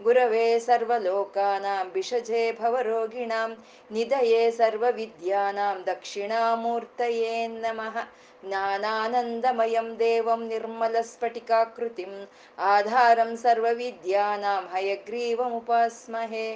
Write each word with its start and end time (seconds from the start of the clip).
गुरवे 0.00 0.46
सर्वलोकानां 0.60 1.84
विषजे 1.94 2.40
भवरोगिणां 2.60 3.48
निधये 3.96 4.50
सर्वविद्यानां 4.58 5.74
दक्षिणामूर्तये 5.88 7.46
नमः 7.48 8.00
ज्ञानानन्दमयं 8.44 9.94
देवं 10.02 10.40
निर्मलस्फटिकाकृतिम् 10.48 12.16
आधारं 12.72 13.34
सर्वविद्यानां 13.44 14.62
हयग्रीवमुपास्महे 14.74 16.46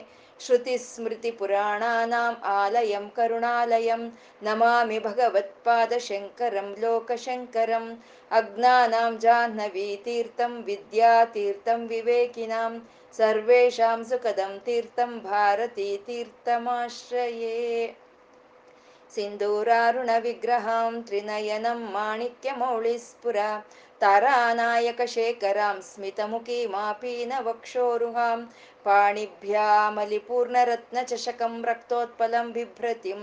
श्रुतिस्मृतिपुराणानाम् 0.44 2.42
आलयं 2.54 3.06
करुणालयं 3.16 4.02
नमामि 4.46 4.98
भगवत्पादशङ्करं 5.06 6.68
लोकशङ्करम् 6.82 7.88
अज्ञानां 8.40 9.12
जाह्नवीतीर्थं 9.24 10.52
विद्यातीर्थं 10.66 11.86
विवेकिनां 11.94 12.72
सर्वेषां 13.17 13.99
सुखदं 14.09 14.51
तीर्थं 14.65 15.11
भारतीतीर्थमाश्रये 15.23 17.55
सिन्दूरारुणविग्रहां 19.13 20.91
त्रिनयनं 21.07 21.79
माणिक्यमौळिस्फुरा 21.95 23.49
तारानायकशेखरां 24.01 25.75
स्मितमुखीमापीनवक्षोरुहां 25.89 28.39
पाणिभ्यामलिपूर्णरत्नचषकं 28.85 31.53
रक्तोत्पलं 31.71 32.47
बिभ्रतिं 32.57 33.21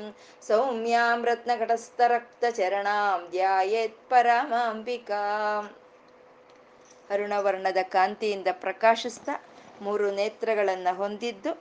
सौम्यां 0.48 1.16
रत्नघटस्थरक्तचरणां 1.30 3.18
ಧ್ಯಾಯೇತ್ಪರಮಾಂಬಿಕಾಂ 3.34 5.64
ಅರುಣವರ್ಣದ 7.14 7.80
ಕಾಂತಿಯಿಂದ 7.94 8.48
ಪ್ರಕಾಶಿಸ್ತಾ 8.64 9.34
ಮೂರು 9.83 10.11
ನೇತ್ರಗಳನ್ನ 10.11 10.87
ಹೊಂದಿದ್ದು, 10.91 11.51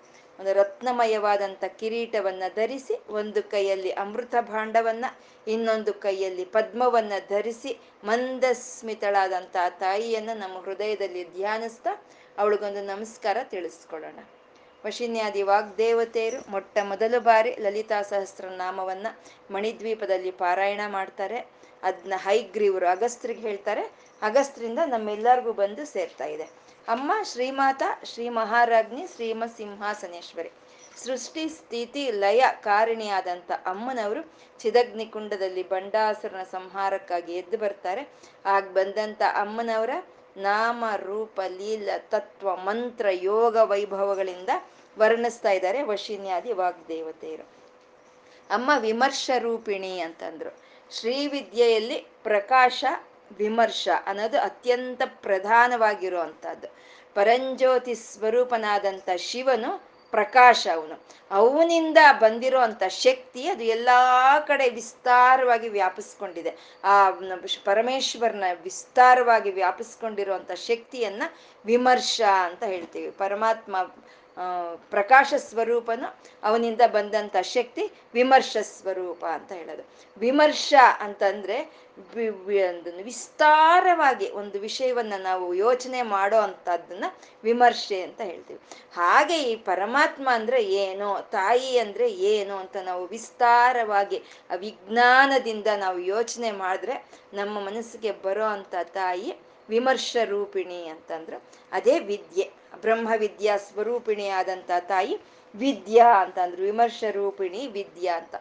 ಒಂದು 0.40 0.52
ರತ್ನಮಯವಾದಂಥ 0.52 1.64
ಕಿರೀಟವನ್ನ 1.64 2.42
ಧರಿಸಿ, 2.54 2.94
ಒಂದು 3.08 3.40
ಕೈಯಲ್ಲಿ 3.50 3.90
ಅಮೃತ 3.90 4.34
ಭಾಂಡವನ್ನ, 4.40 5.04
ಇನ್ನೊಂದು 5.46 5.92
ಕೈಯಲ್ಲಿ 5.94 6.44
ಪದ್ಮವನ್ನ 6.44 7.12
ಧರಿಸಿ 7.28 7.72
ಮಂದಸ್ಮಿತಳಾದಂಥ 8.04 9.56
ತಾಯಿಯನ್ನ 9.80 10.30
ನಮ್ಮ 10.34 10.58
ಹೃದಯದಲ್ಲಿ 10.58 11.24
ಧ್ಯಾನಿಸ್ತಾ 11.32 11.92
ಅವಳಿಗೊಂದು 12.38 12.82
ನಮಸ್ಕಾರ 12.86 13.38
ತಿಳಿಸ್ಕೊಳ್ಳೋಣ. 13.42 14.20
ವಶಿನ್ಯಾದಿ 14.86 15.42
ವಾಗ್ದೇವತೆಯರು 15.42 16.50
ಮೊಟ್ಟ 16.50 16.78
ಮೊದಲು 16.82 17.18
ಬಾರಿ 17.20 17.50
ಲಲಿತಾ 17.60 18.02
ಸಹಸ್ರನಾಮವನ್ನ 18.02 19.06
ಮಣಿದ್ವೀಪದಲ್ಲಿ 19.50 20.30
ಪಾರಾಯಣ 20.30 20.80
ಮಾಡ್ತಾರೆ. 20.88 21.38
ಅದನ್ನ 21.82 22.14
ಹೈಗ್ರೀವರು 22.16 22.86
ಅಗಸ್ತ್ರಿಗೆ 22.88 23.40
ಹೇಳ್ತಾರೆ. 23.40 23.84
ಅಗಸ್ತ್ರಿಂದ 24.22 24.78
ನಮ್ಮೆಲ್ಲರಿಗೂ 24.86 25.52
ಬಂದು 25.52 25.84
ಸೇರ್ತಾ 25.86 26.24
ಇದೆ. 26.24 26.42
ಅಮ್ಮ 26.88 27.12
ಶ್ರೀಮಾತ, 27.22 27.82
ಶ್ರೀ 28.04 28.28
ಮಹಾರಾಜ್ಞಿ 28.28 29.06
ಶ್ರೀಮ 29.14 29.44
ಸಿಂಹಾಸನೇಶ್ವರಿ 29.56 30.50
ಸೃಷ್ಟಿ, 31.04 31.48
ಸ್ಥಿತಿ, 31.48 32.10
ಲಯ 32.10 32.44
ಕಾರಣಿಯಾದಂತ 32.60 33.52
ಅಮ್ಮನವರು 33.66 34.32
ಚಿದಗ್ನಿಕುಂಡದಲ್ಲಿ 34.60 35.68
ಬಂಡಾಸುರನ 35.68 36.42
ಸಂಹಾರಕ್ಕಾಗಿ 36.42 37.32
ಎದ್ದು 37.32 37.58
ಬರ್ತಾರೆ. 37.58 38.08
ಆಗ 38.46 38.64
ಬಂದಂಥ 38.64 39.22
ಅಮ್ಮನವರ 39.22 39.90
ನಾಮ, 40.36 40.84
ರೂಪ, 40.96 41.40
ಲೀಲ, 41.48 41.88
ತತ್ವ, 41.98 42.56
ಮಂತ್ರ, 42.56 43.06
ಯೋಗ 43.10 43.56
ವೈಭವಗಳಿಂದ 43.62 44.48
ವರ್ಣಿಸ್ತಾ 44.98 45.50
ಇದ್ದಾರೆ 45.50 45.82
ವಶಿನ್ಯಾದಿ 45.82 46.52
ವಾಗ್ದೇವತೆಯರು. 46.52 47.48
ಅಮ್ಮ 48.50 48.70
ವಿಮರ್ಶ 48.78 49.30
ರೂಪಿಣಿ 49.38 50.00
ಅಂತಂದ್ರು. 50.00 50.58
ಶ್ರೀವಿದ್ಯೆಯಲ್ಲಿ 50.90 52.06
ಪ್ರಕಾಶ 52.22 52.84
ವಿಮರ್ಶ 53.38 53.88
ಅನ್ನೋದು 54.06 54.40
ಅತ್ಯಂತ 54.40 55.02
ಪ್ರಧಾನವಾಗಿರುವಂಥದ್ದು. 55.06 56.68
ಪರಂಜ್ಯೋತಿ 57.14 57.94
ಸ್ವರೂಪನಾದಂಥ 57.94 59.08
ಶಿವನು 59.16 59.92
ಪ್ರಕಾಶ 60.10 60.66
ಅವನು. 60.74 61.00
ಅವನಿಂದ 61.30 61.98
ಬಂದಿರೋ 62.20 62.60
ಅಂಥ 62.60 62.82
ಶಕ್ತಿ 62.88 63.48
ಅದು 63.48 63.64
ಎಲ್ಲಾ 63.64 64.38
ಕಡೆ 64.40 64.68
ವಿಸ್ತಾರವಾಗಿ 64.70 65.68
ವ್ಯಾಪಿಸ್ಕೊಂಡಿದೆ. 65.68 66.56
ಆ 66.84 67.10
ಪರಮೇಶ್ವರನ 67.64 68.44
ವಿಸ್ತಾರವಾಗಿ 68.62 69.50
ವ್ಯಾಪಿಸ್ಕೊಂಡಿರುವಂಥ 69.50 70.52
ಶಕ್ತಿಯನ್ನ 70.52 71.22
ವಿಮರ್ಶ 71.64 72.20
ಅಂತ 72.42 72.62
ಹೇಳ್ತೀವಿ. 72.62 73.10
ಪರಮಾತ್ಮ 73.10 73.76
ಪ್ರಕಾಶ 74.90 75.34
ಸ್ವರೂಪನು 75.36 76.20
ಅವನಿಂದ 76.42 76.80
ಬಂದಂಥ 76.86 77.36
ಶಕ್ತಿ 77.42 77.90
ವಿಮರ್ಶ 78.14 78.56
ಸ್ವರೂಪ 78.62 79.24
ಅಂತ 79.24 79.52
ಹೇಳೋದು. 79.52 79.82
ವಿಮರ್ಶ 80.18 80.74
ಅಂತಂದ್ರೆ 81.00 81.81
ವಿಸ್ತಾರವಾಗಿ 83.04 84.30
ಒಂದು 84.30 84.60
ವಿಷಯವನ್ನ 84.60 85.12
ನಾವು 85.18 85.54
ಯೋಚನೆ 85.54 86.02
ಮಾಡೋ 86.02 86.36
ಅಂಥದ್ದನ್ನ 86.36 87.04
ವಿಮರ್ಶೆ 87.44 88.02
ಅಂತ 88.02 88.20
ಹೇಳ್ತೀವಿ. 88.20 88.60
ಹಾಗೆ 88.94 89.42
ಈ 89.42 89.56
ಪರಮಾತ್ಮ 89.56 90.28
ಅಂದ್ರೆ 90.32 90.64
ಏನು, 90.64 91.30
ತಾಯಿ 91.30 91.78
ಅಂದ್ರೆ 91.78 92.12
ಏನು 92.12 92.56
ಅಂತ 92.56 92.76
ನಾವು 92.76 93.06
ವಿಸ್ತಾರವಾಗಿ 93.06 94.22
ವಿಜ್ಞಾನದಿಂದ 94.56 95.66
ನಾವು 95.76 95.98
ಯೋಚನೆ 95.98 96.50
ಮಾಡಿದ್ರೆ 96.50 97.06
ನಮ್ಮ 97.34 97.60
ಮನಸ್ಸಿಗೆ 97.60 98.12
ಬರೋ 98.12 98.44
ಅಂತ 98.44 98.74
ತಾಯಿ 98.82 99.34
ವಿಮರ್ಶ 99.68 100.16
ರೂಪಿಣಿ 100.24 100.88
ಅಂತಂದ್ರು 100.88 101.42
ಅದೇ 101.72 101.98
ವಿದ್ಯೆ. 101.98 102.50
ಬ್ರಹ್ಮ 102.80 103.08
ವಿದ್ಯಾ 103.16 103.56
ಸ್ವರೂಪಿಣಿ 103.56 104.28
ಆದಂತ 104.28 104.70
ತಾಯಿ 104.80 105.20
ವಿದ್ಯಾ 105.54 106.22
ಅಂತಂದ್ರು, 106.22 106.62
ವಿಮರ್ಶ 106.62 107.04
ರೂಪಿಣಿ 107.10 107.66
ವಿದ್ಯಾ 107.66 108.16
ಅಂತ. 108.16 108.34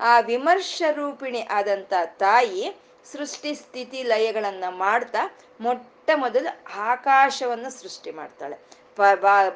ಆ 0.00 0.20
ವಿಮರ್ಶ 0.20 0.82
ರೂಪಿಣಿ 0.90 1.42
ಆದಂತ 1.42 1.92
ತಾಯಿ 2.06 2.64
ಸೃಷ್ಟಿ 3.12 3.54
ಸ್ಥಿತಿ 3.54 4.02
ಲಯಗಳನ್ನ 4.02 4.64
ಮಾಡ್ತಾ 4.68 5.36
ಮೊಟ್ಟ 5.60 6.10
ಮೊದಲು 6.14 6.50
ಆಕಾಶವನ್ನು 6.74 7.70
ಸೃಷ್ಟಿ 7.70 8.10
ಮಾಡ್ತಾಳೆ. 8.10 8.56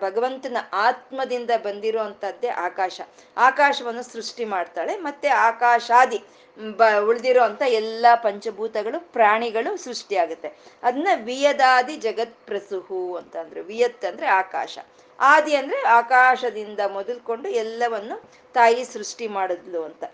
ಭಗವಂತನ 0.01 0.57
ಆತ್ಮದಿಂದ 0.73 1.51
ಬಂದಿರುವಂತದ್ದೇ 1.63 2.49
ಆಕಾಶ. 2.49 3.01
ಆಕಾಶವನ್ನು 3.37 4.03
ಸೃಷ್ಟಿ 4.03 4.45
ಮಾಡ್ತಾಳೆ. 4.45 4.97
ಮತ್ತೆ 4.97 5.29
ಆಕಾಶಾದಿ, 5.29 6.19
ಬ 6.77 6.83
ಉಳಿದಿರೋ 7.07 7.43
ಅಂತ 7.43 7.63
ಎಲ್ಲ 7.63 8.07
ಪಂಚಭೂತಗಳು, 8.23 9.13
ಪ್ರಾಣಿಗಳು 9.13 9.77
ಸೃಷ್ಟಿಯಾಗುತ್ತೆ. 9.77 10.49
ಅದನ್ನ 10.83 11.09
ವಿಯದಾದಿ 11.25 11.97
ಜಗತ್ 11.97 12.47
ಪ್ರಸುಹು 12.47 13.17
ಅಂತಂದ್ರು. 13.17 13.63
ವಿಯತ್ 13.63 14.05
ಅಂದ್ರೆ 14.05 14.27
ಆಕಾಶ. 14.27 14.79
ಆದಿ 15.19 15.55
ಅಂದ್ರೆ 15.55 15.81
ಆಕಾಶದಿಂದ 15.87 16.81
ಮೊದಲ್ಕೊಂಡು 16.87 17.49
ಎಲ್ಲವನ್ನು 17.49 18.17
ತಾಯಿ 18.53 18.85
ಸೃಷ್ಟಿ 18.85 19.29
ಮಾಡಿದ್ಲು 19.29 19.85
ಅಂತ. 19.85 20.05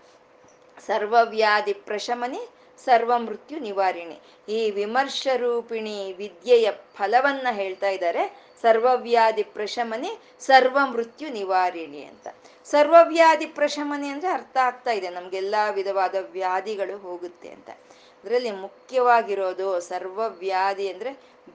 ಸರ್ವವ್ಯಾಧಿ 0.85 1.73
ಪ್ರಶಮನಿ, 1.73 2.49
ಸರ್ವ 2.85 3.17
ಮೃತ್ಯು 3.17 3.59
ನಿವಾರಿಣಿ. 3.59 4.19
ಈ 4.49 4.71
ವಿಮರ್ಶ 4.71 5.27
ರೂಪಿಣಿ 5.37 6.13
ವಿದ್ಯೆಯ 6.13 6.71
ಫಲವನ್ನ 6.95 7.47
ಹೇಳ್ತಾ 7.51 7.89
ಇದ್ದಾರೆ. 7.89 8.47
ಸರ್ವವ್ಯಾಧಿ 8.61 9.43
ಪ್ರಶಮನೆ, 9.43 10.09
ಸರ್ವ 10.39 10.77
ಮೃತ್ಯು 10.91 11.29
ನಿವಾರಿಣಿ 11.29 12.03
ಅಂತ. 12.03 12.27
ಸರ್ವವ್ಯಾಧಿ 12.65 13.45
ಪ್ರಶಮನೆ 13.45 14.07
ಅಂದ್ರೆ 14.07 14.31
ಅರ್ಥ 14.31 14.57
ಆಗ್ತಾ 14.57 14.91
ಇದೆ. 14.91 15.09
ನಮ್ಗೆಲ್ಲಾ 15.09 15.69
ವಿಧವಾದ 15.69 16.15
ವ್ಯಾಧಿಗಳು 16.19 16.97
ಹೋಗುತ್ತೆ 16.97 17.49
ಅಂತ. 17.49 17.69
ಅದರಲ್ಲಿ 18.23 18.51
ಮುಖ್ಯವಾಗಿರೋದು 18.51 19.79
ಸರ್ವವ್ಯಾಧಿ 19.79 20.89
ಅಂದ್ರೆ 20.89 21.13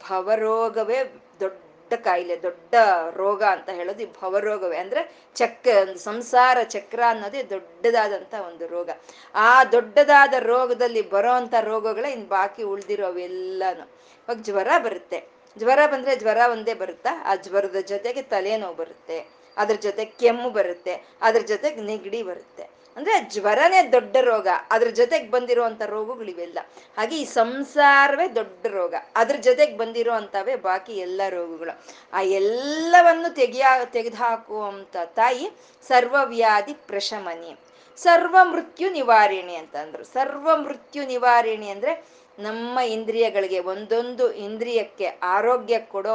ಭವರೋಗವೇ 0.09 1.23
ದೊಡ್ಡ 1.41 1.72
ಕಾಯಿಲೆ, 1.97 2.43
ದೊಡ್ಡ 2.43 2.75
ರೋಗ 3.17 3.43
ಅಂತ 3.43 3.69
ಹೇಳೋದು 3.69 4.03
ಈ 4.03 4.07
ಭವರೋಗವೇ. 4.23 4.77
ಅಂದ್ರೆ 4.77 5.13
ಚಕ್ರ 5.35 5.71
ಒಂದು 5.81 5.99
ಸಂಸಾರ 5.99 6.63
ಚಕ್ರ 6.63 7.01
ಅನ್ನೋದೇ 7.09 7.43
ದೊಡ್ಡದಾದಂತ 7.43 8.35
ಒಂದು 8.35 8.67
ರೋಗ. 8.67 8.91
ಆ 9.35 9.65
ದೊಡ್ಡದಾದ 9.65 10.35
ರೋಗದಲ್ಲಿ 10.39 11.11
ಬರೋ 11.11 11.33
ಅಂತ 11.33 11.55
ರೋಗಗಳೇ 11.61 12.11
ಇನ್ 12.11 12.29
ಬಾಕಿ 12.29 12.63
ಉಳ್ದಿರೋವೆಲ್ಲಾನು 12.63 13.83
ಇವಾಗ 14.29 14.39
ಜ್ವರ 14.41 14.69
ಬರುತ್ತೆ. 14.79 15.29
ಜ್ವರ 15.59 15.79
ಬಂದ್ರೆ 15.87 16.17
ಜ್ವರ 16.17 16.39
ಒಂದೇ 16.51 16.75
ಬರುತ್ತಾ? 16.75 17.23
ಆ 17.25 17.35
ಜ್ವರದ 17.35 17.77
ಜೊತೆಗೆ 17.77 18.23
ತಲೆನೋವು 18.23 18.75
ಬರುತ್ತೆ. 18.75 19.27
ಅದ್ರ 19.57 19.75
ಜೊತೆ 19.75 20.05
ಕೆಮ್ಮು 20.05 20.51
ಬರುತ್ತೆ. 20.51 20.95
ಅದ್ರ 21.23 21.41
ಜೊತೆಗೆ 21.41 21.81
ನೆಗಡಿ 21.81 22.23
ಬರುತ್ತೆ. 22.23 22.82
ಅಂದ್ರೆ 22.97 23.21
ಜ್ವರನೇ 23.31 23.93
ದೊಡ್ಡ 23.93 24.17
ರೋಗ. 24.21 24.49
ಅದ್ರ 24.71 24.89
ಜೊತೆಗೆ 24.89 25.31
ಬಂದಿರುವಂತ 25.31 25.83
ರೋಗಗಳಿವೆಲ್ಲ. 25.83 26.59
ಹಾಗೆ 26.99 27.17
ಈ 27.17 27.25
ಸಂಸಾರವೇ 27.25 28.29
ದೊಡ್ಡ 28.29 28.67
ರೋಗ. 28.67 28.95
ಅದ್ರ 29.17 29.37
ಜೊತೆಗೆ 29.37 29.77
ಬಂದಿರೋ 29.77 30.13
ಅಂತವೇ 30.13 30.57
ಬಾಕಿ 30.57 30.93
ಎಲ್ಲ 30.93 31.21
ರೋಗಗಳು. 31.29 31.83
ಆ 32.13 32.23
ಎಲ್ಲವನ್ನು 32.23 33.35
ತೆಗಿಯ, 33.35 33.65
ತೆಗೆದುಹಾಕುವಂತ 33.85 34.97
ತಾಯಿ 35.05 35.51
ಸರ್ವವ್ಯಾಧಿ 35.89 36.75
ಪ್ರಶಮನಿ. 36.75 37.57
ಸರ್ವ 37.97 38.37
ಮೃತ್ಯು 38.43 38.91
ನಿವಾರಿಣಿ 38.91 39.57
ಅಂತಂದ್ರು. 39.57 40.05
ಸರ್ವ 40.05 40.57
ಮೃತ್ಯು 40.57 41.07
ನಿವಾರಿಣಿ 41.07 41.69
ಅಂದ್ರೆ 41.69 42.05
ನಮ್ಮ 42.39 42.79
ಇಂದ್ರಿಯಗಳಿಗೆ, 42.79 43.61
ಒಂದೊಂದು 43.61 44.33
ಇಂದ್ರಿಯಕ್ಕೆ 44.33 45.07
ಆರೋಗ್ಯ 45.23 45.79
ಕೊಡೋ 45.79 46.15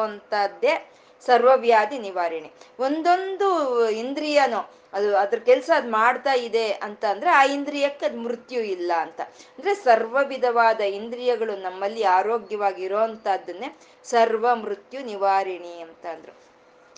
ಸರ್ವವ್ಯಾಧಿ 1.25 1.99
ನಿವಾರಣೆ. 1.99 2.51
ಒಂದೊಂದು 2.79 3.89
ಇಂದ್ರಿಯನೋ, 3.89 4.69
ಅದು 4.93 5.17
ಅದ್ರ 5.17 5.39
ಕೆಲಸ 5.39 5.69
ಅದು 5.75 5.91
ಮಾಡ್ತಾ 5.91 6.33
ಇದೆ 6.33 6.71
ಅಂತ 6.71 7.05
ಅಂದ್ರೆ 7.05 7.29
ಆ 7.29 7.45
ಇಂದ್ರಿಯಕ್ಕೆ 7.45 8.05
ಅದು 8.05 8.17
ಮೃತ್ಯು 8.17 8.61
ಇಲ್ಲ 8.61 8.91
ಅಂತ. 8.97 9.21
ಅಂದ್ರೆ 9.21 9.75
ಸರ್ವ 9.75 10.17
ವಿಧವಾದ 10.27 10.79
ಇಂದ್ರಿಯಗಳು 10.79 11.57
ನಮ್ಮಲ್ಲಿ 11.57 12.03
ಆರೋಗ್ಯವಾಗಿ 12.03 12.83
ಇರೋಂಥದ್ದನ್ನೇ 12.83 13.77
ಸರ್ವ 14.03 14.55
ಮೃತ್ಯು 14.55 15.05
ನಿವಾರಿಣಿ 15.05 15.81
ಅಂತ 15.81 16.05
ಅಂದ್ರು. 16.05 16.56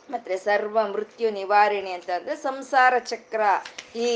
ಮತ್ತೆ 0.10 0.38
ಸರ್ವ 0.38 0.88
ಮೃತ್ಯು 0.88 1.30
ನಿವಾರಣೆ 1.30 1.92
ಅಂತ 1.92 2.10
ಅಂದ್ರೆ 2.10 2.36
ಸಂಸಾರ 2.36 2.94
ಚಕ್ರ. 3.00 3.42
ಈ 3.96 4.08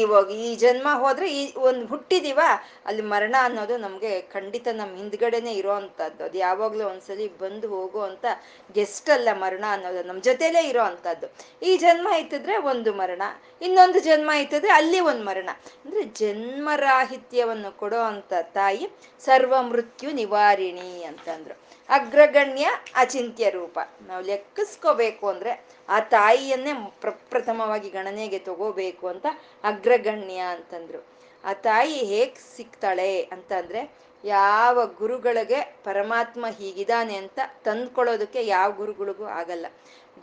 ಈ 0.45 0.55
ಜನ್ಮ 0.55 0.87
ಹೋದ್ರೆ 0.93 1.27
ಈ 1.33 1.53
ಒಂದು 1.55 1.85
ಹುಟ್ಟಿದೀವ, 1.85 2.39
ಅಲ್ಲಿ 2.85 3.01
ಮರಣ 3.01 3.35
ಅನ್ನೋದು 3.41 3.77
ನಮ್ಗೆ 3.77 4.21
ಖಂಡಿತ 4.21 4.67
ನಮ್ಮ 4.67 4.95
ಹಿಂದ್ಗಡೆನೆ 4.95 5.53
ಇರೋ 5.53 5.71
ಅಂತದ್ದು 5.71 6.23
ಅದು 6.23 6.37
ಯಾವಾಗ್ಲೂ 6.37 6.85
ಒಂದ್ಸಲಿ 6.85 7.37
ಬಂದು 7.37 7.67
ಹೋಗುವಂತ 7.67 8.25
ಗೆಸ್ಟ್ 8.73 9.09
ಅಲ್ಲ 9.09 9.29
ಮರಣ 9.33 9.65
ಅನ್ನೋದು 9.71 10.03
ನಮ್ಮ 10.03 10.21
ಜೊತೆಲೇ 10.21 10.63
ಇರೋ 10.67 10.83
ಅಂತದ್ದು 10.83 11.29
ಈ 11.65 11.77
ಜನ್ಮ 11.77 12.07
ಇತ್ತಿದ್ರೆ 12.19 12.57
ಒಂದು 12.57 12.93
ಮರಣ, 12.93 13.21
ಇನ್ನೊಂದು 13.61 13.99
ಜನ್ಮ 13.99 14.31
ಇತ್ತಿದ್ರೆ 14.31 14.71
ಅಲ್ಲಿ 14.71 14.99
ಒಂದು 14.99 15.25
ಮರಣ. 15.25 15.49
ಅಂದ್ರೆ 15.85 16.03
ಜನ್ಮರಾಹಿತ್ಯವನ್ನು 16.03 17.77
ಕೊಡೋ 17.77 17.97
ಅಂತ 17.97 18.33
ತಾಯಿ 18.41 18.87
ಸರ್ವ 19.25 19.61
ಮೃತ್ಯು 19.61 20.11
ನಿವಾರಿಣಿ 20.11 21.03
ಅಂತಂದ್ರು. 21.03 21.72
ಅಗ್ರಗಣ್ಯ 21.89 22.65
ಅಚಿಂತ್ಯ 22.95 23.49
ರೂಪ. 23.49 23.79
ನಾವು 24.07 24.23
ಲೆಕ್ಕಿಸ್ಕೋಬೇಕು 24.23 25.27
ಅಂದ್ರೆ 25.27 25.65
ಆ 25.89 25.99
ತಾಯಿಯನ್ನೇ 25.99 26.73
ಪ್ರಪ್ರಥಮವಾಗಿ 27.01 27.89
ಗಣನೆಗೆ 27.89 28.39
ತಗೋಬೇಕು 28.39 29.07
ಅಂತ 29.07 29.25
ಅಗ್ರಗಣ್ಯ 29.63 30.37
ಅಂತಂದ್ರು. 30.37 31.01
ಆ 31.43 31.53
ತಾಯಿ 31.53 31.93
ಹೇಗ್ 31.93 32.37
ಸಿಗ್ತಾಳೆ 32.57 33.21
ಅಂತಂದ್ರೆ 33.21 34.03
ಯಾವ 34.25 34.85
ಗುರುಗಳಿಗೆ 34.85 35.61
ಪರಮಾತ್ಮ 35.83 36.45
ಹೀಗಿದಾನೆ 36.47 37.15
ಅಂತ 37.15 37.39
ತಂದ್ಕೊಳ್ಳೋದಕ್ಕೆ 37.63 38.45
ಯಾವ 38.45 38.71
ಗುರುಗಳಿಗೂ 38.71 39.25
ಆಗಲ್ಲ. 39.25 39.65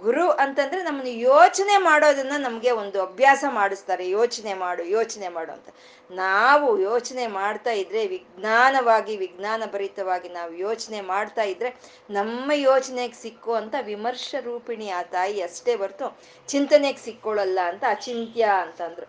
ಗುರು 0.03 0.31
ಅಂತಂದ್ರೆ 0.31 0.83
ನಮ್ಮನ್ನು 0.83 1.13
ಯೋಚನೆ 1.13 1.77
ಮಾಡೋದನ್ನ 1.77 2.33
ನಮ್ಗೆ 2.37 2.71
ಒಂದು 2.71 3.03
ಅಭ್ಯಾಸ 3.03 3.45
ಮಾಡಿಸ್ತಾರೆ. 3.49 4.11
ಯೋಚನೆ 4.11 4.55
ಮಾಡು 4.55 4.83
ಯೋಚನೆ 4.83 5.29
ಮಾಡು 5.29 5.53
ಅಂತ. 5.53 5.69
ನಾವು 6.11 6.81
ಯೋಚನೆ 6.81 7.27
ಮಾಡ್ತಾ 7.27 7.71
ಇದ್ರೆ 7.71 8.07
ವಿಜ್ಞಾನವಾಗಿ 8.07 9.17
ವಿಜ್ಞಾನ 9.17 9.63
ಭರಿತವಾಗಿ 9.73 10.29
ನಾವು 10.29 10.55
ಯೋಚನೆ 10.55 11.01
ಮಾಡ್ತಾ 11.01 11.43
ಇದ್ರೆ 11.43 11.77
ನಮ್ಮ 12.11 12.53
ಯೋಚನೆಗೆ 12.55 13.15
ಸಿಕ್ಕು 13.15 13.55
ಅಂತ 13.55 13.75
ವಿಮರ್ಶ 13.83 14.35
ರೂಪಿಣಿ 14.41 14.91
ಆ 14.91 15.03
ತಾಯಿ 15.03 15.43
ಅಷ್ಟೇ 15.43 15.75
ಹೊರ್ತು 15.75 16.19
ಚಿಂತನೆಗೆ 16.49 16.99
ಸಿಕ್ಕೊಳ್ಳಲ್ಲ 16.99 17.59
ಅಂತ 17.65 17.85
ಅಚಿಂತ್ಯ 17.89 18.49
ಅಂತಂದ್ರು. 18.63 19.07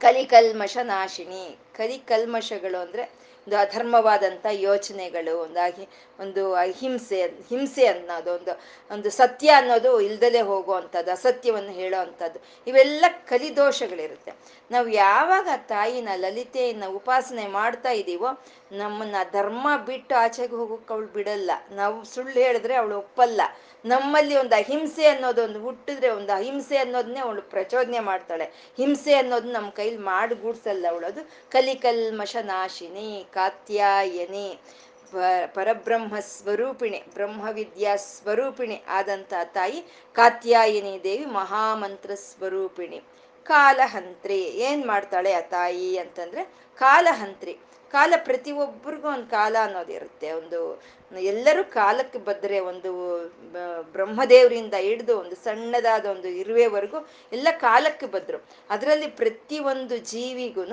ಕಲಿಕಲ್ಮಶ 0.00 0.76
ನಾಶಿನಿ. 0.82 1.58
ಕಲಿಕಲ್ಮಶಗಳು 1.76 2.80
ಅಂದ್ರೆ 2.80 3.21
ಒಂದು 3.46 3.56
ಅಧರ್ಮವಾದಂಥ 3.56 4.46
ಯೋಚನೆಗಳು 4.50 5.38
ಒಂದಾಗಿ 5.38 5.88
ಒಂದು 6.20 6.54
ಅಹಿಂಸೆ, 6.54 7.20
ಹಿಂಸೆ 7.48 7.86
ಅನ್ನೋದು, 7.86 8.34
ಒಂದು 8.34 8.52
ಒಂದು 8.90 9.10
ಸತ್ಯ 9.10 9.50
ಅನ್ನೋದು 9.50 10.00
ಇಲ್ದಲೇ 10.00 10.40
ಹೋಗುವಂಥದ್ದು, 10.40 11.10
ಅಸತ್ಯವನ್ನು 11.10 11.72
ಹೇಳೋ 11.72 12.00
ಅಂಥದ್ದು 12.00 12.40
ಇವೆಲ್ಲ 12.66 13.04
ಕಲಿದೋಷಗಳಿರುತ್ತೆ. 13.28 14.32
ನಾವು 14.70 14.88
ಯಾವಾಗ 14.88 15.48
ತಾಯಿನ 15.68 16.08
ಲಲಿತೆಯನ್ನು 16.16 16.90
ಉಪಾಸನೆ 16.90 17.46
ಮಾಡ್ತಾ 17.46 17.90
ಇದ್ದೀವೋ 17.90 18.30
ನಮ್ಮನ್ನ 18.72 19.16
ಧರ್ಮ 19.32 19.68
ಬಿಟ್ಟು 19.86 20.14
ಆಚೆಗೆ 20.14 20.56
ಹೋಗೋಕೆ 20.56 20.94
ಅವಳು 20.94 21.06
ಬಿಡಲ್ಲ. 21.06 21.50
ನಾವು 21.70 22.04
ಸುಳ್ಳು 22.04 22.38
ಹೇಳಿದ್ರೆ 22.40 22.74
ಅವಳು 22.74 22.98
ಒಪ್ಪಲ್ಲ. 22.98 23.40
ನಮ್ಮಲ್ಲಿ 23.84 24.36
ಒಂದು 24.36 24.54
ಅಹಿಂಸೆ 24.54 25.06
ಅನ್ನೋದೊಂದು 25.06 25.60
ಹುಟ್ಟಿದ್ರೆ 25.60 26.08
ಒಂದು 26.08 26.32
ಅಹಿಂಸೆ 26.32 26.76
ಅನ್ನೋದನ್ನೇ 26.76 27.20
ಅವಳು 27.20 27.42
ಪ್ರಚೋದನೆ 27.42 27.98
ಮಾಡ್ತಾಳೆ. 27.98 28.44
ಹಿಂಸೆ 28.76 29.14
ಅನ್ನೋದು 29.14 29.52
ನಮ್ಮ 29.52 29.70
ಕೈಲಿ 29.70 29.96
ಮಾಡಿಗೂಡ್ಸಲ್ಲ 29.96 30.86
ಅವಳು. 30.90 31.06
ಅದು 31.06 31.22
ಕಲಿಕಲ್ಮಶ 31.50 32.36
ನಾಶಿನಿ 32.42 33.26
ಕಾತ್ಯಾಯನಿ 33.32 34.58
ಪರಬ್ರಹ್ಮ 35.54 36.18
ಸ್ವರೂಪಿಣಿ, 36.20 37.02
ಬ್ರಹ್ಮವಿದ್ಯಾ 37.14 37.96
ಸ್ವರೂಪಿಣಿ 37.96 38.82
ಆದಂತ 38.88 39.32
ತಾಯಿ 39.44 39.84
ಕಾತ್ಯಾಯಿನಿ 40.12 41.00
ದೇವಿ 41.04 41.24
ಮಹಾಮಂತ್ರ 41.24 42.14
ಸ್ವರೂಪಿಣಿ. 42.14 43.00
ಕಾಲಹಂತ್ರಿ. 43.44 44.40
ಏನ್ 44.68 44.86
ಮಾಡ್ತಾಳೆ 44.86 45.32
ಆ 45.32 45.40
ತಾಯಿ 45.40 45.98
ಅಂತಂದ್ರೆ 45.98 46.42
ಕಾಲಹಂತ್ರಿ. 46.78 47.58
ಕಾಲ 47.92 48.12
ಪ್ರತಿಯೊಬ್ಬರಿಗೂ 48.24 49.08
ಒಂದು 49.08 49.28
ಕಾಲ 49.30 49.56
ಅನ್ನೋದಿರುತ್ತೆ 49.62 50.28
ಒಂದು 50.32 50.58
ಎಲ್ಲರೂ 51.30 51.62
ಕಾಲಕ್ಕೆ 51.72 52.18
ಬದ್ರೆ 52.18 52.58
ಒಂದು 52.70 52.90
ಬ್ರಹ್ಮದೇವರಿಂದ 53.96 54.76
ಹಿಡಿದು 54.86 55.14
ಒಂದು 55.18 55.36
ಸಣ್ಣದಾದ 55.44 56.04
ಒಂದು 56.06 56.28
ಇರುವೆವರೆಗೂ 56.42 56.98
ಎಲ್ಲ 57.32 57.48
ಕಾಲಕ್ಕೆ 57.66 58.06
ಬದ್ರು 58.06 58.38
ಅದರಲ್ಲಿ 58.70 59.08
ಪ್ರತಿ 59.20 59.58
ಒಂದು 59.72 59.96
ಜೀವಿಗೂ 60.12 60.64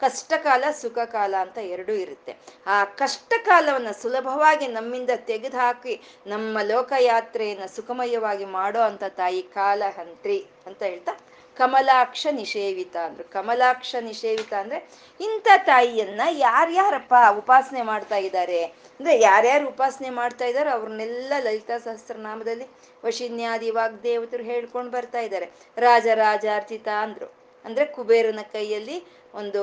ಕಷ್ಟ 0.00 0.32
ಕಾಲ, 0.42 0.64
ಸುಖ 0.80 0.98
ಕಾಲ 1.12 1.34
ಅಂತ 1.44 1.58
ಎರಡೂ 1.74 1.94
ಇರುತ್ತೆ. 2.02 2.32
ಆ 2.66 2.76
ಕಷ್ಟ 3.00 3.32
ಕಾಲವನ್ನು 3.46 3.92
ಸುಲಭವಾಗಿ 4.02 4.66
ನಮ್ಮಿಂದ 4.68 5.12
ತೆಗೆದುಹಾಕಿ 5.30 5.94
ನಮ್ಮ 6.26 6.58
ಲೋಕಯಾತ್ರೆಯನ್ನು 6.72 7.68
ಸುಖಮಯವಾಗಿ 7.76 8.46
ಮಾಡೋ 8.58 8.82
ಅಂತ 8.90 9.04
ತಾಯಿ 9.16 9.42
ಕಾಲಹಂತ್ರಿ 9.58 10.38
ಅಂತ 10.66 10.82
ಹೇಳ್ತಾ 10.82 11.14
ಕಮಲಾಕ್ಷ 11.58 12.26
ನಿಷೇವಿತ 12.30 12.96
ಅಂದ್ರು. 12.96 13.24
ಕಮಲಾಕ್ಷ 13.24 13.96
ನಿಷೇವಿತ 14.00 14.52
ಅಂದ್ರೆ 14.54 14.78
ಇಂಥ 15.20 15.48
ತಾಯಿಯನ್ನ 15.66 16.20
ಯಾರ್ಯಾರಪ್ಪ 16.30 17.14
ಉಪಾಸನೆ 17.38 17.82
ಮಾಡ್ತಾ 17.82 18.16
ಇದ್ದಾರೆ? 18.16 18.60
ಅಂದ್ರೆ 18.64 19.20
ಯಾರ್ಯಾರು 19.20 19.68
ಉಪಾಸನೆ 19.68 20.10
ಮಾಡ್ತಾ 20.10 20.44
ಇದ್ದಾರೋ 20.44 20.70
ಅವ್ರನ್ನೆಲ್ಲ 20.70 21.32
ಲಲಿತಾ 21.38 21.78
ಸಹಸ್ರನಾಮದಲ್ಲಿ 21.78 22.66
ವಶಿನ್ಯಾದಿ 23.04 23.70
ವಾಗ್ದೇವತರು 23.70 24.42
ಹೇಳ್ಕೊಂಡು 24.42 24.90
ಬರ್ತಾ 24.90 25.20
ಇದ್ದಾರೆ. 25.20 25.48
ರಾಜ 25.78 26.06
ರಾಜಾರ್ಚಿತ 26.14 26.88
ಅಂದ್ರು. 26.88 27.28
ಅಂದ್ರೆ 27.64 27.84
ಕುಬೇರನ 27.86 28.42
ಕೈಯಲ್ಲಿ 28.52 28.98
ಒಂದು 29.34 29.62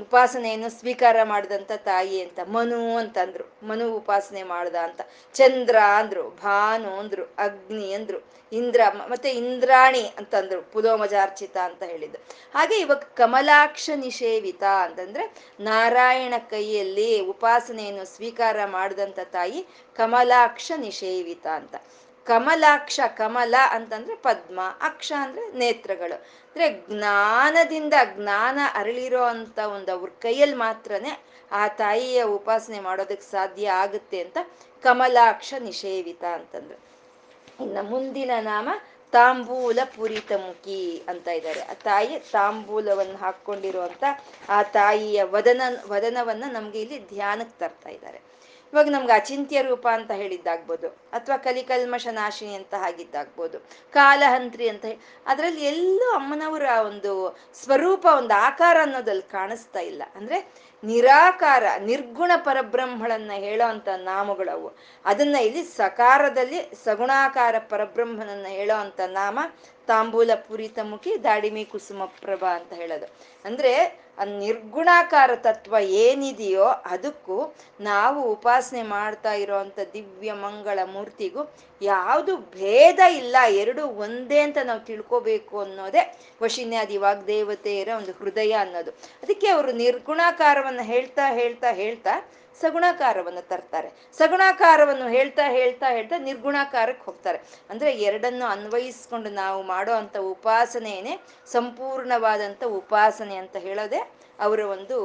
ಉಪಾಸನೆಯನ್ನು 0.00 0.70
ಸ್ವೀಕಾರ 0.70 1.16
ಮಾಡಿದಂಥ 1.24 1.72
ತಾಯಿ 1.72 2.22
ಅಂತ, 2.22 2.38
ಮನು 2.48 2.96
ಅಂತಂದ್ರು. 2.96 3.66
ಮನು 3.66 3.96
ಉಪಾಸನೆ 3.96 4.42
ಮಾಡ್ದ 4.42 4.74
ಅಂತ. 4.74 5.00
ಚಂದ್ರ 5.34 5.76
ಅಂದ್ರು, 5.96 6.30
ಭಾನು 6.30 6.98
ಅಂದ್ರು, 6.98 7.24
ಅಗ್ನಿ 7.38 7.92
ಅಂದ್ರು, 7.92 8.18
ಇಂದ್ರ, 8.52 8.80
ಮತ್ತೆ 9.08 9.30
ಇಂದ್ರಾಣಿ 9.30 10.02
ಅಂತಂದ್ರು 10.18 10.62
ಪುಲೋಮಜಾರ್ಚಿತ 10.62 11.56
ಅಂತ 11.56 11.82
ಹೇಳಿದ್ದು. 11.82 12.18
ಹಾಗೆ 12.54 12.80
ಇವಾಗ 12.80 12.96
ಕಮಲಾಕ್ಷ 12.96 13.90
ನಿಷೇವಿತ 13.96 14.62
ಅಂತಂದ್ರೆ 14.62 15.52
ನಾರಾಯಣ 15.60 16.34
ಕೈಯಲ್ಲಿ 16.50 17.20
ಉಪಾಸನೆಯನ್ನು 17.20 18.04
ಸ್ವೀಕಾರ 18.04 18.56
ಮಾಡಿದಂಥ 18.64 19.18
ತಾಯಿ 19.18 19.66
ಕಮಲಾಕ್ಷ 19.96 20.72
ನಿಷೇವಿತ 20.76 21.46
ಅಂತ. 21.46 21.74
ಕಮಲಾಕ್ಷ, 22.26 23.00
ಕಮಲ 23.16 23.54
ಅಂತಂದ್ರೆ 23.70 24.16
ಪದ್ಮ, 24.16 24.60
ಅಕ್ಷ 24.80 25.12
ಅಂದ್ರೆ 25.20 25.44
ನೇತ್ರಗಳು. 25.52 26.16
ಅಂದ್ರೆ 26.46 26.68
ಜ್ಞಾನದಿಂದ 26.90 27.94
ಜ್ಞಾನ 28.14 28.58
ಅರಳಿರೋ 28.74 29.22
ಅಂತ 29.24 29.58
ಒಂದು 29.58 29.92
ಅವ್ರ 29.92 30.10
ಕೈಯಲ್ಲಿ 30.22 30.56
ಮಾತ್ರನೇ 30.56 31.12
ಆ 31.52 31.68
ತಾಯಿಯ 31.68 32.22
ಉಪಾಸನೆ 32.22 32.80
ಮಾಡೋದಕ್ಕೆ 32.80 33.30
ಸಾಧ್ಯ 33.30 33.70
ಆಗುತ್ತೆ 33.82 34.20
ಅಂತ 34.20 34.38
ಕಮಲಾಕ್ಷ 34.84 35.54
ನಿಷೇವಿತ 35.58 36.24
ಅಂತಂದ್ರು. 36.32 36.78
ಇನ್ನು 37.60 37.82
ಮುಂದಿನ 37.82 38.30
ನಾಮ 38.40 38.68
ತಾಂಬೂಲ 39.12 39.78
ಪುರಿತ 39.96 40.32
ಮುಖಿ 40.32 41.02
ಅಂತ 41.08 41.28
ಇದ್ದಾರೆ. 41.28 41.60
ಆ 41.60 41.74
ತಾಯಿ 41.82 42.18
ತಾಂಬೂಲವನ್ನು 42.32 43.16
ಹಾಕೊಂಡಿರುವಂತ 43.16 44.04
ಆ 44.48 44.62
ತಾಯಿಯ 44.62 45.22
ವದನ 45.34 45.62
ವದನವನ್ನ 45.88 46.44
ನಮ್ಗೆ 46.48 46.80
ಇಲ್ಲಿ 46.80 46.98
ಧ್ಯಾನಕ್ಕೆ 47.08 47.58
ತರ್ತಾ 47.58 47.90
ಇದ್ದಾರೆ. 47.90 48.20
ಇವಾಗ 48.76 48.90
ನಮ್ಗೆ 48.94 49.12
ಅಚಿಂತ್ಯ 49.12 49.58
ರೂಪ 49.62 49.86
ಅಂತ 49.92 50.12
ಹೇಳಿದ್ದಾಗ್ಬೋದು, 50.20 50.88
ಅಥವಾ 51.16 51.36
ಕಲಿಕಲ್ಮಶ 51.46 52.06
ನಾಶಿನಿ 52.12 52.54
ಅಂತ 52.54 52.74
ಆಗಿದ್ದಾಗ್ಬೋದು 52.88 53.58
ಕಾಲಹಂತ್ರಿ 53.92 54.66
ಅಂತ 54.68 54.84
ಅದರಲ್ಲಿ 55.26 55.62
ಎಲ್ಲೂ 55.64 56.08
ಅಮ್ಮನವರ 56.18 56.66
ಒಂದು 56.88 57.12
ಸ್ವರೂಪ, 57.62 58.04
ಒಂದು 58.20 58.34
ಆಕಾರ 58.48 58.76
ಅನ್ನೋದಲ್ಲಿ 58.82 59.26
ಕಾಣಿಸ್ತಾ 59.30 59.82
ಇಲ್ಲ. 59.90 60.02
ಅಂದ್ರೆ 60.16 60.38
ನಿರಾಕಾರ, 60.82 61.64
ನಿರ್ಗುಣ 61.90 62.32
ಪರಬ್ರಹ್ಮಳನ್ನ 62.44 63.32
ಹೇಳೋ 63.46 63.66
ಅಂತ 63.68 63.88
ನಾಮಗಳವು. 64.04 64.68
ಅದನ್ನ 65.04 65.36
ಇಲ್ಲಿ 65.48 65.62
ಸಕಾರದಲ್ಲಿ 65.80 66.60
ಸಗುಣಾಕಾರ 66.84 67.54
ಪರಬ್ರಹ್ಮನನ್ನ 67.70 68.48
ಹೇಳೋ 68.58 68.76
ಅಂತ 68.84 69.00
ನಾಮ 69.20 69.38
ತಾಂಬೂಲ 69.88 70.30
ಪುರಿತ 70.48 70.78
ಮುಖಿ 70.92 71.12
ದಾಡಿಮಿ 71.24 71.64
ಕುಸುಮ 71.64 72.04
ಪ್ರಭಾ 72.24 72.50
ಅಂತ 72.58 72.72
ಹೇಳೋದು. 72.72 73.08
ಅಂದ್ರೆ 73.44 73.72
ಆ 74.18 74.24
ನಿರ್ಗುಣಾಕಾರ 74.38 75.30
ತತ್ವ 75.46 75.74
ಏನಿದೆಯೋ 76.04 76.66
ಅದಕ್ಕೂ 76.92 77.36
ನಾವು 77.80 78.20
ಉಪಾಸನೆ 78.32 78.82
ಮಾಡ್ತಾ 78.82 79.32
ಇರೋವಂಥ 79.34 79.78
ದಿವ್ಯ 79.94 80.32
ಮಂಗಳ 80.44 80.78
ಮೂರ್ತಿಗೂ 80.94 81.42
ಯಾವುದು 81.80 82.36
ಭೇದ 82.56 83.00
ಇಲ್ಲ, 83.20 83.36
ಎರಡು 83.62 83.82
ಒಂದೇ 84.04 84.38
ಅಂತ 84.40 84.58
ನಾವು 84.64 84.80
ತಿಳ್ಕೋಬೇಕು 84.80 85.56
ಅನ್ನೋದೇ 85.60 86.02
ವಶಿನ್ಯಾದಿ 86.42 86.96
ವಾಗ್ದೇವತೆಯರ 86.96 87.90
ಒಂದು 87.96 88.12
ಹೃದಯ 88.12 88.52
ಅನ್ನೋದು. 88.64 88.90
ಅದಕ್ಕೆ 89.22 89.48
ಅವರು 89.48 89.72
ನಿರ್ಗುಣಾಕಾರವನ್ನು 89.84 90.84
ಹೇಳ್ತಾ 90.92 91.26
ಹೇಳ್ತಾ 91.32 91.70
ಹೇಳ್ತಾ 91.72 92.14
ಸಗುಣಾಕಾರವನ್ನು 92.60 93.48
ತರ್ತಾರೆ. 93.48 93.88
ಸಗುಣಾಕಾರವನ್ನು 94.18 95.08
ಹೇಳ್ತಾ 95.08 95.44
ಹೇಳ್ತಾ 95.48 95.88
ಹೇಳ್ತಾ 95.88 96.18
ನಿರ್ಗುಣಾಕಾರಕ್ಕೆ 96.18 97.04
ಹೋಗ್ತಾರೆ. 97.04 97.38
ಅಂದ್ರೆ 97.70 97.90
ಎರಡನ್ನು 98.08 98.44
ಅನ್ವಯಿಸ್ಕೊಂಡು 98.44 99.30
ನಾವು 99.30 99.62
ಮಾಡೋ 99.62 99.92
ಅಂತ 99.92 100.16
ಉಪಾಸನೆಯೇ 100.16 101.14
ಸಂಪೂರ್ಣವಾದಂಥ 101.46 102.64
ಉಪಾಸನೆ 102.64 103.36
ಅಂತ 103.36 103.56
ಹೇಳೋದೆ 103.56 104.00
ಅವರ 104.40 104.60
ಒಂದು 104.60 104.96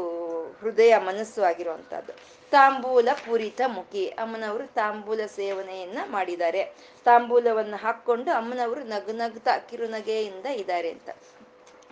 ಹೃದಯ 0.62 0.98
ಮನಸ್ಸು 0.98 1.42
ಆಗಿರುವಂತಹದ್ದು 1.42 2.14
ತಾಂಬೂಲ 2.52 3.10
ಪೂರಿತ 3.26 3.62
ಮುಖಿ. 3.68 4.08
ಅಮ್ಮನವರು 4.08 4.66
ತಾಂಬೂಲ 4.68 5.26
ಸೇವನೆಯನ್ನ 5.26 6.00
ಮಾಡಿದ್ದಾರೆ. 6.06 6.64
ತಾಂಬೂಲವನ್ನು 7.06 7.78
ಹಾಕ್ಕೊಂಡು 7.78 8.32
ಅಮ್ಮನವರು 8.32 8.84
ನಗು 8.84 9.12
ನಗ್ತಾ 9.12 9.58
ಕಿರುನಗೆಯಿಂದ 9.70 10.46
ಇದ್ದಾರೆ 10.46 10.90
ಅಂತ. 10.90 11.10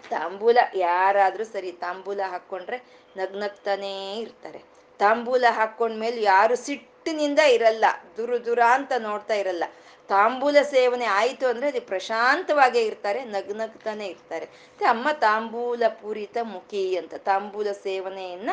ತಾಂಬೂಲ 0.09 0.57
ಯಾರಾದ್ರೂ 0.75 1.43
ಸರಿ 1.43 1.71
ತಾಂಬೂಲ 1.71 2.21
ಹಾಕೊಂಡ್ರೆ 2.27 2.77
ನಗ್ನಗ್ತಾನೇ 3.17 3.93
ಇರ್ತಾರೆ. 4.19 4.59
ತಾಂಬೂಲ 4.99 5.45
ಹಾಕೊಂಡ್ಮೇಲೆ 5.49 6.21
ಯಾರು 6.21 6.55
ಸಿಟ್ಟಿನಿಂದ 6.55 7.39
ಇರಲ್ಲ, 7.39 7.85
ದುರು 8.17 8.45
ದುರ 8.45 8.59
ಅಂತ 8.71 8.91
ನೋಡ್ತಾ 8.97 9.33
ಇರಲ್ಲ. 9.33 9.63
ತಾಂಬೂಲ 10.07 10.57
ಸೇವನೆ 10.61 11.05
ಆಯಿತು 11.05 11.47
ಅಂದ್ರೆ 11.47 11.67
ಅದು 11.67 11.81
ಪ್ರಶಾಂತವಾಗೇ 11.81 12.81
ಇರ್ತಾರೆ, 12.81 13.23
ನಗ್ 13.23 13.55
ನಗ್ತಾನೆ 13.55 14.07
ಇರ್ತಾರೆ. 14.07 14.45
ಮತ್ತೆ 14.45 14.85
ಅಮ್ಮ 14.85 15.11
ತಾಂಬೂಲ 15.11 15.83
ಪೂರಿತ 15.87 16.37
ಮುಖಿ 16.41 16.97
ಅಂತ, 16.97 17.13
ತಾಂಬೂಲ 17.13 17.71
ಸೇವನೆಯನ್ನ, 17.71 18.49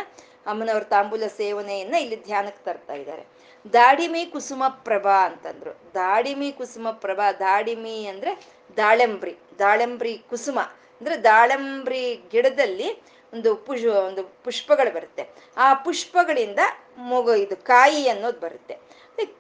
ಅಮ್ಮನವ್ರ 0.47 0.83
ತಾಂಬೂಲ 0.83 1.27
ಸೇವನೆಯನ್ನ 1.37 1.95
ಇಲ್ಲಿ 1.95 2.25
ಧ್ಯಾನಕ್ಕೆ 2.25 2.65
ತರ್ತಾ 2.65 2.93
ಇದ್ದಾರೆ. 2.93 3.27
ದಾಡಿಮಿ 3.73 4.27
ಕುಸುಮ 4.27 4.65
ಪ್ರಭಾ 4.69 5.27
ಅಂತಂದ್ರು. 5.27 5.71
ದಾಡಿಮಿ 5.95 6.53
ಕುಸುಮ 6.53 6.91
ಪ್ರಭಾ, 6.91 7.33
ದಾಡಿಮಿ 7.33 8.07
ಅಂದ್ರೆ 8.07 8.47
ದಾಳಂಬ್ರಿ 8.77 9.37
ದಾಳಂಬ್ರಿ 9.59 10.23
ಕುಸುಮ. 10.31 10.61
ಅಂದ್ರೆ 11.01 11.25
ದಾಳಂಬ್ರಿ 11.25 12.17
ಗಿಡದಲ್ಲಿ 12.31 13.03
ಒಂದು 13.35 13.51
ಪುಷ್, 13.57 13.87
ಒಂದು 14.09 14.23
ಪುಷ್ಪಗಳು 14.45 14.95
ಬರುತ್ತೆ. 14.95 15.25
ಆ 15.57 15.75
ಪುಷ್ಪಗಳಿಂದ 15.75 16.59
ಮಗು, 16.99 17.35
ಇದು 17.35 17.57
ಕಾಯಿ 17.57 18.09
ಅನ್ನೋದು 18.09 18.41
ಬರುತ್ತೆ. 18.41 18.75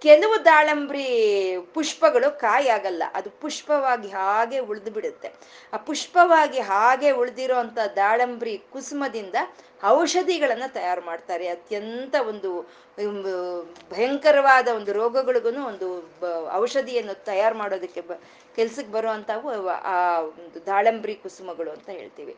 ಕೆಲವು 0.02 0.45
ದಾಳಂಬ್ರಿ 0.45 1.07
ಪುಷ್ಪಗಳು 1.75 2.38
ಕಾಯಿ 2.40 2.69
ಆಗಲ್ಲ. 2.69 3.02
ಅದು 3.14 3.31
ಪುಷ್ಪವಾಗಿ 3.31 4.09
ಹಾಗೆ 4.09 4.59
ಉಳಿದು 4.59 4.90
ಬಿಡುತ್ತೆ. 4.90 5.28
ಆ 5.73 5.76
ಪುಷ್ಪವಾಗಿ 5.76 6.61
ಹಾಗೆ 6.61 7.11
ಉಳಿದಿರೋ 7.11 7.57
ಅಂತ 7.57 7.78
ದಾಳಂಬ್ರಿ 7.97 8.59
ಕುಸುಮದಿಂದ 8.73 9.35
ಔಷಧಿಗಳನ್ನ 9.85 10.66
ತಯಾರು 10.69 11.02
ಮಾಡ್ತಾರೆ. 11.02 11.49
ಅತ್ಯಂತ 11.49 12.14
ಒಂದು 12.28 12.50
ಭಯಂಕರವಾದ 13.90 14.69
ಒಂದು 14.69 14.93
ರೋಗಗಳಿಗೂ 14.93 15.49
ಒಂದು 15.49 15.88
ಔಷಧಿಯನ್ನು 16.52 17.25
ತಯಾರು 17.25 17.59
ಮಾಡೋದಕ್ಕೆ 17.59 18.00
ಬ, 18.00 18.12
ಕೆಲ್ಸಕ್ಕೆ 18.57 18.93
ಬರುವಂಥವು 18.93 19.49
ಆ 19.69 20.21
ಒಂದು 20.21 20.66
ದಾಳಂಬ್ರಿ 20.66 21.14
ಕುಸುಮಗಳು 21.14 21.71
ಅಂತ 21.71 21.88
ಹೇಳ್ತೀವಿ. 21.90 22.37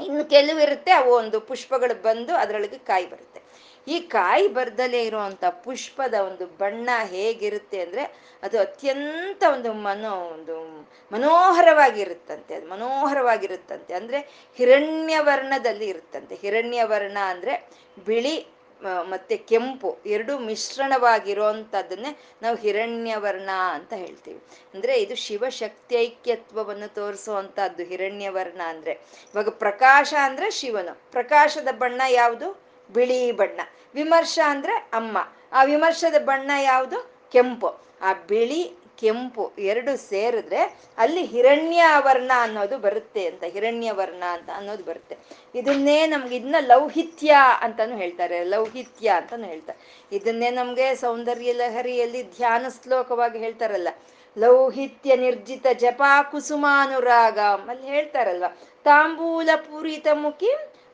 ಇನ್ನು 0.00 0.24
ಕೆಲವಿರುತ್ತೆ 0.24 0.92
ಅವು 0.92 1.12
ಒಂದು 1.12 1.40
ಪುಷ್ಪಗಳು 1.40 2.02
ಬಂದು 2.02 2.34
ಅದರೊಳಗೆ 2.34 2.78
ಕಾಯಿ 2.78 3.10
ಬರುತ್ತೆ. 3.10 3.42
ಈ 3.88 4.00
ಕಾಯಿ 4.00 4.48
ಬರ್ದಲೇ 4.48 5.02
ಇರುವಂತ 5.02 5.44
ಪುಷ್ಪದ 5.44 6.14
ಒಂದು 6.14 6.46
ಬಣ್ಣ 6.46 6.90
ಹೇಗಿರುತ್ತೆ 7.04 7.80
ಅಂದ್ರೆ, 7.80 8.04
ಅದು 8.42 8.60
ಅತ್ಯಂತ 8.60 9.44
ಒಂದು 9.52 9.72
ಮನೋ, 9.72 10.14
ಒಂದು 10.14 10.88
ಮನೋಹರವಾಗಿರುತ್ತಂತೆ, 11.12 12.54
ಅದು 12.54 12.66
ಮನೋಹರವಾಗಿರುತ್ತಂತೆ. 12.68 13.94
ಅಂದ್ರೆ 13.94 14.48
ಹಿರಣ್ಯ 14.56 15.18
ವರ್ಣದಲ್ಲಿ 15.18 15.86
ಇರುತ್ತಂತೆ. 15.86 16.34
ಹಿರಣ್ಯ 16.34 16.84
ವರ್ಣ 16.84 17.18
ಅಂದ್ರೆ 17.18 17.68
ಬಿಳಿ 18.04 18.51
ಮತ್ತೆ 18.82 19.36
ಕೆಂಪು 19.36 19.98
ಎರಡು 20.06 20.38
ಮಿಶ್ರಣವಾಗಿರುವಂತದ್ದನ್ನೇ 20.38 22.18
ನಾವು 22.42 22.56
ಹಿರಣ್ಯವರ್ಣ 22.56 23.50
ಅಂತ 23.70 23.92
ಹೇಳ್ತೀವಿ. 23.92 24.40
ಅಂದ್ರೆ 24.74 25.02
ಇದು 25.02 25.14
ಶಿವಶಕ್ತೈಕ್ಯತ್ವವನ್ನು 25.14 26.94
ತೋರಿಸುವಂತಹದ್ದು 26.94 27.82
ಹಿರಣ್ಯವರ್ಣ 27.82 28.60
ಅಂದ್ರೆ. 28.66 28.92
ಇವಾಗ 29.34 29.48
ಪ್ರಕಾಶ 29.48 30.14
ಅಂದ್ರೆ 30.22 30.50
ಶಿವನು. 30.50 31.02
ಪ್ರಕಾಶದ 31.12 31.68
ಬಣ್ಣ 31.78 32.02
ಯಾವುದು? 32.08 32.62
ಬಿಳಿ 32.92 33.32
ಬಣ್ಣ. 33.32 33.60
ವಿಮರ್ಶ 33.94 34.38
ಅಂದ್ರೆ 34.46 34.72
ಅಮ್ಮ. 34.72 35.18
ಆ 35.52 35.64
ವಿಮರ್ಶದ 35.64 36.22
ಬಣ್ಣ 36.24 36.50
ಯಾವುದು? 36.62 37.10
ಕೆಂಪು. 37.32 37.78
ಆ 38.02 38.12
ಬಿಳಿ 38.12 38.81
ಕೆಂಪು 39.02 39.44
ಎರಡು 39.70 39.92
ಸೇರಿದ್ರೆ 40.10 40.62
ಅಲ್ಲಿ 40.98 41.22
ಹಿರಣ್ಯ 41.32 41.82
ವರ್ಣ 42.06 42.32
ಅನ್ನೋದು 42.46 42.76
ಬರುತ್ತೆ 42.78 43.22
ಅಂತ 43.30 43.44
ಹಿರಣ್ಯ 43.54 43.90
ವರ್ಣ 44.00 44.22
ಅಂತ 44.36 44.50
ಅನ್ನೋದು 44.56 44.84
ಬರುತ್ತೆ. 44.90 45.16
ಇದನ್ನೇ 45.60 45.98
ನಮ್ಗೆ 46.06 46.34
ಇದನ್ನ 46.36 46.60
ಲೌಹಿತ್ಯ 46.72 47.36
ಅಂತಾನು 47.60 47.96
ಹೇಳ್ತಾರೆ, 47.96 48.38
ಲೌಹಿತ್ಯ 48.54 49.08
ಅಂತಾನು 49.18 49.46
ಹೇಳ್ತಾರೆ. 49.52 49.78
ಇದನ್ನೇ 50.18 50.50
ನಮ್ಗೆ 50.60 50.88
ಸೌಂದರ್ಯ 51.04 51.52
ಲಹರಿಯಲ್ಲಿ 51.52 52.22
ಧ್ಯಾನ 52.36 52.66
ಶ್ಲೋಕವಾಗಿ 52.82 53.38
ಹೇಳ್ತಾರಲ್ಲ, 53.44 53.92
ಲೌಹಿತ್ಯ 54.36 55.16
ನಿರ್ಜಿತ 55.16 55.66
ಜಪಾ 55.80 56.12
ಕುಸುಮಾನುರಾಗ 56.30 57.38
ಅಲ್ಲಿ 57.70 57.88
ಹೇಳ್ತಾರಲ್ವ, 57.94 58.46
ತಾಂಬೂಲ 58.86 59.50
ಪೂರಿತ 59.66 60.08
ಮುಖಿ 60.24 60.52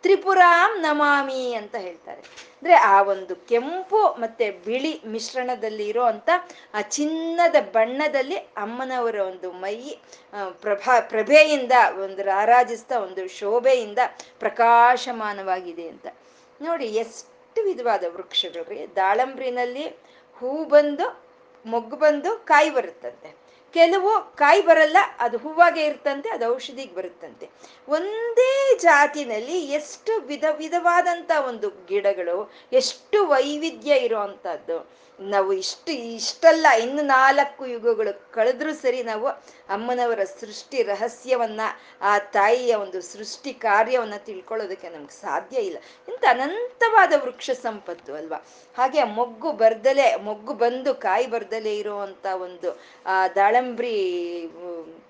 ತ್ರಿಪುರಾಂ 0.09 0.81
ನಮಾಮಿ 0.81 1.55
ಅಂತ 1.55 1.75
ಹೇಳ್ತಾರೆ. 1.77 2.21
ಅಂದ್ರೆ 2.59 2.75
ಆ 2.75 3.03
ಒಂದು 3.03 3.37
ಕೆಂಪು 3.37 3.99
ಮತ್ತೆ 4.21 4.51
ಬಿಳಿ 4.51 4.93
ಮಿಶ್ರಣದಲ್ಲಿ 5.07 5.87
ಇರೋ 5.89 6.05
ಆ 6.75 6.81
ಚಿನ್ನದ 6.81 7.57
ಬಣ್ಣದಲ್ಲಿ 7.73 8.37
ಅಮ್ಮನವರ 8.37 9.17
ಒಂದು 9.17 9.53
ಮೈ 9.53 9.77
ಪ್ರಭಾ, 10.65 11.01
ಪ್ರಭೆಯಿಂದ 11.01 11.73
ಒಂದು 12.05 12.23
ರಾರಾಜಿಸ್ತಾ 12.23 12.99
ಒಂದು 12.99 13.29
ಶೋಭೆಯಿಂದ 13.39 13.99
ಪ್ರಕಾಶಮಾನವಾಗಿದೆ 14.39 15.89
ಅಂತ. 15.89 16.07
ನೋಡಿ 16.63 16.87
ಎಷ್ಟು 17.03 17.63
ವಿಧವಾದ 17.65 18.05
ವೃಕ್ಷಗಳು 18.17 18.97
ದಾಳಂಬ್ರಿನಲ್ಲಿ 18.97 19.87
ಹೂ 20.41 20.65
ಬಂದು, 20.65 21.07
ಮೊಗ್ಗು 21.67 21.97
ಬಂದು 21.97 22.33
ಕಾಯಿ 22.45 22.71
ಬರುತ್ತಂತೆ. 22.71 23.38
ಕೆಲವು 23.75 24.11
ಕಾಯಿ 24.37 24.63
ಬರಲ್ಲ, 24.63 24.97
ಅದು 25.19 25.39
ಹೂವಾಗೆ 25.39 25.83
ಇರ್ತಂತೆ, 25.87 26.29
ಅದು 26.29 26.55
ಔಷಧಿಗೆ 26.55 26.95
ಬರುತ್ತಂತೆ. 26.95 27.51
ಒಂದೇ 27.89 28.75
ಜಾತಿನಲ್ಲಿ 28.81 29.59
ಎಷ್ಟು 29.71 30.21
ವಿಧ 30.21 30.45
ವಿಧವಾದಂಥ 30.59 31.31
ಒಂದು 31.47 31.71
ಗಿಡಗಳು, 31.71 32.39
ಎಷ್ಟು 32.73 33.27
ವೈವಿಧ್ಯ 33.27 33.93
ಇರುವಂತಹದ್ದು. 33.93 34.79
ನಾವು 35.21 35.53
ಇಷ್ಟು 35.53 35.93
ಇಷ್ಟಲ್ಲ, 35.93 36.67
ಇನ್ನು 36.81 37.03
ನಾಲ್ಕು 37.03 37.67
ಯುಗಗಳು 37.67 38.33
ಕಳೆದ್ರೂ 38.33 38.75
ಸರಿ 38.75 39.03
ನಾವು 39.03 39.29
ಅಮ್ಮನವರ 39.71 40.25
ಸೃಷ್ಟಿ 40.25 40.83
ರಹಸ್ಯವನ್ನ, 40.83 41.61
ಆ 42.03 42.19
ತಾಯಿಯ 42.19 42.75
ಒಂದು 42.75 43.01
ಸೃಷ್ಟಿ 43.01 43.53
ಕಾರ್ಯವನ್ನ 43.53 44.15
ತಿಳ್ಕೊಳ್ಳೋದಕ್ಕೆ 44.17 44.89
ನಮ್ಗೆ 44.89 45.21
ಸಾಧ್ಯ 45.21 45.59
ಇಲ್ಲ. 45.59 45.79
ಇಂಥ 46.09 46.25
ಅನಂತವಾದ 46.31 47.13
ವೃಕ್ಷ 47.23 47.51
ಸಂಪತ್ತು 47.51 48.15
ಅಲ್ವಾ? 48.15 48.47
ಹಾಗೆ 48.77 49.05
ಮೊಗ್ಗು 49.05 49.53
ಬರ್ದಲೆ, 49.53 50.17
ಮೊಗ್ಗು 50.17 50.55
ಬಂದು 50.55 50.95
ಕಾಯಿ 50.95 51.27
ಬರ್ದಲೆ 51.27 51.77
ಇರುವಂತ 51.77 52.27
ಒಂದು, 52.27 52.81
ಆ 53.07 53.29
ದಾಳಂಬ್ರಿ 53.29 53.97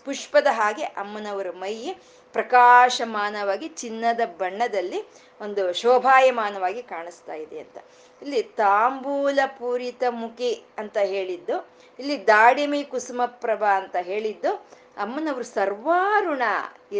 ಪುಷ್ಪದ 0.04 0.46
ಹಾಗೆ 0.50 0.82
ಅಮ್ಮನವರ 0.82 1.50
ಮೈ 1.50 1.94
ಪ್ರಕಾಶಮಾನವಾಗಿ 2.38 3.68
ಚಿನ್ನದ 3.80 4.22
ಬಣ್ಣದಲ್ಲಿ 4.40 5.00
ಒಂದು 5.40 5.62
ಶೋಭಾಯಮಾನವಾಗಿ 5.80 6.82
ಕಾಣಿಸ್ತಾ 6.92 7.34
ಇದೆ 7.44 7.58
ಅಂತ. 7.64 7.78
ಇಲ್ಲಿ 8.22 8.40
ತಾಂಬೂಲ 8.60 9.38
ಪೂರಿತ 9.60 10.02
ಮುಖಿ 10.22 10.52
ಅಂತ 10.78 10.98
ಹೇಳಿದ್ದು, 11.14 11.56
ಇಲ್ಲಿ 11.98 12.16
ದಾಡಿಮಿ 12.26 12.80
ಕುಸುಮ 12.92 13.22
ಪ್ರಭಾ 13.44 13.70
ಅಂತ 13.80 13.96
ಹೇಳಿದ್ದು, 14.10 14.52
ಅಮ್ಮನವರು 15.04 15.46
ಸರ್ವಾರುಣ, 15.56 16.44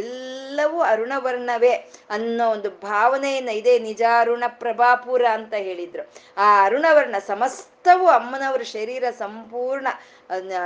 ಎಲ್ಲವೂ 0.00 0.78
ಅರುಣವರ್ಣವೇ 0.90 1.72
ಅನ್ನೋ 2.16 2.44
ಒಂದು 2.56 2.70
ಭಾವನೆಯನ್ನ 2.84 3.52
ಇದೆ 3.60 3.72
ನಿಜಾರುಣ 3.86 4.44
ಪ್ರಭಾಪುರ 4.62 5.24
ಅಂತ 5.38 5.54
ಹೇಳಿದ್ರು. 5.68 6.04
ಆ 6.36 6.46
ಅರುಣವರ್ಣ 6.66 7.16
ಸಮಸ್ತವು 7.30 8.06
ಅಮ್ಮನವರ 8.18 8.64
ಶರೀರ 8.76 9.04
ಸಂಪೂರ್ಣ 9.22 9.88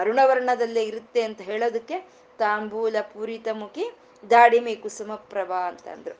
ಅರುಣವರ್ಣದಲ್ಲೇ 0.00 0.82
ಇರುತ್ತೆ 0.82 1.22
ಅಂತ 1.28 1.40
ಹೇಳೋದಕ್ಕೆ 1.50 1.98
ತಾಂಬೂಲ 2.38 2.96
ಪೂರಿತ 3.14 3.48
ದಾಡಿಮಿ 4.30 4.76
ಕುಸುಮ 4.76 5.14
ಪ್ರಭಾ 5.14 5.56
ಅಂತಂದ್ರು. 5.56 6.16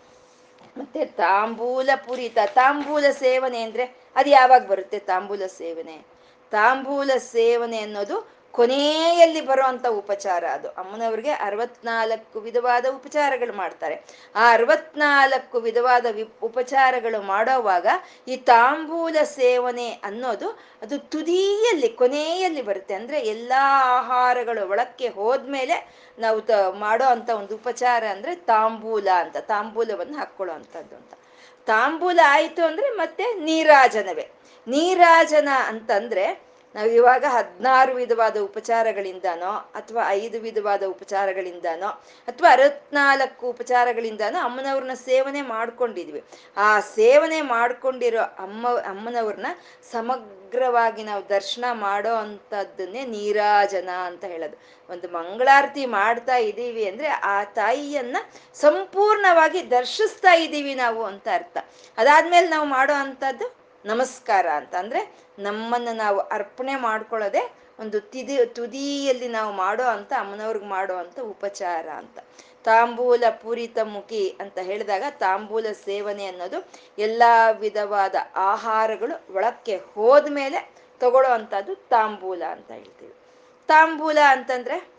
ಮತ್ತೆ 0.76 1.04
ತಾಂಬೂಲ 1.04 1.90
ಪುರಿತ, 2.06 2.38
ತಾಂಬೂಲ 2.54 3.04
ಸೇವನೆ 3.10 3.62
ಅಂದ್ರೆ 3.62 3.96
ಅದು 4.16 4.30
ಯಾವಾಗ 4.30 4.66
ಬರುತ್ತೆ 4.66 4.98
ತಾಂಬೂಲ 4.98 5.46
ಸೇವನೆ? 5.46 6.06
ತಾಂಬೂಲ 6.50 7.10
ಸೇವನೆ 7.16 7.78
ಅನ್ನೋದು 7.78 8.28
ಕೊನೆಯಲ್ಲಿ 8.54 9.40
ಬರುವಂತ 9.42 9.86
ಉಪಚಾರ 10.00 10.44
ಅದು. 10.52 10.68
ಅಮ್ಮನವ್ರಿಗೆ 10.72 11.32
ಅರವತ್ನಾಲ್ಕು 11.40 12.40
ವಿಧವಾದ 12.40 12.86
ಉಪಚಾರಗಳು 12.94 13.52
ಮಾಡ್ತಾರೆ. 13.54 13.96
ಆ 14.34 14.52
ಅರವತ್ನಾಲ್ಕು 14.52 15.60
ವಿಧವಾದ 15.60 16.06
ವಿ, 16.10 16.24
ಉಪಚಾರಗಳು 16.42 17.20
ಮಾಡೋವಾಗ 17.24 17.86
ಈ 18.28 18.36
ತಾಂಬೂಲ 18.46 19.16
ಸೇವನೆ 19.34 19.88
ಅನ್ನೋದು 20.04 20.48
ಅದು 20.82 20.96
ತುದಿಯಲ್ಲಿ, 21.12 21.88
ಕೊನೆಯಲ್ಲಿ 21.94 22.62
ಬರುತ್ತೆ. 22.62 22.94
ಅಂದ್ರೆ 22.94 23.20
ಎಲ್ಲಾ 23.26 23.62
ಆಹಾರಗಳು 23.96 24.68
ಒಳಕ್ಕೆ 24.68 25.08
ಹೋದ್ಮೇಲೆ 25.10 25.76
ನಾವು 26.18 26.40
ತ, 26.40 26.52
ಮಾಡೋ 26.78 27.06
ಅಂತ 27.06 27.30
ಒಂದು 27.32 27.54
ಉಪಚಾರ 27.54 28.04
ಅಂದ್ರೆ 28.10 28.34
ತಾಂಬೂಲ 28.48 29.08
ಅಂತ, 29.20 29.36
ತಾಂಬೂಲವನ್ನು 29.48 30.18
ಹಾಕ್ಕೊಳ್ಳೋ 30.18 30.54
ಅಂತದ್ದು 30.54 30.96
ಅಂತ. 30.96 31.12
ತಾಂಬೂಲ 31.66 32.20
ಆಯಿತು 32.28 32.64
ಅಂದ್ರೆ 32.64 32.88
ಮತ್ತೆ 32.94 33.24
ನೀರಾಜನವೇ. 33.40 34.26
ನೀರಾಜನ 34.66 35.48
ಅಂತಂದ್ರೆ 35.68 36.24
ನಾವು 36.74 36.88
ಇವಾಗ 36.90 37.24
ಹದಿನಾರು 37.28 37.94
ವಿಧವಾದ 37.94 38.36
ಉಪಚಾರಗಳಿಂದನೋ 38.36 39.50
ಅಥವಾ 39.50 40.10
ಐದು 40.10 40.40
ವಿಧವಾದ 40.40 40.82
ಉಪಚಾರಗಳಿಂದನೋ 40.82 41.88
ಅಥವಾ 42.28 42.52
ಅರವತ್ನಾಲ್ಕು 42.52 43.48
ಉಪಚಾರಗಳಿಂದನೋ 43.48 44.38
ಅಮ್ಮನವ್ರನ್ನ 44.38 44.94
ಸೇವನೆ 44.94 45.42
ಮಾಡ್ಕೊಂಡಿದ್ವಿ. 45.42 46.24
ಆ 46.56 46.80
ಸೇವನೆ 46.80 47.40
ಮಾಡ್ಕೊಂಡಿರೋ 47.40 48.20
ಅಮ್ಮ, 48.20 48.68
ಅಮ್ಮನವ್ರನ್ನ 48.68 49.46
ಸಮಗ್ರವಾಗಿ 49.92 51.02
ನಾವು 51.02 51.28
ದರ್ಶನ 51.28 51.64
ಮಾಡೋ 51.72 52.14
ಅಂಥದ್ದನ್ನೇ 52.14 53.04
ನೀರಾಜನ 53.04 53.88
ಅಂತ 53.88 54.24
ಹೇಳೋದು. 54.24 54.56
ಒಂದು 54.90 55.08
ಮಂಗಳಾರತಿ 55.08 55.86
ಮಾಡ್ತಾ 55.86 56.36
ಇದ್ದೀವಿ 56.36 56.88
ಅಂದ್ರೆ 56.88 57.08
ಆ 57.08 57.44
ತಾಯಿಯನ್ನ 57.44 58.16
ಸಂಪೂರ್ಣವಾಗಿ 58.54 59.70
ದರ್ಶಿಸ್ತಾ 59.70 60.34
ಇದ್ದೀವಿ 60.34 60.74
ನಾವು 60.74 61.04
ಅಂತ 61.04 61.28
ಅರ್ಥ. 61.34 61.58
ಅದಾದ್ಮೇಲೆ 61.98 62.48
ನಾವು 62.48 62.66
ಮಾಡೋ 62.66 62.92
ಅಂಥದ್ದು? 62.92 63.61
ನಮಸ್ಕಾರ 63.84 64.46
ಅಂತ 64.46 64.74
ಅಂದ್ರೆ 64.74 65.16
ನಮ್ಮನ್ನ 65.38 65.88
ನಾವು 65.92 66.18
ಅರ್ಪಣೆ 66.18 66.76
ಮಾಡ್ಕೊಳ್ಳೋದೆ 66.76 67.52
ಒಂದು 67.78 68.00
ತಿದಿ, 68.00 68.46
ತುದಿಯಲ್ಲಿ 68.46 69.28
ನಾವು 69.28 69.52
ಮಾಡೋ 69.52 69.84
ಅಂತ 69.84 70.12
ಅಮ್ಮನವ್ರಿಗೆ 70.18 70.64
ಮಾಡೋ 70.64 70.94
ಅಂತ 70.94 71.20
ಉಪಚಾರ 71.20 71.88
ಅಂತ. 71.88 72.18
ತಾಂಬೂಲ 72.64 73.24
ಪೂರಿತ 73.42 73.78
ಮುಖಿ 73.78 74.36
ಅಂತ 74.40 74.58
ಹೇಳಿದಾಗ 74.58 75.04
ತಾಂಬೂಲ 75.10 75.66
ಸೇವನೆ 75.72 76.26
ಅನ್ನೋದು 76.26 76.70
ಎಲ್ಲಾ 76.98 77.50
ವಿಧವಾದ 77.50 78.14
ಆಹಾರಗಳು 78.36 79.34
ಒಳಕ್ಕೆ 79.34 79.76
ಹೋದ್ಮೇಲೆ 79.76 80.72
ತಗೊಳ್ಳೋ 81.00 81.30
ಅಂಥದ್ದು 81.30 81.74
ತಾಂಬೂಲ 81.74 82.42
ಅಂತ 82.50 82.70
ಹೇಳ್ತೀವಿ. 82.70 83.14
ತಾಂಬೂಲ 83.66 84.18
ಅಂತಂದ್ರೆ 84.28 84.91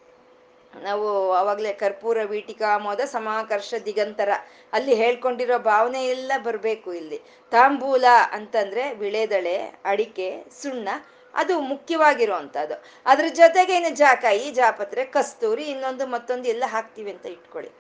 ನಾವು 0.82 1.32
ಅವಾಗಲೇ 1.32 1.74
ಕರ್ಪೂರ, 1.74 2.18
ವೀಟಿಕಾ, 2.24 2.78
ಮೋದ, 2.78 3.00
ಸಮಾಕರ್ಷ, 3.00 3.74
ದಿಗಂತರ 3.86 4.30
ಅಲ್ಲಿ 4.74 4.94
ಹೇಳ್ಕೊಂಡಿರೋ 4.94 5.60
ಭಾವನೆ 5.60 6.06
ಎಲ್ಲ 6.06 6.32
ಬರಬೇಕು 6.38 6.94
ಇಲ್ಲಿ. 6.94 7.22
ತಾಂಬೂಲ 7.52 8.06
ಅಂತಂದ್ರೆ 8.32 8.94
ವಿಳೆದಳೆ, 8.94 9.82
ಅಡಿಕೆ, 9.86 10.44
ಸುಣ್ಣ, 10.62 10.90
ಅದು 11.34 11.60
ಮುಖ್ಯವಾಗಿರುವಂಥದ್ದು. 11.60 12.84
ಅದ್ರ 13.06 13.26
ಜೊತೆಗೆ 13.30 13.76
ಇನ್ನು 13.76 13.96
ಜಾಕಾಯಿ, 13.96 14.52
ಜಾಪತ್ರೆ, 14.52 15.06
ಕಸ್ತೂರಿ, 15.06 15.64
ಇನ್ನೊಂದು 15.64 16.08
ಮತ್ತೊಂದು 16.08 16.50
ಎಲ್ಲ 16.50 16.64
ಹಾಕ್ತೀವಿ 16.68 17.12
ಅಂತ 17.12 17.26
ಇಟ್ಕೊಳ್ಳಿ. 17.26 17.72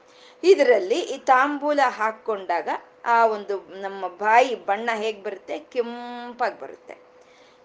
ಇದರಲ್ಲಿ 0.43 0.99
ಈ 0.99 1.17
ತಾಂಬೂಲ 1.17 1.79
ಹಾಕ್ಕೊಂಡಾಗ 1.87 2.69
ಆ 3.05 3.25
ಒಂದು 3.25 3.81
ನಮ್ಮ 3.81 4.07
ಬಾಯಿ 4.07 4.55
ಬಣ್ಣ 4.55 4.89
ಹೇಗೆ 4.93 5.23
ಬರುತ್ತೆ? 5.23 5.59
ಕೆಂಪಾಗಿ 5.59 6.59
ಬರುತ್ತೆ. 6.59 6.97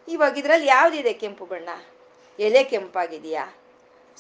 ಇವಾಗ 0.08 0.38
ಇದರಲ್ಲಿ 0.38 0.66
ಯಾವುದಿದೆ 0.66 1.12
ಕೆಂಪು 1.12 1.46
ಬಣ್ಣ? 1.46 1.68
ಎಲೆ 2.38 2.64
ಕೆಂಪಾಗಿದೆಯಾ? 2.64 3.54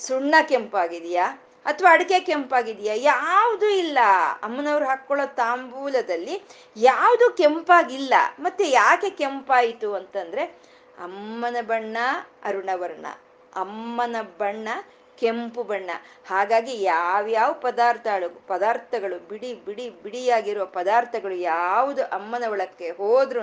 ಸುಣ್ಣ 0.06 0.34
ಕೆಂಪಾಗಿದೆಯಾ 0.48 1.26
ಅಥವಾ 1.66 1.92
ಅಡಿಕೆ 1.92 2.20
ಕೆಂಪಾಗಿದೆಯಾ? 2.20 2.94
ಯಾವುದು 2.94 3.68
ಇಲ್ಲ. 3.68 3.98
ಅಮ್ಮನವ್ರು 4.42 4.84
ಹಾಕ್ಕೊಳ್ಳೋ 4.84 5.26
ತಾಂಬೂಲದಲ್ಲಿ 5.26 6.42
ಯಾವುದು 6.76 7.36
ಕೆಂಪಾಗಿಲ್ಲ. 7.36 8.14
ಮತ್ತೆ 8.40 8.70
ಯಾಕೆ 8.70 9.10
ಕೆಂಪಾಯಿತು 9.10 9.94
ಅಂತಂದ್ರೆ 9.94 10.44
ಅಮ್ಮನ 11.02 11.56
ಬಣ್ಣ 11.62 11.96
ಅರುಣವರ್ಣ 12.44 13.06
ಅಮ್ಮನ 13.54 14.16
ಬಣ್ಣ, 14.38 14.68
ಕೆಂಪು 15.18 15.62
ಬಣ್ಣ. 15.62 15.90
ಹಾಗಾಗಿ 16.28 16.82
ಯಾವ್ಯಾವ 16.82 17.52
ಪದಾರ್ಥಗಳು 17.52 18.46
ಪದಾರ್ಥಗಳು, 18.46 19.28
ಬಿಡಿ 19.28 19.54
ಬಿಡಿ, 19.54 19.90
ಬಿಡಿಯಾಗಿರುವ 19.90 20.66
ಪದಾರ್ಥಗಳು 20.66 21.34
ಯಾವುದು 21.34 22.02
ಅಮ್ಮನ 22.04 22.44
ಒಳಕ್ಕೆ 22.50 22.90
ಹೋದ್ರೂ 22.90 23.40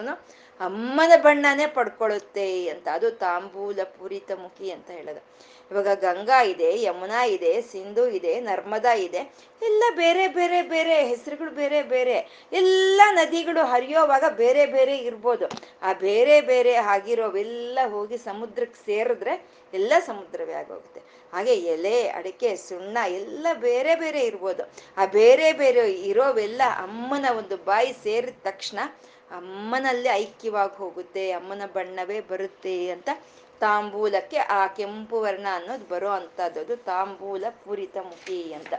ಅಮ್ಮನ 0.60 1.12
ಬಣ್ಣನೇ 1.22 1.68
ಪಡ್ಕೊಳ್ಳುತ್ತೆ 1.68 2.68
ಅಂತ. 2.68 2.88
ಅದು 2.94 3.12
ತಾಂಬೂಲ 3.12 3.80
ಪೂರಿತ 3.84 4.32
ಮುಖಿ 4.32 4.72
ಅಂತ 4.72 4.92
ಹೇಳೋದು. 4.92 5.56
ಇವಾಗ 5.72 5.88
ಗಂಗಾ 5.88 6.44
ಇದೆ, 6.44 6.82
ಯಮುನಾ 6.82 7.24
ಇದೆ, 7.24 7.62
ಸಿಂಧು 7.62 8.08
ಇದೆ, 8.08 8.40
ನರ್ಮದಾ 8.40 8.94
ಇದೆ. 8.94 9.18
ಎಲ್ಲ 9.62 9.84
ಬೇರೆ 9.96 10.28
ಬೇರೆ 10.28 10.62
ಬೇರೆ 10.62 11.06
ಹೆಸರುಗಳು 11.06 11.52
ಬೇರೆ 11.52 11.84
ಬೇರೆ. 11.84 12.48
ಎಲ್ಲ 12.52 13.02
ನದಿಗಳು 13.12 13.66
ಹರಿಯೋವಾಗ 13.66 14.24
ಬೇರೆ 14.30 14.66
ಬೇರೆ 14.66 14.98
ಇರ್ಬೋದು. 14.98 15.46
ಆ 15.82 15.94
ಬೇರೆ 15.94 16.42
ಬೇರೆ 16.42 16.76
ಆಗಿರೋವೆಲ್ಲ 16.76 17.80
ಹೋಗಿ 17.88 18.18
ಸಮುದ್ರಕ್ಕೆ 18.18 18.86
ಸೇರಿದ್ರೆ 18.86 19.46
ಎಲ್ಲ 19.74 19.94
ಸಮುದ್ರವೇ 20.06 20.54
ಆಗೋಗುತ್ತೆ. 20.54 21.02
ಹಾಗೆ 21.34 21.54
ಎಲೆ, 21.54 22.08
ಅಡಿಕೆ, 22.08 22.56
ಸುಣ್ಣ 22.56 22.98
ಎಲ್ಲ 23.08 23.48
ಬೇರೆ 23.54 23.96
ಬೇರೆ 23.96 24.20
ಇರ್ಬೋದು. 24.20 24.64
ಆ 24.98 25.06
ಬೇರೆ 25.06 25.54
ಬೇರೆ 25.54 25.92
ಇರೋವೆಲ್ಲ 25.92 26.62
ಅಮ್ಮನ 26.78 27.26
ಒಂದು 27.38 27.58
ಬಾಯಿ 27.58 27.94
ಸೇರಿದ 28.04 28.36
ತಕ್ಷಣ 28.44 28.80
ಅಮ್ಮನಲ್ಲಿ 29.32 30.10
ಐಕ್ಯವಾಗಿ 30.10 30.76
ಹೋಗುತ್ತೆ, 30.76 31.32
ಅಮ್ಮನ 31.32 31.62
ಬಣ್ಣವೇ 31.74 32.20
ಬರುತ್ತೆ 32.22 32.90
ಅಂತ 32.90 33.10
ತಾಂಬೂಲಕ್ಕೆ 33.62 34.38
ಆ 34.38 34.68
ಕೆಂಪು 34.68 35.22
ವರ್ಣ 35.22 35.48
ಅನ್ನೋದು 35.54 35.86
ಬರೋ 35.86 36.10
ಅಂಥದ್ದು 36.10 36.76
ತಾಂಬೂಲ 36.76 37.46
ಪೂರಿತ 37.64 37.98
ಮುಖಿ 37.98 38.54
ಅಂತ. 38.54 38.74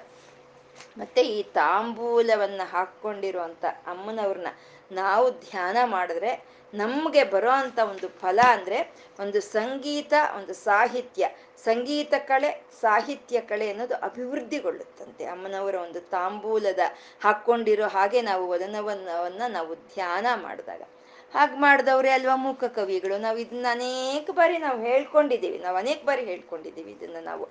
ಮತ್ತೆ 0.99 1.23
ಈ 1.23 1.43
ತಾಂಬೂಲವನ್ನ 1.43 2.61
ಹಾಕೊಂಡಿರುವಂತ 2.65 3.65
ಅಮ್ಮನವ್ರನ್ನ 3.87 4.47
ನಾವು 4.93 5.31
ಧ್ಯಾನ 5.31 5.77
ಮಾಡಿದ್ರೆ 5.85 6.57
ನಮ್ಗೆ 6.75 7.25
ಬರೋ 7.25 7.51
ಅಂತ 7.51 7.79
ಒಂದು 7.79 8.09
ಫಲ 8.09 8.41
ಅಂದ್ರೆ 8.53 8.79
ಒಂದು 9.21 9.41
ಸಂಗೀತ, 9.41 10.13
ಒಂದು 10.37 10.55
ಸಾಹಿತ್ಯ. 10.55 11.25
ಸಂಗೀತ 11.65 12.15
ಕಳೆ 12.19 12.65
ಸಾಹಿತ್ಯ 12.81 13.41
ಕಳೆ 13.41 13.71
ಅನ್ನೋದು 13.71 13.95
ಅಭಿವೃದ್ಧಿಗೊಳ್ಳುತ್ತಂತೆ. 13.95 15.25
ಅಮ್ಮನವರ 15.25 15.75
ಒಂದು 15.75 16.01
ತಾಂಬೂಲದ 16.01 16.79
ಹಾಕ್ಕೊಂಡಿರೋ 17.25 17.87
ಹಾಗೆ 17.87 18.23
ನಾವು 18.23 18.49
ವದನವನ್ನ 18.49 19.43
ನಾವು 19.49 19.75
ಧ್ಯಾನ 19.75 20.27
ಮಾಡಿದಾಗ. 20.35 20.83
ಹಾಗೆ 21.35 21.59
ಮಾಡಿದವ್ರೆ 21.59 22.11
ಅಲ್ವಾ 22.11 22.37
ಮೂಕ 22.37 22.65
ಕವಿಗಳು? 22.65 23.19
ನಾವು 23.19 23.39
ಇದನ್ನ 23.39 23.67
ಅನೇಕ 23.71 24.31
ಬಾರಿ 24.31 24.59
ನಾವು 24.59 24.81
ಹೇಳ್ಕೊಂಡಿದ್ದೀವಿ. 24.81 25.59
ನಾವು 25.59 25.77
ಅನೇಕ 25.77 26.05
ಬಾರಿ 26.05 26.25
ಹೇಳ್ಕೊಂಡಿದ್ದೀವಿ 26.25 26.93
ಇದನ್ನ 26.93 27.17
ನಾವು. 27.21 27.49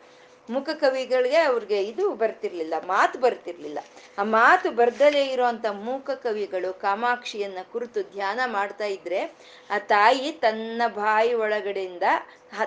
ಮುಖ 0.49 0.69
ಕವಿಗಳಿಗೆ 0.69 1.37
ಅವ್ರಿಗೆ 1.37 1.83
ಇದು 1.83 2.11
ಬರ್ತಿರ್ಲಿಲ್ಲ, 2.11 2.73
ಮಾತು 2.85 3.19
ಬರ್ತಿರ್ಲಿಲ್ಲ. 3.19 3.79
ಆ 4.17 4.23
ಮಾತು 4.23 4.71
ಬರ್ದಲೇ 4.71 5.25
ಇರುವಂತ 5.25 5.65
ಮೂಕ 5.65 6.11
ಕವಿಗಳು 6.11 6.73
ಕಾಮಾಕ್ಷಿಯನ್ನ 6.73 7.57
ಕುರಿತು 7.71 8.01
ಧ್ಯಾನ 8.01 8.39
ಮಾಡ್ತಾ 8.45 8.85
ಇದ್ರೆ, 8.85 9.21
ಆ 9.69 9.77
ತಾಯಿ 9.77 10.31
ತನ್ನ 10.31 10.81
ಬಾಯಿ 10.87 11.33
ಒಳಗಡೆಯಿಂದ 11.33 12.03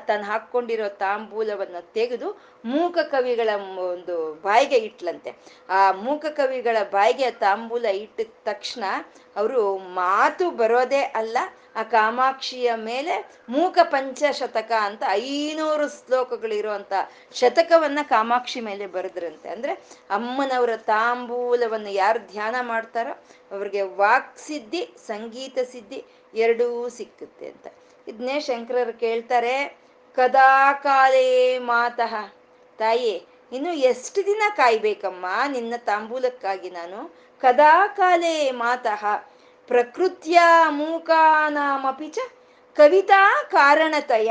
ತನ್ನ 0.07 0.25
ಹಾಕ್ಕೊಂಡಿರೋ 0.25 0.89
ತಾಂಬೂಲವನ್ನು 0.89 1.93
ತೆಗೆದು 1.93 2.29
ಮೂಕ 2.65 2.99
ಕವಿಗಳ 2.99 3.51
ಒಂದು 3.79 4.35
ಬಾಯಿಗೆ 4.35 4.77
ಇಟ್ಲಂತೆ. 4.77 5.31
ಆ 5.69 5.93
ಮೂಕ 5.93 6.27
ಕವಿಗಳ 6.27 6.77
ಬಾಯಿಗೆ 6.91 7.31
ತಾಂಬೂಲ 7.31 7.85
ಇಟ್ಟಿದ 7.85 8.33
ತಕ್ಷಣ 8.45 8.85
ಅವರು 9.37 9.79
ಮಾತು 9.79 10.51
ಬರೋದೇ 10.51 11.03
ಅಲ್ಲ, 11.21 11.39
ಆ 11.77 11.83
ಕಾಮಾಕ್ಷಿಯ 11.83 12.71
ಮೇಲೆ 12.75 13.15
ಮೂಕ 13.49 13.79
ಪಂಚಶತಕ 13.83 14.73
ಅಂತ 14.81 15.03
ಐನೂರು 15.09 15.89
ಶ್ಲೋಕಗಳಿರುವಂತ 15.89 16.93
ಶತಕವನ್ನ 17.33 17.99
ಕಾಮಾಕ್ಷಿ 18.03 18.61
ಮೇಲೆ 18.61 18.87
ಬರೆದ್ರಂತೆ. 18.87 19.49
ಅಂದ್ರೆ 19.49 19.75
ಅಮ್ಮನವರ 20.11 20.77
ತಾಂಬೂಲವನ್ನು 20.77 21.91
ಯಾರು 21.91 22.19
ಧ್ಯಾನ 22.33 22.57
ಮಾಡ್ತಾರೋ, 22.61 23.15
ಅವ್ರಿಗೆ 23.53 23.83
ವಾಕ್ 23.83 24.39
ಸಿದ್ಧಿ, 24.39 24.95
ಸಂಗೀತ 25.07 25.59
ಸಿದ್ಧಿ 25.73 26.05
ಎರಡೂ 26.35 26.89
ಸಿಕ್ಕುತ್ತೆ 26.89 27.47
ಅಂತ. 27.47 27.67
ಇದನ್ನೇ 28.09 28.41
ಶಂಕರರು 28.41 29.01
ಕೇಳ್ತಾರೆ, 29.01 29.55
ಕದಾ 30.17 30.73
ಕಾಲೇ 30.73 31.59
ಮಾತಃ, 31.59 32.15
ತಾಯಿ, 32.79 33.13
ಇನ್ನು 33.53 33.73
ಎಷ್ಟು 33.73 34.27
ದಿನ 34.27 34.43
ಕಾಯ್ಬೇಕಮ್ಮ? 34.57 35.27
ನಿನ್ನ 35.49 35.75
ತಾಂಬೂಲಕ್ಕಾಗಿ 35.77 36.71
ನಾನು. 36.71 37.01
ಕದಾ 37.41 37.87
ಕಾಲೇ 37.87 38.51
ಮಾತಃ, 38.51 39.05
ಪ್ರಕೃತ್ಯಾ 39.67 40.71
ಮೂಕಾನಾಮಪಿ 40.71 42.09
ಚ 42.09 42.19
ಕವಿತಾ 42.77 43.23
ಕಾರಣತಯ. 43.51 44.31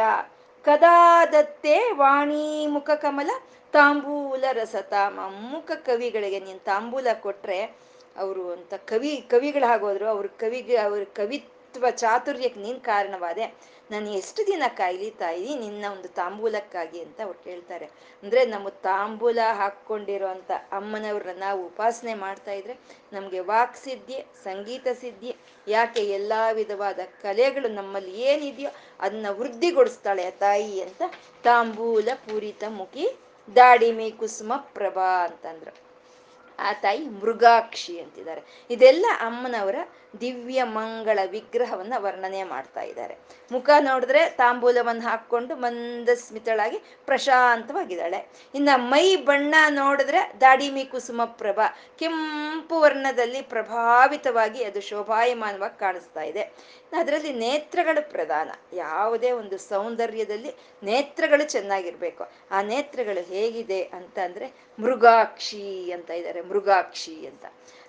ಕದಾ 0.65 1.25
ದತ್ತೆ 1.25 1.91
ವಾಣಿ 1.91 2.67
ಮುಖ 2.67 2.89
ಕಮಲ, 2.89 3.29
ತಾಂಬೂಲ 3.73 4.43
ರಸತಾಮ 4.51 5.19
ಮುಖ 5.51 5.71
ಕವಿಗಳಿಗೆ 5.71 6.39
ನೀನು 6.39 6.59
ತಾಂಬೂಲ 6.59 7.07
ಕೊಟ್ರೆ, 7.19 7.59
ಅವರು 8.17 8.51
ಅಂತ 8.51 8.73
ಕವಿ, 8.73 9.13
ಕವಿಗಳಾಗೋದ್ರು, 9.29 10.07
ಅವ್ರ 10.07 10.27
ಕವಿಗೆ, 10.27 10.77
ಅವ್ರ 10.77 11.03
ಕವಿತ್ವ 11.77 11.97
ಚಾತುರ್ಯಕ್ಕೆ 11.97 12.59
ನೀನು 12.61 12.79
ಕಾರಣವಾದೆ. 12.79 13.45
ನಾನು 13.91 14.09
ಎಷ್ಟು 14.09 14.47
ದಿನ 14.47 14.63
ಕಾಯ್ಲಿ 14.67 15.09
ತಾಯಿ 15.11 15.55
ನಿನ್ನ 15.55 15.85
ಒಂದು 15.91 16.07
ತಾಂಬೂಲಕ್ಕಾಗಿ 16.07 16.99
ಅಂತ 17.01 17.21
ಅವ್ರು 17.21 17.43
ಕೇಳ್ತಾರೆ. 17.43 17.85
ಅಂದ್ರೆ 18.23 18.45
ನಮ್ಮ 18.45 18.69
ತಾಂಬೂಲ 18.69 19.39
ಹಾಕ್ಕೊಂಡಿರೋ 19.51 20.27
ಅಂತ 20.27 20.51
ಅಮ್ಮನವ್ರನ್ನ 20.71 21.39
ನಾವು 21.39 21.65
ಉಪಾಸನೆ 21.65 22.13
ಮಾಡ್ತಾ 22.13 22.51
ಇದ್ರೆ 22.51 22.79
ನಮ್ಗೆ 23.13 23.39
ವಾಕ್ 23.39 23.77
ಸಿದ್ಧಿ, 23.77 24.25
ಸಂಗೀತ 24.43 24.87
ಸಿದ್ಧಿ, 24.99 25.35
ಯಾಕೆ 25.67 26.03
ಎಲ್ಲಾ 26.05 26.51
ವಿಧವಾದ 26.51 26.99
ಕಲೆಗಳು 27.21 27.67
ನಮ್ಮಲ್ಲಿ 27.67 28.21
ಏನಿದೆಯೋ 28.21 28.69
ಅದನ್ನ 28.99 29.25
ವೃದ್ಧಿಗೊಳಿಸ್ತಾಳೆ 29.29 30.31
ತಾಯಿ 30.31 30.81
ಅಂತ 30.81 31.01
ತಾಂಬೂಲ 31.43 32.09
ಪೂರಿತ 32.15 32.63
ಮುಖಿ 32.69 33.07
ದಾಡಿಮೆ 33.55 34.09
ಕುಸುಮ 34.09 34.53
ಪ್ರಭಾ 34.57 35.25
ಅಂತಂದ್ರು. 35.25 35.87
ಆ 36.59 36.73
ತಾಯಿ 36.73 37.07
ಮೃಗಾಕ್ಷಿ 37.09 37.99
ಅಂತಿದ್ದಾರೆ. 37.99 38.41
ಇದೆಲ್ಲ 38.69 39.05
ಅಮ್ಮನವರ 39.19 39.75
ದಿವ್ಯ 40.21 40.63
ಮಂಗಳ 40.63 41.19
ವಿಗ್ರಹವನ್ನ 41.31 41.93
ವರ್ಣನೆ 41.97 42.43
ಮಾಡ್ತಾ 42.43 42.81
ಇದ್ದಾರೆ. 42.81 43.17
ಮುಖ 43.51 43.69
ನೋಡಿದ್ರೆ 43.79 44.29
ತಾಂಬೂಲವನ್ನು 44.29 45.01
ಹಾಕೊಂಡು 45.01 45.55
ಮಂದ 45.55 46.09
ಸ್ಮಿತಳಾಗಿ 46.15 46.77
ಪ್ರಶಾಂತವಾಗಿದ್ದಾಳೆ. 47.05 48.29
ಇನ್ನ 48.55 48.69
ಮೈ 48.75 49.15
ಬಣ್ಣ 49.15 49.55
ನೋಡಿದ್ರೆ 49.69 50.33
ದಾಡಿಮಿ 50.41 50.85
ಕುಸುಮ 50.85 51.21
ಪ್ರಭಾ 51.25 51.67
ಕೆಂಪು 51.99 52.79
ವರ್ಣದಲ್ಲಿ 52.79 53.41
ಪ್ರಭಾವಿತವಾಗಿ 53.41 54.63
ಅದು 54.63 54.81
ಶೋಭಾಯಮಾನವಾಗಿ 54.81 55.79
ಕಾಣಿಸ್ತಾ 55.79 56.21
ಇದೆ. 56.21 56.41
ಅದರಲ್ಲಿ 56.97 57.33
ನೇತ್ರಗಳು 57.33 58.11
ಪ್ರಧಾನ. 58.11 58.49
ಯಾವುದೇ 58.73 59.31
ಒಂದು 59.31 59.57
ಸೌಂದರ್ಯದಲ್ಲಿ 59.57 60.51
ನೇತ್ರಗಳು 60.83 61.49
ಚೆನ್ನಾಗಿರ್ಬೇಕು. 61.49 62.27
ಆ 62.51 62.61
ನೇತ್ರಗಳು 62.61 63.25
ಹೇಗಿದೆ 63.25 63.83
ಅಂತ 63.83 64.19
ಅಂದ್ರೆ 64.19 64.53
ಮೃಗಾಕ್ಷಿ 64.79 65.91
ಅಂತ 65.91 66.09
ಇದ್ದಾರೆ, 66.09 66.41
ಮೃಗಾಕ್ಷಿ 66.41 67.27
ಅಂತ. 67.27 67.45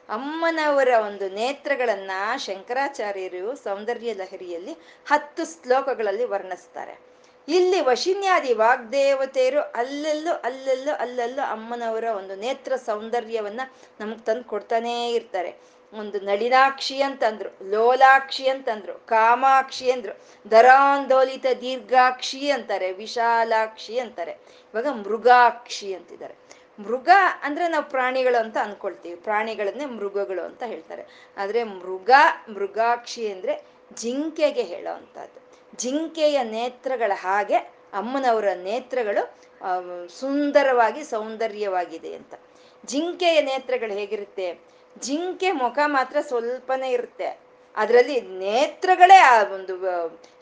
ಅಮ್ಮನವರ 0.08 0.88
ಒಂದು 1.06 1.28
ನೇತ್ರಗಳನ್ನ 1.28 2.10
ಶಂಕರಾಚಾರ್ಯರು 2.36 3.56
ಸೌಂದರ್ಯ 3.56 4.14
ಲಹರಿಯಲ್ಲಿ 4.14 4.72
ಹತ್ತು 5.06 5.44
ಶ್ಲೋಕಗಳಲ್ಲಿ 5.44 6.24
ವರ್ಣಿಸ್ತಾರೆ. 6.24 7.08
ಇಲ್ಲಿ 7.48 7.80
ವಶಿನ್ಯಾದಿ 7.80 8.52
ವಾಗ್ದೇವತೆಯರು 8.54 9.60
ಅಲ್ಲೆಲ್ಲೂ 9.60 10.32
ಅಲ್ಲೆಲ್ಲೂ 10.32 10.92
ಅಲ್ಲೆಲ್ಲೂ 10.92 11.42
ಅಮ್ಮನವರ 11.42 12.04
ಒಂದು 12.04 12.36
ನೇತ್ರ 12.36 12.76
ಸೌಂದರ್ಯವನ್ನ 12.76 13.60
ನಮ್ಗೆ 14.00 14.18
ತಂದು 14.18 14.44
ಕೊಡ್ತಾನೇ 14.44 15.12
ಇರ್ತಾರೆ. 15.12 15.78
ಒಂದು 15.92 16.20
ನಳಿನಾಕ್ಷಿ 16.20 17.02
ಅಂತಂದ್ರು, 17.02 17.70
ಲೋಲಾಕ್ಷಿ 17.70 18.48
ಅಂತಂದ್ರು, 18.48 18.94
ಕಾಮಾಕ್ಷಿ 19.06 19.90
ಅಂದ್ರು, 19.90 20.20
ದರಾಂದೋಲಿತ 20.50 21.46
ದೀರ್ಘಾಕ್ಷಿ 21.60 22.50
ಅಂತಾರೆ, 22.50 22.92
ವಿಶಾಲಾಕ್ಷಿ 22.92 23.98
ಅಂತಾರೆ, 23.98 24.32
ಇವಾಗ 24.74 24.86
ಮೃಗಾಕ್ಷಿ 24.86 25.94
ಅಂತಿದ್ದಾರೆ. 25.94 26.47
ಮೃಗ 26.78 27.08
ಅಂದ್ರೆ 27.42 27.68
ನಾವು 27.68 27.84
ಪ್ರಾಣಿಗಳು 27.84 28.38
ಅಂತ 28.42 28.56
ಅನ್ಕೊಳ್ತೀವಿ. 28.62 29.16
ಪ್ರಾಣಿಗಳನ್ನೇ 29.16 29.84
ಮೃಗಗಳು 29.84 30.42
ಅಂತ 30.42 30.62
ಹೇಳ್ತಾರೆ. 30.62 31.04
ಆದ್ರೆ 31.36 31.64
ಮೃಗ, 31.64 32.10
ಮೃಗಾಕ್ಷಿ 32.54 33.32
ಅಂದ್ರೆ 33.32 33.54
ಜಿಂಕೆಗೆ 33.94 34.62
ಹೇಳೋ 34.62 34.92
ಅಂತದ್ದು 34.94 35.40
ಜಿಂಕೆಯ 35.76 36.42
ನೇತ್ರಗಳ 36.42 37.12
ಹಾಗೆ 37.14 37.56
ಅಮ್ಮನವರ 37.92 38.48
ನೇತ್ರಗಳು 38.62 39.22
ಸುಂದರವಾಗಿ, 40.08 41.04
ಸೌಂದರ್ಯವಾಗಿದೆ 41.04 42.14
ಅಂತ. 42.14 42.34
ಜಿಂಕೆಯ 42.86 43.40
ನೇತ್ರಗಳು 43.42 43.92
ಹೇಗಿರುತ್ತೆ? 43.92 44.48
ಜಿಂಕೆ 44.98 45.52
ಮುಖ 45.52 45.78
ಮಾತ್ರ 45.86 46.16
ಸ್ವಲ್ಪನೇ 46.20 46.90
ಇರುತ್ತೆ. 46.90 47.47
ಅದರಲ್ಲಿ 47.76 48.20
ನೇತ್ರಗಳೇ 48.20 49.16
ಆ 49.16 49.42
ಒಂದು 49.42 49.76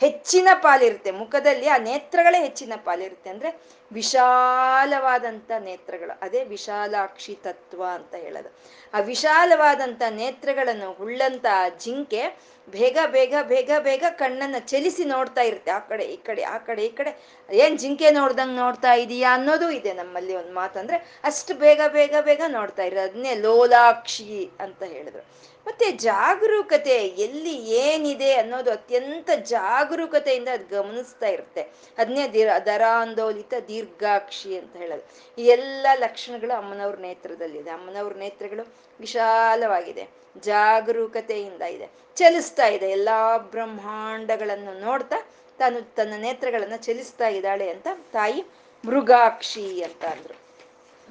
ಹೆಚ್ಚಿನ 0.00 0.48
ಪಾಲಿರುತ್ತೆ. 0.54 1.10
ಮುಖದಲ್ಲಿ 1.10 1.68
ಆ 1.68 1.76
ನೇತ್ರಗಳೇ 1.76 2.38
ಹೆಚ್ಚಿನ 2.38 2.72
ಪಾಲಿರುತ್ತೆ. 2.84 3.30
ಅಂದ್ರೆ 3.30 3.60
ವಿಶಾಲವಾದಂಥ 3.92 5.50
ನೇತ್ರಗಳು. 5.58 6.18
ಅದೇ 6.22 6.44
ವಿಶಾಲಾಕ್ಷಿ 6.44 7.34
ತತ್ವ 7.34 7.84
ಅಂತ 7.84 8.14
ಹೇಳೋದು. 8.14 8.56
ಆ 8.94 9.00
ವಿಶಾಲವಾದಂಥ 9.00 10.02
ನೇತ್ರಗಳನ್ನು 10.10 10.92
ಉಳ್ಳಂತ 10.92 11.46
ಜಿಂಕೆ 11.78 12.56
ಬೇಗ 12.70 12.98
ಬೇಗ 13.06 13.34
ಬೇಗ 13.42 13.70
ಬೇಗ 13.78 14.04
ಕಣ್ಣನ್ನ 14.10 14.54
ಚಲಿಸಿ 14.58 15.04
ನೋಡ್ತಾ 15.04 15.40
ಇರುತ್ತೆ. 15.40 15.70
ಆ 15.70 15.78
ಕಡೆ, 15.78 16.04
ಈ 16.04 16.16
ಕಡೆ, 16.16 16.42
ಆ 16.42 16.58
ಕಡೆ, 16.58 16.84
ಈ 16.84 16.88
ಕಡೆ. 16.88 17.42
ಏನ್ 17.50 17.78
ಜಿಂಕೆ 17.78 18.10
ನೋಡ್ದಂಗ್ 18.10 18.56
ನೋಡ್ತಾ 18.56 18.94
ಇದೀಯಾ 18.94 19.34
ಅನ್ನೋದು 19.34 19.70
ಇದೆ 19.70 19.92
ನಮ್ಮಲ್ಲಿ 19.92 20.34
ಒಂದು 20.34 20.54
ಮಾತಂದ್ರೆ 20.54 21.20
ಅಷ್ಟು 21.24 21.54
ಬೇಗ 21.54 21.80
ಬೇಗ 21.88 22.14
ಬೇಗ 22.20 22.40
ನೋಡ್ತಾ 22.48 22.82
ಇರೋದು. 22.82 23.02
ಅದನ್ನೇ 23.02 23.34
ಲೋಲಾಕ್ಷಿ 23.34 24.50
ಅಂತ 24.60 24.82
ಹೇಳಿದ್ರು. 24.82 25.26
ಮತ್ತೆ 25.66 25.92
ಜಾಗರೂಕತೆ 25.92 26.96
ಎಲ್ಲಿ 27.06 27.70
ಏನಿದೆ 27.70 28.32
ಅನ್ನೋದು 28.32 28.70
ಅತ್ಯಂತ 28.70 29.30
ಜಾಗರೂಕತೆಯಿಂದ 29.30 30.48
ಅದು 30.52 30.82
ಗಮನಿಸ್ತಾ 30.82 31.26
ಇರುತ್ತೆ. 31.26 31.62
ಅದನ್ನೇ 31.98 32.28
ದೀರ್, 32.28 32.66
ದರಾಂದೋಲಿತ 32.66 33.54
ದೀರ್ಘಾಕ್ಷಿ 33.68 34.58
ಅಂತ 34.58 34.76
ಹೇಳೋದು. 34.76 35.04
ಈ 35.42 35.46
ಎಲ್ಲ 35.46 35.86
ಲಕ್ಷಣಗಳು 35.94 36.58
ಅಮ್ಮನವ್ರ 36.58 36.96
ನೇತ್ರದಲ್ಲಿದೆ. 36.96 37.70
ಅಮ್ಮನವ್ರ 37.70 38.12
ನೇತ್ರಗಳು 38.12 38.74
ವಿಶಾಲವಾಗಿದೆ. 39.00 40.08
ಜಾಗರೂಕತೆಯಿಂದ 40.40 41.62
ಇದೆ. 41.62 41.90
ಚಲಿಸ್ತಾ 42.16 42.66
ಇದೆ. 42.66 42.90
ಎಲ್ಲಾ 42.90 43.38
ಬ್ರಹ್ಮಾಂಡಗಳನ್ನು 43.38 44.80
ನೋಡ್ತಾ 44.80 45.16
ತಾನು 45.58 45.94
ತನ್ನ 45.94 46.14
ನೇತ್ರಗಳನ್ನು 46.16 46.76
ಚಲಿಸ್ತಾ 46.76 47.28
ಇದ್ದಾಳೆ 47.28 47.68
ಅಂತ 47.68 47.88
ತಾಯಿ 48.12 48.44
ಮೃಗಾಕ್ಷಿ 48.84 49.82
ಅಂತ 49.82 50.04
ಅಂದ್ರು. 50.04 50.36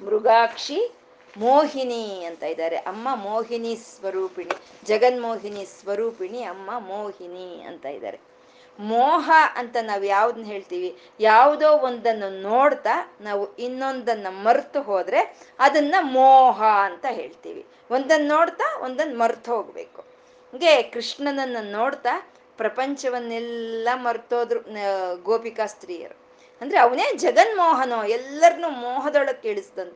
ಮೃಗಾಕ್ಷಿ 0.04 0.95
ಮೋಹಿನಿ 1.36 2.24
ಅಂತ 2.24 2.42
ಇದ್ದಾರೆ. 2.42 2.76
ಅಮ್ಮ 2.76 3.08
ಮೋಹಿನಿ 3.14 3.76
ಸ್ವರೂಪಿಣಿ, 3.76 4.86
ಜಗನ್ಮೋಹಿನಿ 4.86 5.66
ಸ್ವರೂಪಿಣಿ, 5.80 6.42
ಅಮ್ಮ 6.42 6.78
ಮೋಹಿನಿ 6.78 7.62
ಅಂತ 7.62 7.86
ಇದ್ದಾರೆ. 7.86 8.20
ಮೋಹ 8.78 9.30
ಅಂತ 9.54 9.76
ನಾವು 9.82 10.04
ಯಾವ್ದನ್ನ 10.04 10.46
ಹೇಳ್ತೀವಿ? 10.46 10.96
ಯಾವುದೋ 11.20 11.72
ಒಂದನ್ನು 11.72 12.42
ನೋಡ್ತಾ 12.42 13.14
ನಾವು 13.20 13.56
ಇನ್ನೊಂದನ್ನ 13.56 14.26
ಮರ್ತು 14.30 14.82
ಹೋದ್ರೆ 14.82 15.36
ಅದನ್ನ 15.58 15.94
ಮೋಹ 16.00 16.62
ಅಂತ 16.62 17.06
ಹೇಳ್ತೀವಿ. 17.10 17.66
ಒಂದನ್ನು 17.90 18.28
ನೋಡ್ತಾ 18.28 18.80
ಒಂದನ್ನು 18.80 19.18
ಮರ್ತು 19.18 19.56
ಹೋಗ್ಬೇಕು. 19.56 20.00
ಹಂಗೆ 20.52 20.82
ಕೃಷ್ಣನನ್ನ 20.82 21.56
ನೋಡ್ತಾ 21.62 22.32
ಪ್ರಪಂಚವನ್ನೆಲ್ಲ 22.56 23.88
ಮರ್ತೋದ್ರು 23.94 24.60
ಗೋಪಿಕಾ 25.22 25.66
ಸ್ತ್ರೀಯರು. 25.66 26.25
ಅಂದ್ರೆ 26.60 26.78
ಅವನೇ 26.78 27.12
ಜಗನ್ಮೋಹನೋ 27.16 28.04
ಎಲ್ಲರನ್ನೂ 28.04 28.70
ಮೋಹದೊಳಗೆ 28.70 29.50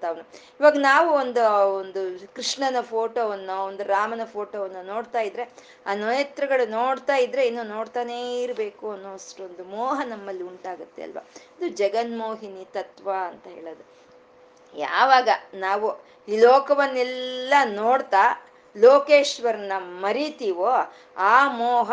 ಅವನು. 0.07 0.29
ಇವಾಗ 0.61 0.77
ನಾವು 0.77 1.11
ಒಂದು 1.11 1.73
ಒಂದು 1.75 2.35
ಕೃಷ್ಣನ 2.35 2.81
ಫೋಟೋವನ್ನು, 2.81 3.65
ಒಂದು 3.65 3.83
ರಾಮನ 3.83 4.21
ಫೋಟೋವನ್ನು 4.25 4.83
ನೋಡ್ತಾ 4.87 5.21
ಇದ್ರೆ, 5.21 5.51
ಆ 5.87 5.95
ನೇತ್ರಗಳು 5.95 6.71
ನೋಡ್ತಾ 6.71 7.17
ಇದ್ರೆ 7.17 7.47
ಇನ್ನು 7.47 7.63
ನೋಡ್ತಾನೇ 7.63 8.43
ಇರಬೇಕು 8.43 8.91
ಅನ್ನೋ 8.91 9.15
ಅಷ್ಟೊಂದು 9.15 9.65
ಮೋಹ 9.65 10.01
ನಮ್ಮಲ್ಲಿ 10.05 10.43
ಉಂಟಾಗುತ್ತೆ 10.43 11.03
ಅಲ್ವಾ? 11.03 11.29
ಇದು 11.59 11.69
ಜಗನ್ಮೋಹಿನಿ 11.69 12.65
ತತ್ವ 12.65 13.13
ಅಂತ 13.13 13.47
ಹೇಳೋದು. 13.47 13.85
ಯಾವಾಗ 14.75 15.29
ನಾವು 15.55 15.89
ಈ 16.29 16.37
ಲೋಕವನ್ನೆಲ್ಲ 16.41 17.55
ನೋಡ್ತಾ 17.65 18.47
ಲೋಕೇಶ್ವರನ 18.77 19.73
ಮರಿತೀವೋ, 19.79 20.73
ಆ 21.17 21.49
ಮೋಹ 21.49 21.93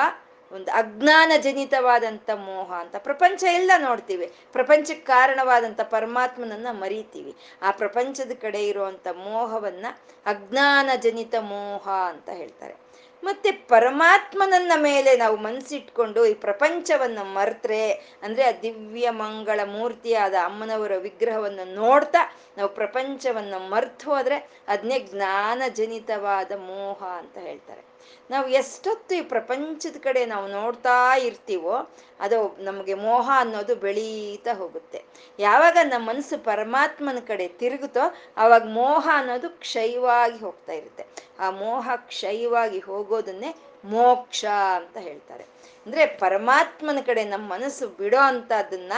ಒಂದು 0.52 0.72
ಅಜ್ಞಾನ 0.72 1.32
ಜನಿತವಾದಂಥ 1.42 2.30
ಮೋಹ 2.30 2.74
ಅಂತ 2.74 2.96
ಪ್ರಪಂಚ 2.98 3.44
ಎಲ್ಲ 3.44 3.72
ನೋಡ್ತೀವಿ. 3.78 4.34
ಪ್ರಪಂಚಕ್ಕೆ 4.52 5.06
ಕಾರಣವಾದಂಥ 5.06 5.82
ಪರಮಾತ್ಮನನ್ನ 5.82 6.68
ಮರಿತೀವಿ. 6.72 7.36
ಆ 7.62 7.72
ಪ್ರಪಂಚದ 7.72 8.32
ಕಡೆ 8.42 8.68
ಇರುವಂಥ 8.68 9.08
ಮೋಹವನ್ನ 9.08 9.86
ಅಜ್ಞಾನ 10.26 10.90
ಜನಿತ 10.96 11.36
ಮೋಹ 11.40 11.90
ಅಂತ 11.90 12.30
ಹೇಳ್ತಾರೆ. 12.30 12.88
ಮತ್ತೆ 13.24 13.52
ಪರಮಾತ್ಮನನ್ನ 13.52 14.72
ಮೇಲೆ 14.76 15.18
ನಾವು 15.18 15.38
ಮನಸ್ಸಿಟ್ಕೊಂಡು 15.38 16.26
ಈ 16.26 16.34
ಪ್ರಪಂಚವನ್ನ 16.34 17.20
ಮರ್ತ್ರೆ 17.22 17.92
ಅಂದ್ರೆ 18.24 18.44
ಆ 18.44 18.52
ದಿವ್ಯ 18.62 19.10
ಮಂಗಳ 19.10 19.60
ಮೂರ್ತಿಯಾದ 19.66 20.34
ಅಮ್ಮನವರ 20.44 20.96
ವಿಗ್ರಹವನ್ನು 20.98 21.74
ನೋಡ್ತಾ 21.74 22.36
ನಾವು 22.58 22.70
ಪ್ರಪಂಚವನ್ನ 22.70 23.54
ಮರ್ತು 23.58 24.12
ಹೋದ್ರೆ 24.12 24.50
ಅದನ್ನೇ 24.68 25.00
ಜ್ಞಾನ 25.00 25.62
ಜನಿತವಾದ 25.70 26.52
ಮೋಹ 26.52 27.04
ಅಂತ 27.04 27.38
ಹೇಳ್ತಾರೆ. 27.38 27.97
ನಾವು 28.32 28.48
ಎಷ್ಟೊತ್ತು 28.48 29.16
ಈ 29.16 29.22
ಪ್ರಪಂಚದ 29.22 29.98
ಕಡೆ 30.00 30.26
ನಾವು 30.26 30.48
ನೋಡ್ತಾ 30.48 31.16
ಇರ್ತೀವೋ, 31.16 31.76
ಅದು 32.20 32.58
ನಮಗೆ 32.60 32.94
ಮೋಹ 32.94 33.32
ಅನ್ನೋದು 33.36 33.76
ಬೆಳೀತಾ 33.76 34.54
ಹೋಗುತ್ತೆ. 34.54 35.04
ಯಾವಾಗ 35.40 35.78
ನಮ್ಮ 35.84 36.10
ಮನಸ್ಸು 36.10 36.44
ಪರಮಾತ್ಮನ 36.44 37.20
ಕಡೆ 37.28 37.48
ತಿರುಗುತ್ತೋ 37.48 38.16
ಆವಾಗ 38.38 38.64
ಮೋಹ 38.70 39.10
ಅನ್ನೋದು 39.14 39.50
ಕ್ಷಯವಾಗಿ 39.50 40.40
ಹೋಗ್ತಾ 40.40 40.74
ಇರುತ್ತೆ. 40.74 41.06
ಆ 41.40 41.50
ಮೋಹ 41.52 41.90
ಕ್ಷಯವಾಗಿ 41.96 42.80
ಹೋಗೋದನ್ನೇ 42.80 43.56
ಮೋಕ್ಷ 43.86 44.46
ಅಂತ 44.76 44.98
ಹೇಳ್ತಾರೆ. 44.98 45.44
ಅಂದ್ರೆ 45.86 46.06
ಪರಮಾತ್ಮನ 46.06 47.00
ಕಡೆ 47.06 47.24
ನಮ್ಮ 47.24 47.54
ಮನಸ್ಸು 47.54 47.88
ಬಿಡೋ 47.88 48.18
ಅಂತದನ್ನ, 48.18 48.94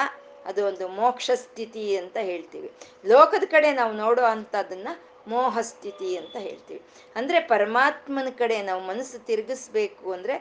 ಅದು 0.45 0.65
ಒಂದು 0.65 0.88
ಮೋಕ್ಷ 0.88 1.32
ಸ್ಥಿತಿ 1.36 1.98
ಅಂತ 1.98 2.17
ಹೇಳ್ತೀವಿ. 2.17 2.72
ಲೋಕದ 3.06 3.43
ಕಡೆ 3.52 3.74
ನಾವು 3.74 3.93
ನೋಡೋ 3.93 4.22
ಅಂತದನ್ನ 4.22 4.88
ಮೋಹ 5.27 5.60
ಸ್ಥಿತಿ 5.62 6.17
ಅಂತ 6.17 6.36
ಹೇಳ್ತೀವಿ. 6.38 6.82
ಅಂದ್ರೆ 7.15 7.39
ಪರಮಾತ್ಮನ 7.39 8.27
ಕಡೆ 8.38 8.62
ನಾವು 8.62 8.82
ಮನಸ್ಸು 8.82 9.25
ತಿರುಗಿಸ್ಬೇಕು 9.25 10.13
ಅಂದ್ರೆ 10.13 10.36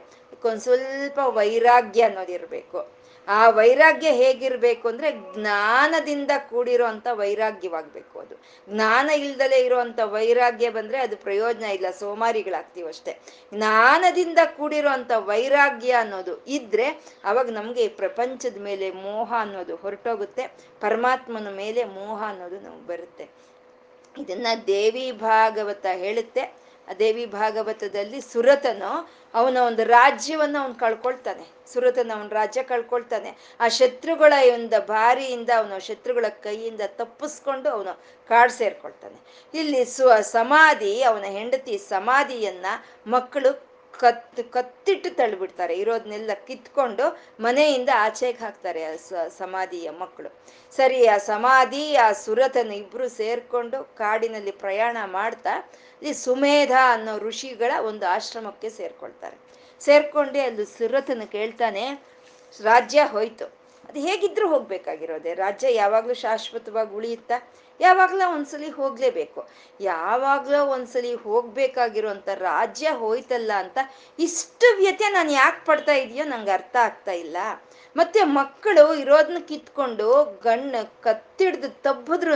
ಒಂದ್ 0.44 0.60
ಸ್ವಲ್ಪ 0.60 1.18
ವೈರಾಗ್ಯ 1.18 2.02
ಅನ್ನೋದಿರ್ಬೇಕು 2.02 2.98
ಆ 3.28 3.50
ವೈರಾಗ್ಯ 3.50 4.12
ಹೇಗಿರ್ಬೇಕು 4.12 4.88
ಅಂದ್ರೆ 4.88 5.10
ಜ್ಞಾನದಿಂದ 5.34 6.30
ಕೂಡಿರೋ 6.50 6.86
ಅಂತ 6.86 7.06
ವೈರಾಗ್ಯವಾಗ್ಬೇಕು 7.12 8.18
ಅದು. 8.18 8.34
ಜ್ಞಾನ 8.68 9.10
ಇಲ್ದಲೇ 9.10 9.64
ಇರುವಂತ 9.64 10.00
ವೈರಾಗ್ಯ 10.04 10.70
ಬಂದ್ರೆ 10.70 10.98
ಅದು 10.98 11.16
ಪ್ರಯೋಜನ 11.16 11.64
ಇಲ್ಲ, 11.64 11.90
ಸೋಮಾರಿಗಳಾಗ್ತೀವಿ 11.90 12.88
ಅಷ್ಟೇ. 12.88 13.18
ಜ್ಞಾನದಿಂದ 13.54 14.38
ಕೂಡಿರೋ 14.56 14.88
ಅಂತ 14.88 15.12
ವೈರಾಗ್ಯ 15.16 15.92
ಅನ್ನೋದು 15.92 16.44
ಇದ್ರೆ 16.46 16.86
ಅವಾಗ 17.24 17.50
ನಮ್ಗೆ 17.50 17.84
ಈ 17.84 17.88
ಪ್ರಪಂಚದ 17.88 18.56
ಮೇಲೆ 18.60 18.90
ಮೋಹ 18.90 19.34
ಅನ್ನೋದು 19.38 19.76
ಹೊರಟೋಗುತ್ತೆ, 19.76 20.46
ಪರಮಾತ್ಮನ 20.80 21.48
ಮೇಲೆ 21.56 21.84
ಮೋಹ 21.84 22.22
ಅನ್ನೋದು 22.28 22.60
ನಮ್ಗೆ 22.60 22.86
ಬರುತ್ತೆ. 22.86 23.28
ಇದನ್ನ 24.18 24.46
ದೇವಿ 24.66 25.12
ಭಾಗವತ 25.12 25.86
ಹೇಳುತ್ತೆ. 25.92 26.40
ಆ 26.88 26.92
ದೇವಿ 26.98 27.26
ಭಾಗವತದಲ್ಲಿ 27.26 28.20
ಸುರತನು 28.20 29.10
ಅವನ 29.34 29.56
ಒಂದು 29.56 29.84
ರಾಜ್ಯವನ್ನ 29.84 30.56
ಅವನು 30.60 30.74
ಕಳ್ಕೊಳ್ತಾನೆ. 30.74 31.72
ಸುರತನ 31.72 32.12
ಅವನ 32.14 32.28
ರಾಜ್ಯ 32.28 32.62
ಕಳ್ಕೊಳ್ತಾನೆ. 32.62 33.36
ಆ 33.60 33.68
ಶತ್ರುಗಳ 33.68 34.32
ಒಂದು 34.54 34.86
ಬಾರಿಯಿಂದ 34.86 35.50
ಅವನು 35.58 35.86
ಶತ್ರುಗಳ 35.86 36.24
ಕೈಯಿಂದ 36.28 36.80
ತಪ್ಪಿಸ್ಕೊಂಡು 36.86 37.68
ಅವನು 37.68 38.00
ಕಾಡು 38.28 38.52
ಸೇರ್ಕೊಳ್ತಾನೆ. 38.52 39.48
ಇಲ್ಲಿ 39.58 39.84
ಸ್ವ 39.84 40.20
ಸಮಾಧಿ, 40.20 41.02
ಅವನ 41.02 41.22
ಹೆಂಡತಿ 41.22 41.78
ಸಮಾಧಿಯನ್ನ 41.78 42.66
ಮಕ್ಕಳು 43.06 43.67
ಕತ್, 44.00 44.40
ಕತ್ತಿಟ್ಟು 44.52 45.10
ತಳ್ಳಿಬಿಡ್ತಾರೆ. 45.14 45.74
ಇರೋದನ್ನೆಲ್ಲ 45.78 46.34
ಕಿತ್ಕೊಂಡು 46.46 47.04
ಮನೆಯಿಂದ 47.40 47.90
ಆಚೆಗೆ 47.96 48.38
ಹಾಕ್ತಾರೆ 48.38 48.82
ಆ 48.84 48.92
ಸಮಾಧಿಯ 49.38 49.90
ಮಕ್ಕಳು. 49.90 50.30
ಸರಿ, 50.76 51.00
ಆ 51.06 51.18
ಸಮಾಧಿ, 51.30 51.84
ಆ 51.96 52.08
ಸುರತನ 52.24 52.72
ಇಬ್ರು 52.72 53.08
ಸೇರ್ಕೊಂಡು 53.08 53.78
ಕಾಡಿನಲ್ಲಿ 53.96 54.50
ಪ್ರಯಾಣ 54.64 54.96
ಮಾಡ್ತಾ 55.18 55.54
ಈ 56.02 56.12
ಸುಮೇಧ 56.24 56.72
ಅನ್ನೋ 56.92 57.18
ಋಷಿಗಳ 57.18 57.72
ಒಂದು 57.86 58.06
ಆಶ್ರಮಕ್ಕೆ 58.06 58.70
ಸೇರ್ಕೊಳ್ತಾರೆ. 58.70 59.36
ಸೇರ್ಕೊಂಡೆ 59.80 60.40
ಅಲ್ಲಿ 60.40 60.64
ಸುರತನ 60.78 61.22
ಕೇಳ್ತಾನೆ, 61.32 61.84
ರಾಜ್ಯ 62.60 63.00
ಹೋಯ್ತು. 63.04 63.46
ಅದು 63.88 64.00
ಹೇಗಿದ್ರು 64.00 64.46
ಹೋಗ್ಬೇಕಾಗಿರೋದೆ. 64.48 65.30
ರಾಜ್ಯ 65.34 65.74
ಯಾವಾಗಲೂ 65.74 66.14
ಶಾಶ್ವತವಾಗಿ 66.14 66.92
ಉಳಿಯುತ್ತಾ? 66.94 67.36
ಯಾವಾಗ್ಲೋ 67.80 68.32
ಒಂದ್ಸಲಿ 68.32 68.70
ಹೋಗ್ಲೇಬೇಕು. 68.70 69.48
ಯಾವಾಗ್ಲೋ 69.80 70.66
ಒಂದ್ಸಲಿ 70.66 71.14
ಹೋಗ್ಬೇಕಾಗಿರೋಂಥ 71.14 72.28
ರಾಜ್ಯ 72.28 72.90
ಹೋಯ್ತಲ್ಲ 72.90 73.52
ಅಂತ 73.56 73.78
ಇಷ್ಟು 74.18 74.76
ವ್ಯತ್ಯ 74.76 75.08
ನಾನು 75.08 75.32
ಯಾಕೆ 75.32 75.64
ಪಡ್ತಾ 75.64 75.92
ಇದೆಯೋ 75.92 76.24
ನಂಗೆ 76.24 76.50
ಅರ್ಥ 76.50 76.76
ಆಗ್ತಾ 76.76 77.12
ಇಲ್ಲ. 77.12 77.36
ಮತ್ತೆ 77.96 78.22
ಮಕ್ಕಳು 78.22 78.94
ಇರೋದನ್ನ 78.94 79.38
ಕಿತ್ಕೊಂಡು 79.48 80.38
ಗಣ್ಣ 80.44 80.74
ಕತ್ತಿಡ್ದು 81.00 81.68
ತಬ್ಬಿದ್ರು 81.82 82.34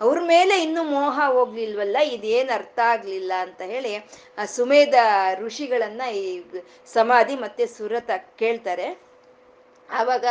ಅವ್ರ 0.00 0.18
ಮೇಲೆ 0.20 0.62
ಇನ್ನೂ 0.62 0.82
ಮೋಹ 0.84 1.20
ಹೋಗ್ಲಿಲ್ವಲ್ಲ? 1.26 1.96
ಇದೇನ್ 1.96 2.50
ಅರ್ಥ 2.50 2.78
ಆಗ್ಲಿಲ್ಲ 2.78 3.32
ಅಂತ 3.38 3.62
ಹೇಳಿ 3.62 3.96
ಆ 4.38 4.44
ಸುಮೇಧ 4.44 4.94
ಋಷಿಗಳನ್ನ 5.34 6.02
ಈ 6.12 6.42
ಸಮಾಧಿ 6.92 7.34
ಮತ್ತೆ 7.34 7.66
ಸುರತ 7.66 8.10
ಕೇಳ್ತಾರೆ. 8.38 9.09
ಆವಾಗ 9.90 10.24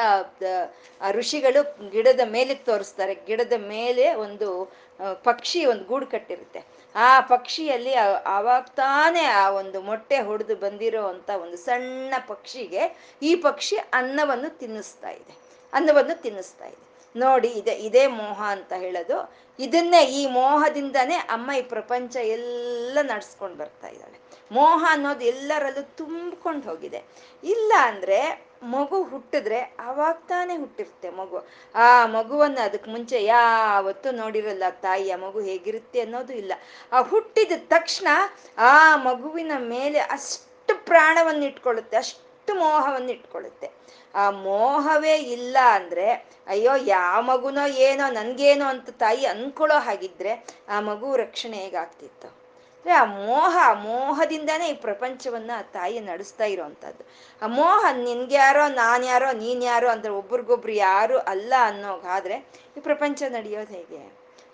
ಋಷಿಗಳು 1.12 1.90
ಗಿಡದ 1.90 2.20
ಮೇಲೆ 2.26 2.56
ತೋರಿಸ್ತಾರೆ. 2.56 3.16
ಗಿಡದ 3.16 3.54
ಮೇಲೆ 3.58 4.14
ಒಂದು 4.14 4.74
ಪಕ್ಷಿ, 5.24 5.66
ಒಂದು 5.66 5.84
ಗೂಡು 5.84 6.08
ಕಟ್ಟಿರುತ್ತೆ. 6.08 6.64
ಆ 6.96 7.20
ಪಕ್ಷಿಯಲ್ಲಿ 7.20 7.94
ಆವಾಗ 8.26 8.62
ತಾನೇ 8.62 9.24
ಆ 9.24 9.50
ಒಂದು 9.50 9.82
ಮೊಟ್ಟೆ 9.82 10.18
ಹೊಡೆದು 10.20 10.56
ಬಂದಿರೋ 10.56 11.08
ಅಂತ 11.08 11.30
ಒಂದು 11.30 11.58
ಸಣ್ಣ 11.58 12.14
ಪಕ್ಷಿಗೆ 12.28 12.98
ಈ 13.22 13.36
ಪಕ್ಷಿ 13.36 13.78
ಅನ್ನವನ್ನು 13.78 14.58
ತಿನ್ನಿಸ್ತಾ 14.58 15.10
ಇದೆ. 15.10 15.38
ಅನ್ನವನ್ನು 15.74 16.22
ತಿನ್ನಿಸ್ತಾ 16.22 16.68
ಇದೆ. 16.68 16.90
ನೋಡಿ, 17.20 17.48
ಇದೆ, 17.48 17.72
ಇದೇ 17.72 18.08
ಮೋಹ 18.08 18.42
ಅಂತ 18.48 18.74
ಹೇಳೋದು. 18.74 19.34
ಇದನ್ನೇ 19.60 20.04
ಈ 20.04 20.28
ಮೋಹದಿಂದನೇ 20.28 21.16
ಅಮ್ಮ 21.16 21.52
ಈ 21.52 21.62
ಪ್ರಪಂಚ 21.62 22.16
ಎಲ್ಲ 22.16 22.98
ನಡ್ಸ್ಕೊಂಡು 23.02 23.58
ಬರ್ತಾ 23.58 23.88
ಇದ್ದಾಳೆ. 23.88 24.20
ಮೋಹ 24.52 24.86
ಅನ್ನೋದು 24.90 25.26
ಎಲ್ಲರಲ್ಲೂ 25.26 25.82
ತುಂಬ್ಕೊಂಡು 25.82 26.70
ಹೋಗಿದೆ. 26.70 27.04
ಇಲ್ಲ 27.44 27.74
ಅಂದ್ರೆ 27.82 28.49
ಮಗು 28.64 29.04
ಹುಟ್ಟಿದ್ರೆ 29.04 29.60
ಅವಾಗ 29.60 30.16
ತಾನೇ 30.28 30.58
ಹುಟ್ಟಿರುತ್ತೆ 30.58 31.10
ಮಗು. 31.10 31.48
ಆ 31.76 32.06
ಮಗುವನ್ನ 32.06 32.58
ಅದಕ್ಕೆ 32.64 32.92
ಮುಂಚೆ 32.92 33.24
ಯಾವತ್ತೂ 33.24 34.12
ನೋಡಿರಲ್ಲ 34.12 34.64
ತಾಯಿ, 34.70 35.12
ಆ 35.12 35.16
ಮಗು 35.16 35.40
ಹೇಗಿರುತ್ತೆ 35.42 36.00
ಅನ್ನೋದು 36.00 36.34
ಇಲ್ಲ. 36.34 36.54
ಆ 36.94 37.02
ಹುಟ್ಟಿದ 37.02 37.52
ತಕ್ಷಣ 37.58 38.08
ಆ 38.58 38.96
ಮಗುವಿನ 38.96 39.52
ಮೇಲೆ 39.58 40.00
ಅಷ್ಟು 40.00 40.50
ಅಷ್ಟು 40.60 40.86
ಪ್ರಾಣವನ್ನು 40.86 41.46
ಇಟ್ಕೊಳ್ಳುತ್ತೆ, 41.46 41.98
ಅಷ್ಟು 41.98 42.56
ಮೋಹವನ್ನು 42.56 43.12
ಇಟ್ಕೊಳ್ಳುತ್ತೆ. 43.12 43.70
ಆ 44.16 44.30
ಮೋಹವೇ 44.30 45.16
ಇಲ್ಲ 45.16 45.58
ಅಂದ್ರೆ, 45.72 46.12
ಅಯ್ಯೋ 46.48 46.76
ಯಾವ 46.76 47.22
ಮಗುನೋ 47.22 47.68
ಏನೋ, 47.68 48.12
ನನ್ಗೇನೋ 48.12 48.66
ಅಂತ 48.66 48.90
ತಾಯಿ 48.90 49.26
ಅನ್ಕೊಳ್ಳೋ 49.26 49.80
ಹಾಗಿದ್ರೆ 49.80 50.48
ಆ 50.70 50.80
ಮಗು 50.80 51.16
ರಕ್ಷಣೆ 51.16 51.58
ಹೇಗಾಗ್ತಿತ್ತು? 51.58 52.39
ಅಂದ್ರೆ 52.86 52.94
ಆ 52.94 53.04
ಮೋಹ 53.04 53.56
ಮೋಹದಿಂದಾನೇ 53.84 54.68
ಈ 54.68 54.74
ಪ್ರಪಂಚವನ್ನ 54.74 55.52
ತಾಯಿ 55.72 56.00
ನಡೆಸ್ತಾ 56.00 56.46
ಇರೋವಂಥದ್ದು 56.46 57.04
ಆ 57.42 57.48
ಮೋಹ 57.48 57.86
ನಿನ್ಗ್ಯಾರೋ 58.04 58.68
ನಾನ್ 58.76 59.06
ಯಾರೋ, 59.06 59.32
ನೀನ್ 59.34 59.64
ಯಾರೋ 59.64 59.88
ಅಂದ್ರೆ 59.90 60.12
ಒಬ್ರಿಗೊಬ್ರು 60.14 60.72
ಯಾರು 60.72 61.18
ಅಲ್ಲ 61.18 61.54
ಅನ್ನೋಗಾದ್ರೆ 61.62 62.38
ಈ 62.78 62.82
ಪ್ರಪಂಚ 62.82 63.24
ನಡೆಯೋದು 63.30 63.74
ಹೇಗೆ? 63.74 64.02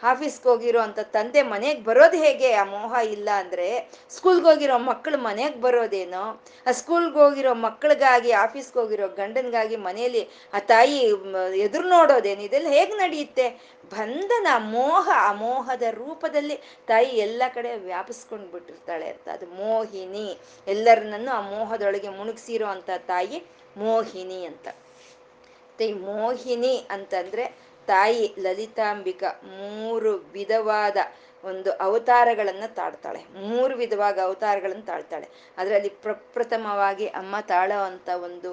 ಆಫೀಸ್ಗೆ 0.05 0.49
ಹೋಗಿರೋ 0.49 0.81
ಅಂತ 0.81 0.99
ತಂದೆ 0.99 1.41
ಮನೆಗೆ 1.41 1.83
ಬರೋದು 1.83 2.17
ಹೇಗೆ? 2.17 2.53
ಆ 2.53 2.63
ಮೋಹ 2.63 2.95
ಇಲ್ಲ 3.05 3.29
ಅಂದ್ರೆ 3.37 3.89
ಸ್ಕೂಲ್ಗೆ 4.09 4.45
ಹೋಗಿರೋ 4.45 4.77
ಮಕ್ಕಳು 4.77 5.17
ಮನೆಗೆ 5.17 5.61
ಬರೋದೇನೋ? 5.61 6.43
ಆ 6.67 6.71
ಸ್ಕೂಲ್ಗೆ 6.71 7.19
ಹೋಗಿರೋ 7.19 7.53
ಮಕ್ಕಳಿಗಾಗಿ, 7.53 8.31
ಆಫೀಸ್ಗೆ 8.31 8.79
ಹೋಗಿರೋ 8.79 9.07
ಗಂಡನಿಗಾಗಿ 9.07 9.75
ಮನೆಯಲ್ಲಿ 9.75 10.27
ಆ 10.53 10.59
ತಾಯಿ 10.59 10.97
ಎದುರು 11.57 11.89
ನೋಡೋದೇನು? 11.89 12.41
ಇದೆಲ್ಲ 12.41 12.67
ಹೇಗೆ 12.67 12.93
ನಡೆಯುತ್ತೆ? 12.93 13.49
ಬಂಧನ, 13.91 14.47
ಮೋಹ 14.57 15.09
ಆ 15.13 15.33
ಮೋಹದ 15.33 15.83
ರೂಪದಲ್ಲಿ 15.91 16.55
ತಾಯಿ 16.87 17.09
ಎಲ್ಲ 17.09 17.43
ಕಡೆ 17.53 17.75
ವ್ಯಾಪಿಸ್ಕೊಂಡು 17.75 18.47
ಬಿಟ್ಟಿರ್ತಾಳೆ 18.51 19.09
ಅಂತ. 19.09 19.29
ಅದು 19.29 19.47
ಮೋಹಿನಿ. 19.47 20.37
ಎಲ್ಲರನ್ನೂ 20.67 21.31
ಆ 21.31 21.41
ಮೋಹದೊಳಗೆ 21.41 22.09
ಮುಣುಗ್ಸಿರೋ 22.09 22.67
ಅಂತ 22.67 22.89
ತಾಯಿ 22.97 23.43
ಮೋಹಿನಿ 23.77 24.45
ಅಂತ. 24.45 24.67
ಮತ್ತೆ 24.67 25.93
ಮೋಹಿನಿ 25.93 26.87
ಅಂತಂದ್ರೆ 26.91 27.57
ತಾಯಿ 27.87 28.35
ಲಲಿತಾಂಬಿಕ 28.39 29.23
ಮೂರು 29.43 30.11
ವಿಧವಾದ 30.11 30.97
ಒಂದು 31.43 31.71
ಅವತಾರಗಳನ್ನ 31.71 32.63
ತಾಳ್ತಾಳೆ. 32.67 33.19
ಮೂರು 33.33 33.77
ವಿಧವಾದ 33.77 34.19
ಅವತಾರಗಳನ್ನು 34.19 34.85
ತಾಳ್ತಾಳೆ. 34.85 35.27
ಅದರಲ್ಲಿ 35.57 35.89
ಪ್ರಪ್ರಥಮವಾಗಿ 35.89 37.07
ಅಮ್ಮ 37.07 37.35
ತಾಳೋ 37.41 37.79
ಅಂತ 37.83 38.09
ಒಂದು 38.09 38.51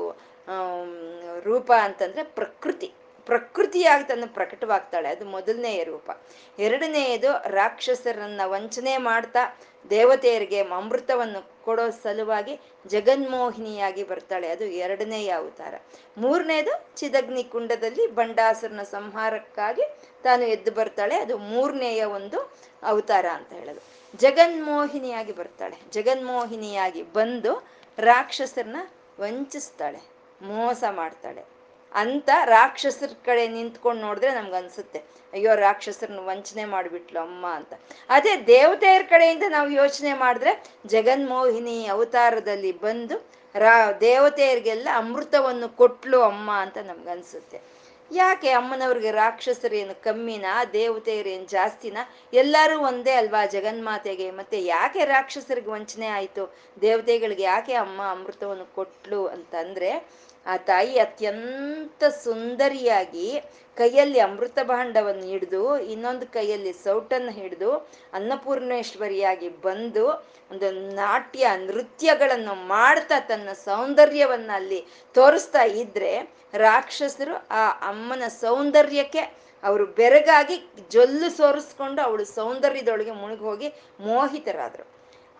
ರೂಪ 1.41 1.73
ಅಂತಂದ್ರೆ 1.81 2.23
ಪ್ರಕೃತಿ. 2.23 2.93
ಪ್ರಕೃತಿಯಾಗಿ 3.27 4.05
ತನ್ನ 4.05 4.25
ಪ್ರಕಟವಾಗ್ತಾಳೆ. 4.35 5.09
ಅದು 5.09 5.25
ಮೊದಲನೆಯ 5.25 5.85
ರೂಪ. 5.85 6.11
ಎರಡನೆಯದು 6.59 7.31
ರಾಕ್ಷಸರನ್ನ 7.49 8.41
ವಂಚನೆ 8.45 8.97
ಮಾಡ್ತಾ 8.99 9.59
ದೇವತೆಯರಿಗೆ 9.91 10.59
ಅಮೃತವನ್ನು 10.63 11.65
ಕೊಡೋ 11.65 11.91
ಸಲುವಾಗಿ 11.91 12.61
ಜಗನ್ಮೋಹಿನಿಯಾಗಿ 12.87 14.05
ಬರ್ತಾಳೆ. 14.05 14.49
ಅದು 14.49 14.65
ಎರಡನೆಯ 14.65 15.31
ಅವತಾರ. 15.31 15.75
ಮೂರನೇದು 16.19 16.97
ಚಿದಗ್ನಿ 16.97 17.45
ಕುಂಡದಲ್ಲಿ 17.45 18.07
ಬಂಡಾಸುರನ 18.07 18.83
ಸಂಹಾರಕ್ಕಾಗಿ 18.83 19.83
ತಾನು 20.23 20.43
ಎದ್ದು 20.43 20.73
ಬರ್ತಾಳೆ. 20.73 21.17
ಅದು 21.17 21.39
ಮೂರನೆಯ 21.39 22.05
ಒಂದು 22.05 22.53
ಅವತಾರ 22.83 23.27
ಅಂತ 23.27 23.53
ಹೇಳೋದು. 23.53 23.81
ಜಗನ್ಮೋಹಿನಿಯಾಗಿ 24.19 25.33
ಬರ್ತಾಳೆ. 25.33 25.77
ಜಗನ್ಮೋಹಿನಿಯಾಗಿ 25.93 27.03
ಬಂದು 27.03 27.69
ರಾಕ್ಷಸರನ್ನ 27.99 28.77
ವಂಚಿಸ್ತಾಳೆ. 29.21 30.01
ಮೋಸ 30.43 30.85
ಮಾಡ್ತಾಳೆ. 30.91 31.52
ಅಂತ 31.95 32.31
ರಾಕ್ಷಸರ 32.45 33.11
ಕಡೆ 33.25 33.49
ನಿಂತ್ಕೊಂಡು 33.49 34.03
ನೋಡಿದ್ರೆ 34.03 34.35
ನಮ್ಗೆ 34.35 34.57
ಅನ್ಸುತ್ತೆ, 34.57 34.99
ಅಯ್ಯೋ 35.33 35.55
ರಾಕ್ಷಸರನ್ನ 35.55 36.19
ವಂಚನೆ 36.19 36.65
ಮಾಡಿಬಿಟ್ಲು 36.65 37.21
ಅಮ್ಮ 37.21 37.47
ಅಂತ. 37.47 37.75
ಅದೇ 38.11 38.37
ದೇವತೆಯರ 38.37 39.03
ಕಡೆಯಿಂದ 39.09 39.43
ನಾವು 39.49 39.71
ಯೋಚನೆ 39.71 40.13
ಮಾಡಿದ್ರೆ 40.15 40.65
ಜಗನ್ಮೋಹಿನಿ 40.87 41.87
ಅವತಾರದಲ್ಲಿ 41.87 42.73
ಬಂದು 42.79 43.33
ರಾ, 43.57 43.93
ದೇವತೆಯರಿಗೆಲ್ಲ 43.93 44.89
ಅಮೃತವನ್ನು 44.95 45.69
ಕೊಟ್ಲು 45.69 46.23
ಅಮ್ಮ 46.23 46.51
ಅಂತ 46.51 46.79
ನಮ್ಗನ್ಸುತ್ತೆ 46.79 47.83
ಯಾಕೆ 48.13 48.51
ಅಮ್ಮನವ್ರಿಗೆ 48.51 49.11
ರಾಕ್ಷಸರೇನು 49.11 50.03
ಕಮ್ಮಿನ, 50.03 50.45
ದೇವತೆಯರೇನು 50.73 51.45
ಜಾಸ್ತಿನಾ? 51.45 52.15
ಎಲ್ಲರೂ 52.33 52.81
ಒಂದೇ 52.81 53.13
ಅಲ್ವಾ 53.13 53.47
ಜಗನ್ಮಾತೆಗೆ? 53.47 54.31
ಮತ್ತೆ 54.31 54.65
ಯಾಕೆ 54.65 55.05
ರಾಕ್ಷಸರಿಗೆ 55.05 55.71
ವಂಚನೆ 55.71 56.07
ಆಯಿತು? 56.07 56.55
ದೇವತೆಗಳಿಗೆ 56.81 57.43
ಯಾಕೆ 57.43 57.75
ಅಮ್ಮ 57.75 58.03
ಅಮೃತವನ್ನು 58.11 58.75
ಕೊಟ್ಲು 58.75 59.27
ಅಂತಂದ್ರೆ 59.27 60.22
ಆ 60.47 60.57
ತಾಯಿ 60.57 60.99
ಅತ್ಯಂತ 60.99 62.05
ಸುಂದರಿಯಾಗಿ 62.05 63.43
ಕೈಯಲ್ಲಿ 63.77 64.21
ಅಮೃತ 64.21 64.59
ಭಾಂಡವನ್ನು 64.63 65.27
ಹಿಡಿದು, 65.27 65.79
ಇನ್ನೊಂದು 65.79 66.27
ಕೈಯಲ್ಲಿ 66.27 66.73
ಸೌಟನ್ನು 66.73 67.33
ಹಿಡಿದು, 67.33 67.71
ಅನ್ನಪೂರ್ಣೇಶ್ವರಿಯಾಗಿ 68.13 69.49
ಬಂದು 69.49 70.07
ಒಂದು 70.51 70.71
ನಾಟ್ಯ, 70.71 71.49
ನೃತ್ಯಗಳನ್ನು 71.57 72.55
ಮಾಡ್ತಾ 72.55 73.21
ತನ್ನ 73.21 73.49
ಸೌಂದರ್ಯವನ್ನ 73.53 74.51
ಅಲ್ಲಿ 74.55 74.81
ತೋರಿಸ್ತಾ 75.15 75.63
ಇದ್ರೆ 75.63 76.13
ರಾಕ್ಷಸರು 76.55 77.35
ಆ 77.51 77.69
ಅಮ್ಮನ 77.89 78.23
ಸೌಂದರ್ಯಕ್ಕೆ 78.29 79.53
ಅವರು 79.63 79.87
ಬೆರಗಾಗಿ 79.87 80.57
ಜೊಲ್ಲು 80.91 81.37
ಸೋರಿಸ್ಕೊಂಡು 81.37 82.03
ಅವಳು 82.03 82.25
ಸೌಂದರ್ಯದೊಳಗೆ 82.25 83.11
ಮುಳುಗಿ 83.11 83.45
ಹೋಗಿ 83.45 83.69
ಮೋಹಿತರಾದ್ರು. 84.01 84.85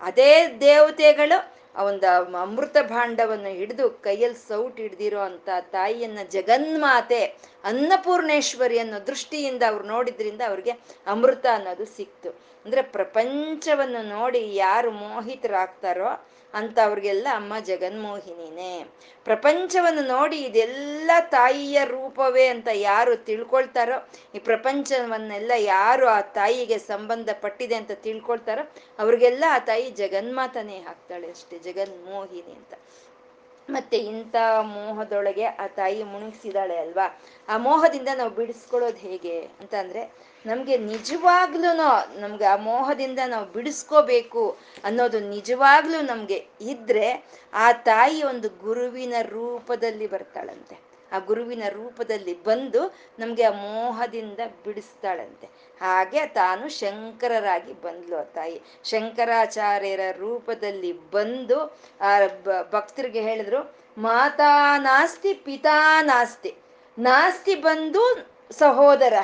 ಅದೇ 0.01 0.49
ದೇವತೆಗಳು 0.61 1.62
ಆ 1.75 1.83
ಒಂದು 1.83 2.07
ಅಮೃತ 2.39 2.77
ಭಾಂಡವನ್ನು 2.89 3.51
ಹಿಡಿದು 3.57 3.91
ಕೈಯಲ್ಲಿ 4.01 4.41
ಸೌಟ್ 4.49 4.81
ಹಿಡ್ದಿರೋ 4.81 5.21
ಅಂತ 5.21 5.49
ತಾಯಿಯನ್ನ 5.71 6.21
ಜಗನ್ಮಾತೆ 6.31 7.23
ಅನ್ನಪೂರ್ಣೇಶ್ವರಿ 7.65 8.79
ಅನ್ನೋ 8.79 9.07
ದೃಷ್ಟಿಯಿಂದ 9.07 9.63
ಅವ್ರು 9.63 9.85
ನೋಡಿದ್ರಿಂದ 9.87 10.43
ಅವ್ರಿಗೆ 10.49 10.73
ಅಮೃತ 11.07 11.47
ಅನ್ನೋದು 11.55 11.87
ಸಿಕ್ತು. 11.97 12.31
ಅಂದ್ರೆ 12.65 12.83
ಪ್ರಪಂಚವನ್ನು 12.97 14.03
ನೋಡಿ 14.09 14.43
ಯಾರು 14.57 14.91
ಮೋಹಿತರಾಗ್ತಾರೋ 15.03 16.11
ಅಂತ 16.55 16.79
ಅವ್ರಿಗೆಲ್ಲ 16.85 17.29
ಅಮ್ಮ 17.35 17.53
ಜಗನ್ಮೋಹಿನಿನೇ. 17.59 18.87
ಪ್ರಪಂಚವನ್ನು 19.25 20.03
ನೋಡಿ 20.03 20.37
ಇದೆಲ್ಲ 20.37 21.11
ತಾಯಿಯ 21.21 21.81
ರೂಪವೇ 21.85 22.47
ಅಂತ 22.47 22.69
ಯಾರು 22.73 23.17
ತಿಳ್ಕೊಳ್ತಾರೋ, 23.17 24.11
ಈ 24.35 24.39
ಪ್ರಪಂಚವನ್ನೆಲ್ಲ 24.39 25.53
ಯಾರು 25.57 26.09
ಆ 26.09 26.21
ತಾಯಿಗೆ 26.21 26.79
ಸಂಬಂಧಪಟ್ಟಿದೆ 26.79 27.75
ಅಂತ 27.75 27.91
ತಿಳ್ಕೊಳ್ತಾರೋ, 27.93 28.73
ಅವ್ರಿಗೆಲ್ಲ 28.99 29.45
ಆ 29.49 29.59
ತಾಯಿ 29.59 29.91
ಜಗನ್ಮಾತನೇ 29.91 30.79
ಹಾಕ್ತಾಳೆ 30.79 31.31
ಅಷ್ಟೇ, 31.31 31.59
ಜಗನ್ಮೋಹಿನಿ 31.59 32.53
ಅಂತ. 32.53 32.75
ಮತ್ತೆ 33.71 33.99
ಇಂಥ 33.99 34.37
ಮೋಹದೊಳಗೆ 34.61 35.45
ಆ 35.45 35.67
ತಾಯಿ 35.67 36.03
ಮುಣುಗಿಸಿದಾಳೆ 36.03 36.77
ಅಲ್ವಾ? 36.77 37.21
ಆ 37.49 37.57
ಮೋಹದಿಂದ 37.57 38.09
ನಾವು 38.15 38.31
ಬಿಡಿಸ್ಕೊಳ್ಳೋದು 38.31 38.97
ಹೇಗೆ 38.97 39.41
ಅಂತ 39.41 39.75
ನಮ್ಗೆ 40.47 40.77
ನಿಜವಾಗ್ಲೂ 40.77 41.77
ನಮ್ಗೆ 42.21 42.45
ಆ 42.45 42.57
ಮೋಹದಿಂದ 42.57 43.19
ನಾವು 43.27 43.47
ಬಿಡಿಸ್ಕೋಬೇಕು 43.53 44.59
ಅನ್ನೋದು 44.85 45.21
ನಿಜವಾಗ್ಲೂ 45.21 46.01
ನಮ್ಗೆ 46.01 46.47
ಇದ್ರೆ 46.61 47.25
ಆ 47.53 47.73
ತಾಯಿ 47.73 48.23
ಒಂದು 48.23 48.49
ಗುರುವಿನ 48.49 49.15
ರೂಪದಲ್ಲಿ 49.23 50.07
ಬರ್ತಾಳಂತೆ. 50.07 50.93
ಆ 51.13 51.19
ಗುರುವಿನ 51.19 51.63
ರೂಪದಲ್ಲಿ 51.69 52.43
ಬಂದು 52.43 52.95
ನಮ್ಗೆ 53.19 53.43
ಆ 53.43 53.51
ಮೋಹದಿಂದ 53.51 54.39
ಬಿಡಿಸ್ತಾಳಂತೆ. 54.65 55.47
ಹಾಗೆ 55.81 56.27
ತಾನು 56.27 56.69
ಶಂಕರರಾಗಿ 56.69 57.73
ಬಂದ್ಲು 57.83 58.17
ಆ 58.17 58.23
ತಾಯಿ. 58.23 58.63
ಶಂಕರಾಚಾರ್ಯರ 58.85 60.01
ರೂಪದಲ್ಲಿ 60.17 60.93
ಬಂದು 60.93 61.79
ಆ 62.01 62.19
ಭಕ್ತರಿಗೆ 62.71 63.21
ಹೇಳಿದ್ರು, 63.21 63.77
ಮಾತಾ 63.99 64.79
ನಾಸ್ತಿ, 64.79 65.35
ಪಿತಾ 65.35 66.03
ನಾಸ್ತಿ. 66.03 66.55
ನಾಸ್ತಿ 66.99 67.55
ಬಂದು 67.55 68.27
ಸಹೋದರ 68.59 69.15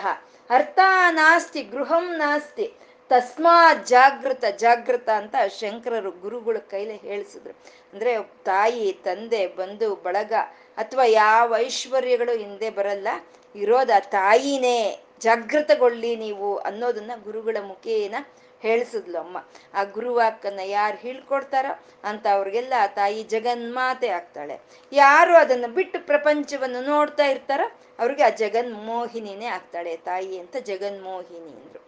ಅರ್ಥ 0.51 0.79
ನಾಸ್ತಿ, 1.11 1.63
ಗೃಹಂ 1.63 2.07
ನಾಸ್ತಿ 2.17 2.67
ತಸ್ಮಾ 3.11 3.75
ಜಾಗೃತ 3.75 4.45
ಜಾಗೃತ 4.57 5.09
ಅಂತ 5.09 5.35
ಶಂಕರರು 5.59 6.11
ಗುರುಗಳ 6.11 6.57
ಕೈಲಿ 6.71 6.97
ಹೇಳಿಸಿದ್ರು. 6.97 7.55
ಅಂದ್ರೆ 7.93 8.13
ತಾಯಿ, 8.45 8.93
ತಂದೆ, 9.05 9.47
ಬಂಧು, 9.47 9.95
ಬಳಗ 9.95 10.33
ಅಥವಾ 10.79 11.05
ಯಾವ 11.05 11.55
ಐಶ್ವರ್ಯಗಳು 11.59 12.39
ಹಿಂದೆ 12.39 12.71
ಬರಲ್ಲ, 12.71 13.09
ಇರೋದ 13.55 13.91
ತಾಯಿನೇ 14.11 14.79
ಜಾಗೃತಗೊಳ್ಳಿ 15.21 16.17
ನೀವು 16.17 16.57
ಅನ್ನೋದನ್ನ 16.57 17.11
ಗುರುಗಳ 17.25 17.57
ಮುಖೇನ 17.61 18.17
ಹೇಳಿಸಿದ್ಲು 18.63 19.19
ಅಮ್ಮ 19.19 19.39
ಆ 19.75 19.83
ಗುರುವಾಕನ್ನ 19.97 20.63
ಯಾರು 20.77 20.97
ಹೇಳ್ಕೊಡ್ತಾರೋ 20.97 21.73
ಅಂತ 22.05 22.27
ಅವ್ರಿಗೆಲ್ಲ 22.27 22.75
ಆ 22.85 22.87
ತಾಯಿ 22.99 23.21
ಜಗನ್ಮಾತೆ 23.35 24.09
ಆಗ್ತಾಳೆ. 24.09 24.57
ಯಾರು 24.93 25.35
ಅದನ್ನ 25.37 25.67
ಬಿಟ್ಟು 25.79 25.99
ಪ್ರಪಂಚವನ್ನು 26.07 26.81
ನೋಡ್ತಾ 26.93 27.27
ಇರ್ತಾರೋ 27.27 27.67
ಅವ್ರಿಗೆ 27.99 28.23
ಆ 28.23 28.31
ಜಗನ್ಮೋಹಿನಿನೇ 28.43 29.49
ಆಗ್ತಾಳೆ 29.57 29.93
ತಾಯಿ 30.09 30.35
ಅಂತ 30.39 30.57
ಜಗನ್ಮೋಹಿನಿ 30.71 31.53
ಅಂದ್ರು. 31.59 31.83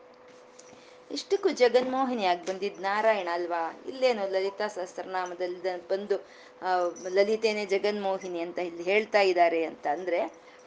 ಇಷ್ಟಕ್ಕೂ 1.11 1.49
ಜಗನ್ಮೋಹಿನಿ 1.63 2.25
ಆಗಿ 2.27 2.45
ಬಂದಿದ್ 2.47 2.81
ನಾರಾಯಣ 2.83 3.29
ಅಲ್ವಾ? 3.33 3.63
ಇಲ್ಲೇನು 3.87 4.25
ಲಲಿತಾ 4.33 4.67
ಸಹಸ್ರನಾಮದಲ್ಲಿ 4.69 5.89
ಬಂದು 5.89 6.17
ಲಲಿತೇನೆ 7.11 7.65
ಜಗನ್ಮೋಹಿನಿ 7.67 8.41
ಅಂತ 8.41 8.59
ಇಲ್ಲಿ 8.59 8.83
ಹೇಳ್ತಾ 8.83 9.21
ಇದ್ದಾರೆ 9.31 9.61
ಅಂತ 9.65 9.87
ಅಂದ್ರೆ 9.97 10.21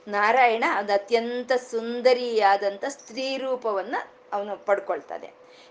ನಾರಾಯಣ 0.08 0.64
ಅದು 0.80 0.94
ಅತ್ಯಂತ 0.94 1.52
ಸುಂದರಿಯಾದಂಥ 1.72 2.86
ಸ್ತ್ರೀ 2.88 3.28
ರೂಪವನ್ನ 3.38 3.96
ಅವನು 4.34 4.66
ಪಡ್ಕೊಳ್ತಾನೆ. 4.66 5.28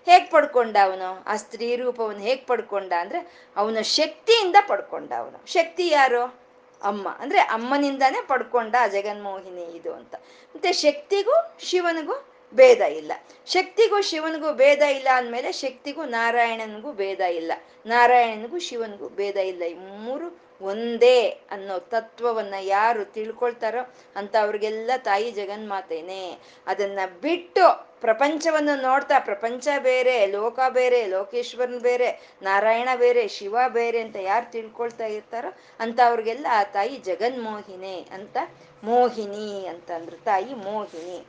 ಹೇಗೆ 0.07 0.31
ಪಡ್ಕೊಂಡ 0.31 0.77
ಅವನು? 0.85 1.25
ಆ 1.27 1.37
ಸ್ತ್ರೀ 1.37 1.77
ರೂಪವನ್ನು 1.77 2.23
ಹೇಗ್ 2.23 2.47
ಪಡ್ಕೊಂಡ 2.47 2.93
ಅಂದ್ರೆ 3.01 3.47
ಅವನ 3.57 3.81
ಶಕ್ತಿಯಿಂದ 3.81 4.57
ಪಡ್ಕೊಂಡ 4.69 5.13
ಅವನು. 5.19 5.47
ಶಕ್ತಿ 5.47 5.89
ಯಾರು? 5.89 6.43
ಅಮ್ಮ. 6.83 7.09
ಅಂದ್ರೆ 7.09 7.39
ಅಮ್ಮನಿಂದಾನೇ 7.39 8.25
ಪಡ್ಕೊಂಡ 8.27 8.75
ಜಗನ್ಮೋಹಿನಿ 8.93 9.63
ಇದು 9.63 9.95
ಅಂತ. 9.95 10.15
ಮತ್ತೆ 10.47 10.73
ಶಕ್ತಿಗೂ 10.73 11.57
ಶಿವನಿಗೂ 11.59 12.27
ಭೇದ 12.55 12.81
ಇಲ್ಲ. 12.81 13.13
ಶಕ್ತಿಗೂ 13.47 14.01
ಶಿವನಿಗೂ 14.01 14.53
ಭೇದ 14.53 14.79
ಇಲ್ಲ 14.79 15.09
ಅಂದಮೇಲೆ 15.15 15.53
ಶಕ್ತಿಗೂ 15.53 16.05
ನಾರಾಯಣನಿಗೂ 16.05 16.93
ಭೇದ 16.93 17.21
ಇಲ್ಲ. 17.21 17.53
ನಾರಾಯಣನಿಗೂ 17.87 18.59
ಶಿವನಿಗೂ 18.59 19.09
ಭೇದ 19.09 19.37
ಇಲ್ಲ. 19.37 19.63
ಈ 19.63 19.75
ಮೂರು 19.75 20.43
ಒಂದೇ 20.61 21.31
ಅನ್ನೋ 21.51 21.79
ತತ್ವವನ್ನ 21.79 22.55
ಯಾರು 22.61 23.05
ತಿಳ್ಕೊಳ್ತಾರೋ 23.05 23.95
ಅಂತ 24.17 24.37
ಅವ್ರಿಗೆಲ್ಲ 24.37 24.91
ತಾಯಿ 24.97 25.31
ಜಗನ್ಮಾತೇನೆ. 25.31 26.39
ಅದನ್ನ 26.67 26.99
ಬಿಟ್ಟು 27.23 27.92
ಪ್ರಪಂಚವನ್ನು 28.03 28.83
ನೋಡ್ತಾ 28.83 29.19
ಪ್ರಪಂಚ 29.19 29.69
ಬೇರೆ, 29.79 30.27
ಲೋಕ 30.27 30.61
ಬೇರೆ, 30.69 31.07
ಲೋಕೇಶ್ವರನ್ 31.07 31.81
ಬೇರೆ, 31.81 32.09
ನಾರಾಯಣ 32.43 32.89
ಬೇರೆ, 32.97 33.29
ಶಿವ 33.29 33.57
ಬೇರೆ 33.69 34.01
ಅಂತ 34.01 34.17
ಯಾರು 34.17 34.51
ತಿಳ್ಕೊಳ್ತಾ 34.53 35.07
ಇರ್ತಾರೋ 35.07 35.51
ಅಂತ 35.81 36.01
ಅವ್ರಿಗೆಲ್ಲ 36.07 36.47
ಆ 36.51 36.63
ತಾಯಿ 36.63 36.97
ಜಗನ್ಮೋಹಿನಿ 36.97 38.09
ಅಂತ, 38.13 38.37
ಮೋಹಿನಿ 38.85 39.67
ಅಂತಂದ್ರು 39.67 40.17
ತಾಯಿ 40.17 40.55
ಮೋಹಿನಿ. 40.55 41.27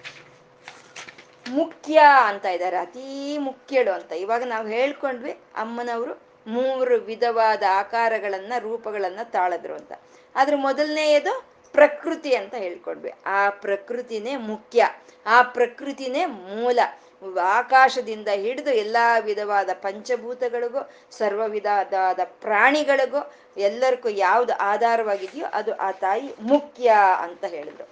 ಮುಖ್ಯ 1.49 2.01
ಅಂತ 2.25 2.45
ಇದ್ದಾರೆ, 2.45 2.77
ಅತೀ 2.77 3.38
ಮುಖ್ಯಳು 3.38 3.91
ಅಂತ. 3.91 4.12
ಇವಾಗ 4.12 4.43
ನಾವು 4.43 4.67
ಹೇಳ್ಕೊಂಡ್ವಿ 4.67 5.31
ಅಮ್ಮನವರು 5.55 6.13
ಮೂರು 6.47 6.95
ವಿಧವಾದ 6.95 7.63
ಆಕಾರಗಳನ್ನ, 7.71 8.53
ರೂಪಗಳನ್ನ 8.59 9.19
ತಾಳದ್ರು 9.23 9.73
ಅಂತ. 9.73 9.93
ಆದ್ರೆ 10.36 10.55
ಮೊದಲನೆಯದು 10.55 11.52
ಪ್ರಕೃತಿ 11.73 12.36
ಅಂತ 12.36 12.53
ಹೇಳ್ಕೊಂಡ್ವಿ. 12.53 13.13
ಆ 13.25 13.49
ಪ್ರಕೃತಿನೇ 13.49 14.36
ಮುಖ್ಯ. 14.36 14.89
ಆ 15.25 15.41
ಪ್ರಕೃತಿನೇ 15.41 16.25
ಮೂಲ. 16.25 16.79
ಆಕಾಶದಿಂದ 17.43 18.27
ಹಿಡಿದು 18.27 18.71
ಎಲ್ಲಾ 18.71 19.17
ವಿಧವಾದ 19.17 19.69
ಪಂಚಭೂತಗಳಿಗೂ 19.73 20.89
ಸರ್ವ 21.12 21.47
ವಿಧವಾದ 21.47 22.19
ಪ್ರಾಣಿಗಳಿಗೂ 22.23 23.33
ಎಲ್ಲರಿಗೂ 23.57 24.09
ಯಾವ್ದು 24.09 24.53
ಆಧಾರವಾಗಿದೆಯೋ 24.53 25.45
ಅದು 25.53 25.75
ಆ 25.75 25.91
ತಾಯಿ 25.91 26.33
ಮುಖ್ಯ 26.41 26.93
ಅಂತ 27.19 27.43
ಹೇಳಿದ್ರು. 27.43 27.88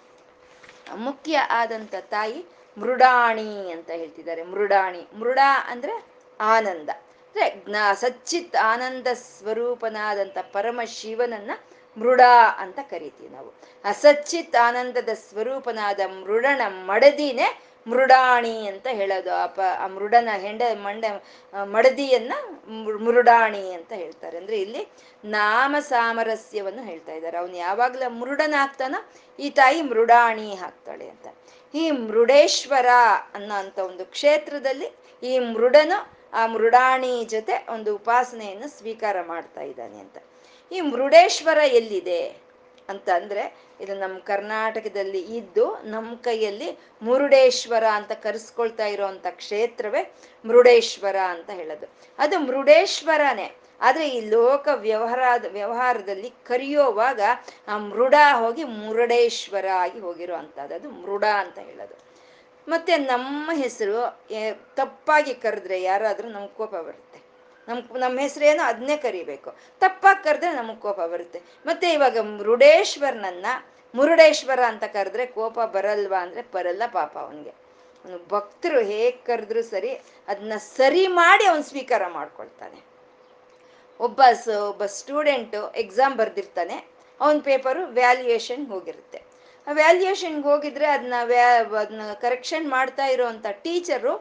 ಮುಖ್ಯ 0.95 1.37
ಆದಂತ 1.37 1.95
ತಾಯಿ 2.01 2.45
ಮೃಡಾಣಿ 2.77 3.71
ಅಂತ 3.71 3.89
ಹೇಳ್ತಿದ್ದಾರೆ. 3.89 4.43
ಮೃಡಾಣಿ. 4.43 5.07
ಮೃಡ 5.19 5.39
ಅಂದ್ರೆ 5.67 6.05
ಆನಂದ. 6.41 6.89
ಅಂದ್ರೆ 6.89 7.65
ಜ್ಞಾ, 7.69 7.93
ಸಚ್ಚಿತ್ 7.93 8.55
ಆನಂದ 8.55 9.07
ಸ್ವರೂಪನಾದಂತ 9.13 10.37
ಪರಮ 10.53 10.79
ಶಿವನನ್ನ 10.85 11.51
ಮೃಡ 11.97 12.21
ಅಂತ 12.57 12.79
ಕರಿತೀವಿ 12.89 13.29
ನಾವು. 13.29 13.53
ಅಸಚ್ಚಿತ್ 13.83 14.55
ಆನಂದದ 14.55 15.09
ಸ್ವರೂಪನಾದ 15.13 15.99
ಮೃಡನ 16.07 16.61
ಮಡದಿನೇ 16.67 17.61
ಮೃಡಾಣಿ 17.87 18.67
ಅಂತ 18.67 18.87
ಹೇಳೋದು. 18.91 19.35
ಆ 19.35 19.47
ಪ 19.47 19.59
ಆ 19.79 19.87
ಮೃಡನ 19.87 20.29
ಹೆಂಡ, 20.37 20.61
ಮಂಡ, 20.83 21.05
ಮಡದಿಯನ್ನ 21.63 22.33
ಮೃಡಾಣಿ 23.05 23.73
ಅಂತ 23.73 23.93
ಹೇಳ್ತಾರೆ. 23.93 24.37
ಅಂದ್ರೆ 24.37 24.61
ಇಲ್ಲಿ 24.61 24.87
ನಾಮ 25.25 25.75
ಸಾಮರಸ್ಯವನ್ನು 25.79 26.83
ಹೇಳ್ತಾ 26.83 27.13
ಇದ್ದಾರೆ. 27.13 27.37
ಅವನು 27.37 27.55
ಯಾವಾಗ್ಲೂ 27.55 28.09
ಮೃಡನ 28.09 28.55
ಹಾಕ್ತಾನ 28.57 28.95
ಈ 29.39 29.49
ತಾಯಿ 29.49 29.81
ಮೃಡಾಣಿ 29.81 30.55
ಹಾಕ್ತಾಳೆ 30.55 31.09
ಅಂತ. 31.09 31.27
ಈ 31.73 31.91
ಮೃಡೇಶ್ವರ 31.91 32.85
ಅನ್ನೋ 33.33 33.55
ಅಂತ 33.55 33.79
ಒಂದು 33.79 34.05
ಕ್ಷೇತ್ರದಲ್ಲಿ 34.05 34.91
ಈ 35.23 35.39
ಮೃಡನು 35.39 36.21
ಆ 36.33 36.47
ಮೃಡಾಣಿ 36.47 37.25
ಜೊತೆ 37.25 37.65
ಒಂದು 37.69 37.95
ಉಪಾಸನೆಯನ್ನು 37.95 38.77
ಸ್ವೀಕಾರ 38.77 39.21
ಮಾಡ್ತಾ 39.21 39.61
ಇದ್ದಾನೆ 39.61 39.99
ಅಂತ. 39.99 40.17
ಈ 40.71 40.81
ಮೃಡೇಶ್ವರ 40.81 41.57
ಎಲ್ಲಿದೆ? 41.57 42.41
ಅಂತ 42.89 43.09
ಅಂದ್ರೆ, 43.09 43.55
ಇದು 43.81 43.95
ನಮ್ಮ 43.95 44.19
ಕರ್ನಾಟಕದಲ್ಲಿ 44.19 45.21
ಇದ್ದು 45.21 45.77
ನಮ್ಮ 45.83 46.15
ಕೈಯಲ್ಲಿ 46.15 46.79
ಮುರುಡೇಶ್ವರ 47.01 47.83
ಅಂತ 47.93 48.11
ಕರೆಸ್ಕೊಳ್ತಾ 48.11 48.85
ಇರೋಂಥ 48.85 49.27
ಕ್ಷೇತ್ರವೇ 49.29 50.13
ಮೃಡೇಶ್ವರ 50.45 51.15
ಅಂತ 51.15 51.49
ಹೇಳೋದು. 51.49 51.87
ಅದು 52.17 52.39
ಮೃಡೇಶ್ವರನೇ. 52.39 53.55
ಆದ್ರೆ 53.81 54.09
ಈ 54.09 54.29
ಲೋಕ 54.29 54.67
ವ್ಯವಹಾರ 54.75 55.19
ವ್ಯವಹಾರದಲ್ಲಿ 55.47 56.29
ಕರೆಯೋವಾಗ, 56.29 57.21
ಆ 57.67 57.77
ಮೃಡ 57.77 58.15
ಹೋಗಿ 58.33 58.63
ಮುರುಡೇಶ್ವರ 58.63 59.65
ಆಗಿ 59.73 59.99
ಹೋಗಿರೋ 59.99 60.35
ಅದು 60.35 60.89
ಮೃಡ 60.89 61.25
ಅಂತ 61.25 61.59
ಹೇಳೋದು. 61.59 61.97
ಮತ್ತೆ 62.67 62.97
ನಮ್ಮ 62.97 63.51
ಹೆಸರು 63.53 64.19
ತಪ್ಪಾಗಿ 64.75 65.33
ಕರೆದ್ರೆ 65.33 65.81
ಯಾರಾದ್ರೂ 65.81 66.27
ನಮ್ಗೆ 66.27 66.53
ಕೋಪ 66.53 66.75
ಬರುತ್ತೆ. 66.75 67.10
ನಮ್ 67.71 67.99
ನಮ್ಮ 67.99 68.19
ಹೆಸರೇನೋ 68.19 68.63
ಅದನ್ನೇ 68.63 68.97
ಕರಿಬೇಕು. 68.97 69.49
ತಪ್ಪಾಗಿ 69.81 70.23
ಕರೆದ್ರೆ 70.23 70.51
ನಮಗೆ 70.51 70.79
ಕೋಪ 70.79 70.99
ಬರುತ್ತೆ. 71.13 71.41
ಮತ್ತೆ 71.65 71.87
ಇವಾಗ 71.93 72.17
ಮೃಡೇಶ್ವರನನ್ನ 72.19 73.45
ಮುರುಡೇಶ್ವರ 73.95 74.61
ಅಂತ 74.67 74.83
ಕರೆದ್ರೆ 74.83 75.25
ಕೋಪ 75.25 75.59
ಬರಲ್ವಾ 75.59 76.19
ಅಂದ್ರೆ 76.23 76.41
ಬರಲ್ಲ 76.53 76.83
ಪಾಪ 76.91 77.17
ಅವನಿಗೆ. 77.17 77.53
ಅವನು 78.03 78.17
ಭಕ್ತರು 78.29 78.79
ಹೇಗ್ 78.79 79.25
ಕರೆದ್ರು 79.25 79.61
ಸರಿ 79.63 79.91
ಅದನ್ನ 80.27 80.53
ಸರಿ 80.77 81.03
ಮಾಡಿ 81.07 81.45
ಅವನು 81.45 81.63
ಸ್ವೀಕಾರ 81.63 82.03
ಮಾಡ್ಕೊಳ್ತಾನೆ. 82.07 82.79
ಒಬ್ಬ 83.99 84.21
ಒಬ್ಬ 84.69 84.85
ಸ್ಟೂಡೆಂಟು 84.85 85.59
ಎಕ್ಸಾಮ್ 85.75 86.15
ಬರ್ದಿರ್ತಾನೆ, 86.15 86.77
ಅವನ 87.21 87.39
ಪೇಪರು 87.39 87.81
ವ್ಯಾಲ್ಯೂಯೇಷನ್ 87.97 88.63
ಹೋಗಿರುತ್ತೆ. 88.67 89.19
ಆ 89.67 89.71
ವ್ಯಾಲ್ಯೂಯೇಷನ್ಗೆ 89.71 90.47
ಹೋಗಿದ್ರೆ 90.47 90.87
ಅದನ್ನ 90.87 91.13
ವ್ಯಾ 91.23 91.49
ಅದನ್ನ 91.79 92.13
ಕರೆಕ್ಷನ್ 92.21 92.67
ಮಾಡ್ತಾ 92.69 93.05
ಇರೋವಂಥ 93.05 93.45
ಟೀಚರು 93.63 94.13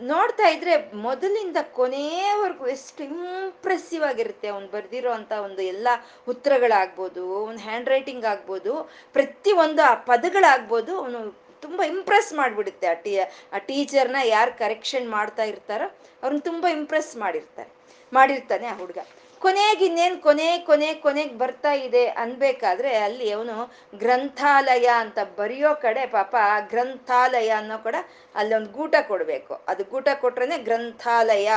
ನೋಡ್ತಾ 0.00 0.46
ಇದ್ರೆ 0.54 0.72
ಮೊದಲಿಂದ 1.06 1.58
ಕೊನೆಯವರೆಗೂ 1.78 2.64
ಎಷ್ಟು 2.74 3.00
ಇಂಪ್ರೆಸಿವ್ 3.04 4.04
ಆಗಿರುತ್ತೆ 4.10 4.48
ಅವ್ನು 4.54 4.68
ಬರ್ದಿರೋ 4.74 5.10
ಅಂತ 5.18 5.32
ಒಂದು 5.46 5.62
ಎಲ್ಲ 5.72 5.88
ಉತ್ತರಗಳಾಗ್ಬೋದು 6.32 7.22
ಒಂದು 7.48 7.62
ಹ್ಯಾಂಡ್ 7.68 7.90
ರೈಟಿಂಗ್ 7.94 8.26
ಆಗ್ಬೋದು, 8.32 8.72
ಪ್ರತಿ 9.16 9.52
ಒಂದು 9.64 9.82
ಆ 9.90 9.94
ಪದಗಳಾಗ್ಬೋದು 10.10 10.94
ಅವನು 11.02 11.20
ತುಂಬ 11.64 11.80
ಇಂಪ್ರೆಸ್ 11.94 12.30
ಮಾಡಿಬಿಡುತ್ತೆ. 12.40 12.86
ಆ 12.92 12.96
ಟೀ 13.04 13.12
ಆ 13.56 13.58
ಟೀಚರ್ನ 13.68 14.18
ಯಾರು 14.36 14.52
ಕರೆಕ್ಷನ್ 14.58 15.06
ಮಾಡ್ತಾ 15.16 15.44
ಇರ್ತಾರೋ 15.52 15.86
ಅವ್ರನ್ನ 16.22 16.42
ತುಂಬ 16.50 16.64
ಇಂಪ್ರೆಸ್ 16.78 17.12
ಮಾಡಿರ್ತಾರೆ, 17.24 17.70
ಮಾಡಿರ್ತಾನೆ 18.12 18.66
ಆ 18.72 18.76
ಹುಡುಗ. 18.82 18.98
ಕೊನೆಗೆ 19.44 19.84
ಇನ್ನೇನು 19.86 20.16
ಕೊನೆ 20.20 20.48
ಕೊನೆ 20.68 20.88
ಕೊನೆಗೆ 21.04 21.34
ಬರ್ತಾ 21.38 21.72
ಇದೆ 21.86 22.04
ಅನ್ಬೇಕಾದ್ರೆ 22.22 22.90
ಅಲ್ಲಿ 23.06 23.26
ಅವನು 23.32 23.56
ಗ್ರಂಥಾಲಯ 23.98 24.86
ಅಂತ 25.02 25.18
ಬರೆಯೋ 25.38 25.70
ಕಡೆ 25.84 26.02
ಪಾಪ 26.16 26.34
ಗ್ರಂಥಾಲಯ 26.72 27.50
ಅನ್ನೋ 27.60 27.76
ಕೂಡ 27.86 27.96
ಅಲ್ಲಿ 28.34 28.54
ಒಂದು 28.54 28.70
ಗೂಟ 28.78 28.94
ಕೊಡಬೇಕು. 29.10 29.54
ಅದು 29.68 29.84
ಗೂಟ 29.84 30.08
ಕೊಟ್ರೇನೆ 30.22 30.58
ಗ್ರಂಥಾಲಯ 30.68 31.48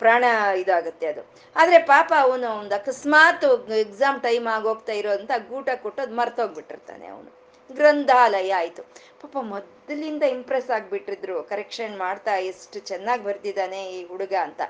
ಪ್ರಾಣ 0.00 0.24
ಇದಾಗುತ್ತೆ 0.62 1.06
ಅದು. 1.06 1.22
ಆದ್ರೆ 1.56 1.78
ಪಾಪ 1.92 2.10
ಅವನು 2.24 2.48
ಒಂದು 2.60 2.74
ಅಕಸ್ಮಾತ್ 2.74 3.44
ಎಕ್ಸಾಮ್ 3.84 4.18
ಟೈಮ್ 4.22 4.46
ಆಗೋಗ್ತಾ 4.56 4.94
ಇರೋಂಥ 5.00 5.32
ಗೂಟ 5.52 5.68
ಕೊಟ್ಟು 5.84 6.02
ಅದು 6.02 6.14
ಮರ್ತೋಗ್ಬಿಟ್ಟಿರ್ತಾನೆ 6.20 7.06
ಅವನು. 7.06 7.30
ಗ್ರಂಥಾಲಯ 7.70 8.54
ಆಯ್ತು. 8.54 8.82
ಪಾಪ 9.22 9.36
ಮೊದಲಿಂದ 9.40 10.22
ಇಂಪ್ರೆಸ್ 10.22 10.70
ಆಗ್ಬಿಟ್ಟಿದ್ರು. 10.70 11.42
ಕರೆಕ್ಷನ್ 11.42 11.98
ಮಾಡ್ತಾ 11.98 12.36
ಎಷ್ಟು 12.36 12.78
ಚೆನ್ನಾಗಿ 12.78 13.24
ಬರ್ದಿದ್ದಾನೆ 13.24 13.92
ಈ 13.92 14.06
ಹುಡುಗ 14.06 14.32
ಅಂತ. 14.40 14.60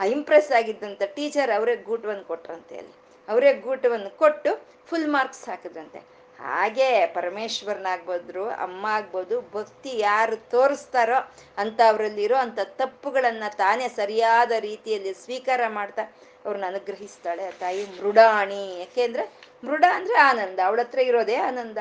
ಆ 0.00 0.04
ಇಂಪ್ರೆಸ್ 0.04 0.52
ಆಗಿದ್ದಂತ 0.52 1.02
ಟೀಚರ್ 1.02 1.50
ಅವರೇ 1.56 1.76
ಗೂಟವನ್ನು 1.76 2.24
ಕೊಟ್ರಂತೆ 2.24 2.78
ಅಲ್ಲಿ. 2.78 2.94
ಅವರೇ 3.28 3.52
ಗೂಟವನ್ನು 3.54 4.10
ಕೊಟ್ಟು 4.10 4.66
ಫುಲ್ 4.86 5.08
ಮಾರ್ಕ್ಸ್ 5.08 5.48
ಹಾಕಿದ್ರಂತೆ. 5.48 5.98
ಹಾಗೆ 6.40 7.06
ಪರಮೇಶ್ವರನಾಗ್ಬೋದ್ರು 7.06 8.48
ಅಮ್ಮ 8.48 8.86
ಆಗ್ಬೋದು, 8.86 9.40
ಭಕ್ತಿ 9.40 9.98
ಯಾರು 9.98 10.36
ತೋರಿಸ್ತಾರೋ 10.36 11.32
ಅಂತ 11.58 11.80
ಅವರಲ್ಲಿರೋ 11.88 12.36
ಅಂತ 12.36 12.58
ತಪ್ಪುಗಳನ್ನ 12.62 13.44
ತಾನೇ 13.56 13.88
ಸರಿಯಾದ 13.88 14.52
ರೀತಿಯಲ್ಲಿ 14.60 15.14
ಸ್ವೀಕಾರ 15.14 15.60
ಮಾಡ್ತಾ 15.68 16.02
ಅವ್ರನ್ನ 16.44 16.66
ಅನುಗ್ರಹಿಸ್ತಾಳೆ 16.66 17.50
ತಾಯಿ 17.50 18.02
ಮೃಡಾಣಿ. 18.02 18.78
ಯಾಕೆಂದ್ರೆ 18.80 19.32
ಮೃಡ 19.64 19.84
ಅಂದ್ರೆ 19.92 20.18
ಆನಂದ. 20.18 20.58
ಅವಳತ್ರ 20.64 20.98
ಇರೋದೇ 20.98 21.34
ಆನಂದ. 21.34 21.78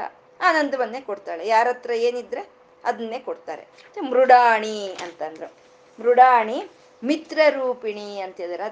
ಆನಂದವನ್ನೇ 0.49 1.01
ಕೊಡ್ತಾಳೆ. 1.01 1.43
ಯಾರ 1.47 1.67
ಹತ್ರ 1.69 1.91
ಏನಿದ್ರೆ 2.07 2.41
ಅದನ್ನೇ 2.83 3.19
ಕೊಡ್ತಾರೆ. 3.19 3.63
ಮೃಡಾಣಿ 4.09 4.77
ಅಂತಂದ್ರು. 5.03 5.49
ಮೃಡಾಣಿ 5.99 6.57
ಮಿತ್ರ 7.03 7.39
ರೂಪಿಣಿ 7.49 8.07
ಅಂತ 8.19 8.37
ಹೇಳಿದ್ರೆ 8.37 8.63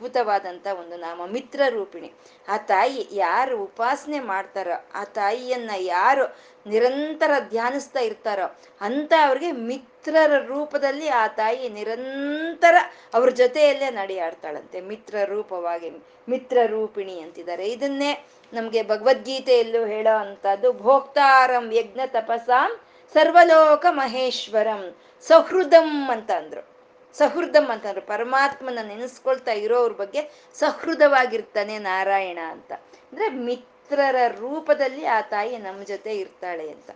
ಅತ್ಯದ್ಭುತವಾದಂತ 0.00 0.66
ಒಂದು 0.66 0.96
ನಾಮ, 0.96 1.26
ಮಿತ್ರ 1.26 1.60
ರೂಪಿಣಿ. 1.68 2.12
ಆ 2.48 2.56
ತಾಯಿ 2.56 3.08
ಯಾರು 3.12 3.62
ಉಪಾಸನೆ 3.62 4.20
ಮಾಡ್ತಾರೋ, 4.20 4.88
ಆ 4.94 5.04
ತಾಯಿಯನ್ನ 5.04 5.70
ಯಾರು 5.76 6.24
ನಿರಂತರ 6.66 7.30
ಧ್ಯಾನಿಸ್ತಾ 7.48 8.00
ಇರ್ತಾರೋ, 8.00 8.58
ಅಂತ 8.80 9.12
ಅವ್ರಿಗೆ 9.26 9.52
ಮಿತ್ರರ 9.52 10.32
ರೂಪದಲ್ಲಿ 10.46 11.08
ಆ 11.08 11.26
ತಾಯಿ 11.26 11.68
ನಿರಂತರ 11.68 12.74
ಅವ್ರ 13.14 13.30
ಜೊತೆಯಲ್ಲೇ 13.30 13.90
ನಡೆಯಾಡ್ತಾಳಂತೆ. 13.90 14.80
ಮಿತ್ರ 14.80 15.14
ರೂಪವಾಗಿ, 15.24 15.90
ಮಿತ್ರ 16.28 16.58
ರೂಪಿಣಿ 16.66 17.20
ಅಂತಿದ್ದಾರೆ. 17.20 17.68
ಇದನ್ನೇ 17.68 18.26
ನಮ್ಗೆ 18.52 18.82
ಭಗವದ್ಗೀತೆಯಲ್ಲೂ 18.82 19.84
ಹೇಳೋ 19.84 20.16
ಅಂತದ್ದು 20.16 20.72
ಭೋಕ್ತಾರಂ 20.72 21.72
ಯಜ್ಞ 21.72 22.00
ತಪಸಾಂ 22.06 22.80
ಸರ್ವಲೋಕ 23.14 23.86
ಮಹೇಶ್ವರಂ 23.90 24.96
ಸಹೃದಂ 25.22 26.10
ಅಂತ 26.10 26.30
ಅಂದ್ರು. 26.30 26.69
ಸಹೃದಂ 27.14 27.68
ಅಂತಂದ್ರು. 27.68 28.00
ಪರಮಾತ್ಮನ 28.00 28.78
ನೆನೆಸ್ಕೊಳ್ತಾ 28.82 29.52
ಇರೋವ್ರ 29.52 29.92
ಬಗ್ಗೆ 29.92 30.30
ಸಹೃದವಾಗಿರ್ತಾನೆ 30.54 31.78
ನಾರಾಯಣ 31.78 32.38
ಅಂತ. 32.48 32.72
ಅಂದ್ರೆ 32.72 33.28
ಮಿತ್ರರ 33.28 34.16
ರೂಪದಲ್ಲಿ 34.28 35.04
ಆ 35.04 35.20
ತಾಯಿ 35.20 35.58
ನಮ್ಮ 35.58 35.82
ಜೊತೆ 35.82 36.16
ಇರ್ತಾಳೆ 36.16 36.70
ಅಂತ. 36.70 36.90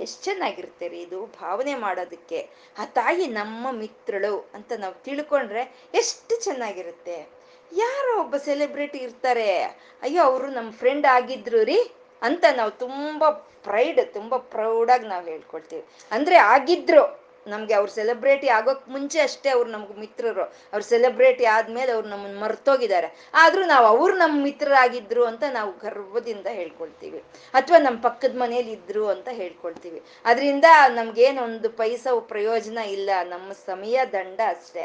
ಎಷ್ಟು 0.00 0.24
ಚೆನ್ನಾಗಿರುತ್ತೆ 0.24 0.88
ರೀ 0.88 1.00
ಇದು 1.00 1.26
ಭಾವನೆ 1.26 1.74
ಮಾಡೋದಕ್ಕೆ. 1.74 2.48
ಆ 2.78 2.84
ತಾಯಿ 2.84 3.26
ನಮ್ಮ 3.26 3.70
ಮಿತ್ರಳು 3.70 4.50
ಅಂತ 4.54 4.72
ನಾವು 4.72 4.94
ತಿಳ್ಕೊಂಡ್ರೆ 4.94 5.74
ಎಷ್ಟು 5.94 6.44
ಚೆನ್ನಾಗಿರುತ್ತೆ. 6.44 7.44
ಯಾರೋ 7.72 8.20
ಒಬ್ಬ 8.20 8.36
ಸೆಲೆಬ್ರಿಟಿ 8.36 8.98
ಇರ್ತಾರೆ. 8.98 9.62
ಅಯ್ಯೋ, 10.02 10.22
ಅವರು 10.22 10.46
ನಮ್ಮ 10.46 10.72
ಫ್ರೆಂಡ್ 10.72 11.06
ಆಗಿದ್ರು 11.06 11.64
ರೀ 11.64 11.92
ಅಂತ 12.22 12.44
ನಾವು 12.56 12.70
ತುಂಬಾ 12.70 13.30
ಪ್ರೈಡ್, 13.64 14.14
ತುಂಬಾ 14.14 14.38
ಪ್ರೌಡಾಗಿ 14.38 15.08
ನಾವು 15.08 15.24
ಹೇಳ್ಕೊಳ್ತೀವಿ. 15.24 15.84
ಅಂದ್ರೆ 16.10 16.36
ಆಗಿದ್ರು. 16.36 17.24
ನಮ್ಗೆ 17.46 17.74
ಅವ್ರು 17.74 17.92
ಸೆಲೆಬ್ರಿಟಿ 17.92 18.48
ಆಗೋಕ್ 18.48 18.88
ಮುಂಚೆ 18.88 19.20
ಅಷ್ಟೇ 19.20 19.50
ಅವ್ರು 19.50 19.70
ನಮ್ಗೆ 19.70 20.00
ಮಿತ್ರರು. 20.00 20.42
ಅವ್ರು 20.42 20.82
ಸೆಲೆಬ್ರಿಟಿ 20.82 21.44
ಆದ್ಮೇಲೆ 21.44 21.92
ಅವ್ರು 21.92 22.08
ನಮ್ಮನ್ನ 22.08 22.38
ಮರ್ತೋಗಿದ್ದಾರೆ. 22.38 23.30
ಆದ್ರೂ 23.34 23.64
ನಾವು 23.64 23.86
ಅವ್ರು 23.86 24.16
ನಮ್ಮ 24.16 24.42
ಮಿತ್ರರಾಗಿದ್ರು 24.42 25.24
ಅಂತ 25.24 25.44
ನಾವು 25.52 25.72
ಗರ್ವದಿಂದ 25.72 26.46
ಹೇಳ್ಕೊಳ್ತೀವಿ. 26.46 27.18
ಅಥವಾ 27.54 27.78
ನಮ್ಮ 27.78 28.00
ಪಕ್ಕದ 28.00 28.36
ಮನೇಲಿ 28.36 28.72
ಇದ್ರು 28.72 29.08
ಅಂತ 29.08 29.28
ಹೇಳ್ಕೊಳ್ತೀವಿ. 29.32 30.02
ಅದರಿಂದ 30.24 30.64
ನಮ್ಗೇನೊಂದು 30.88 31.70
ಪೈಸ 31.70 32.06
ಪ್ರಯೋಜನ 32.28 32.78
ಇಲ್ಲ. 32.78 33.10
ನಮ್ಮ 33.24 33.52
ಸಮಯ 33.52 33.98
ದಂಡ 34.12 34.40
ಅಷ್ಟೇ. 34.48 34.82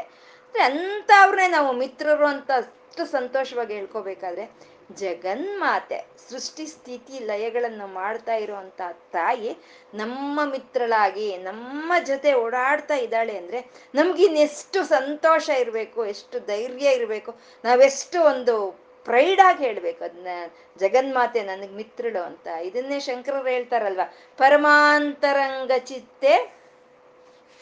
ಅಂದ್ರೆ 0.54 1.22
ಅವ್ರನ್ನೇ 1.22 1.48
ನಾವು 1.48 1.72
ಮಿತ್ರರು 1.72 2.26
ಅಂತ 2.26 2.50
ಅಷ್ಟು 2.56 3.06
ಸಂತೋಷವಾಗಿ 3.06 3.74
ಹೇಳ್ಕೋಬೇಕಾದ್ರೆ 3.74 4.50
ಜಗನ್ಮಾತೆ, 4.94 6.06
ಸೃಷ್ಟಿ 6.30 6.66
ಸ್ಥಿತಿ 6.66 7.18
ಲಯಗಳನ್ನು 7.18 7.86
ಮಾಡ್ತಾ 7.86 8.34
ಇರುವಂತ 8.34 8.80
ತಾಯಿ 9.12 9.56
ನಮ್ಮ 9.94 10.40
ಮಿತ್ರಳಾಗಿ, 10.44 11.36
ನಮ್ಮ 11.36 11.92
ಜೊತೆ 12.04 12.34
ಓಡಾಡ್ತಾ 12.34 12.94
ಇದ್ದಾಳೆ 12.94 13.36
ಅಂದ್ರೆ 13.36 13.66
ನಮ್ಗಿನ್ನೆಷ್ಟು 13.94 14.84
ಸಂತೋಷ 14.84 15.48
ಇರಬೇಕು, 15.48 16.06
ಎಷ್ಟು 16.06 16.40
ಧೈರ್ಯ 16.40 16.92
ಇರಬೇಕು, 16.92 17.34
ನಾವೆಷ್ಟು 17.64 18.22
ಒಂದು 18.22 18.80
ಪ್ರೈಡ್ 19.04 19.40
ಆಗಿ 19.40 19.64
ಹೇಳ್ಬೇಕು. 19.64 20.04
ಅದನ್ನ 20.04 20.26
ಜಗನ್ಮಾತೆ 20.78 21.42
ನನಗ್ 21.42 21.72
ಮಿತ್ರಳು 21.72 22.22
ಅಂತ. 22.22 22.46
ಇದನ್ನೇ 22.46 23.00
ಶಂಕರರು 23.00 23.48
ಹೇಳ್ತಾರಲ್ವಾ? 23.48 24.14
ಪರಮಾಂತರಂಗ 24.36 25.70
ಚಿತ್ತೆ 25.78 26.59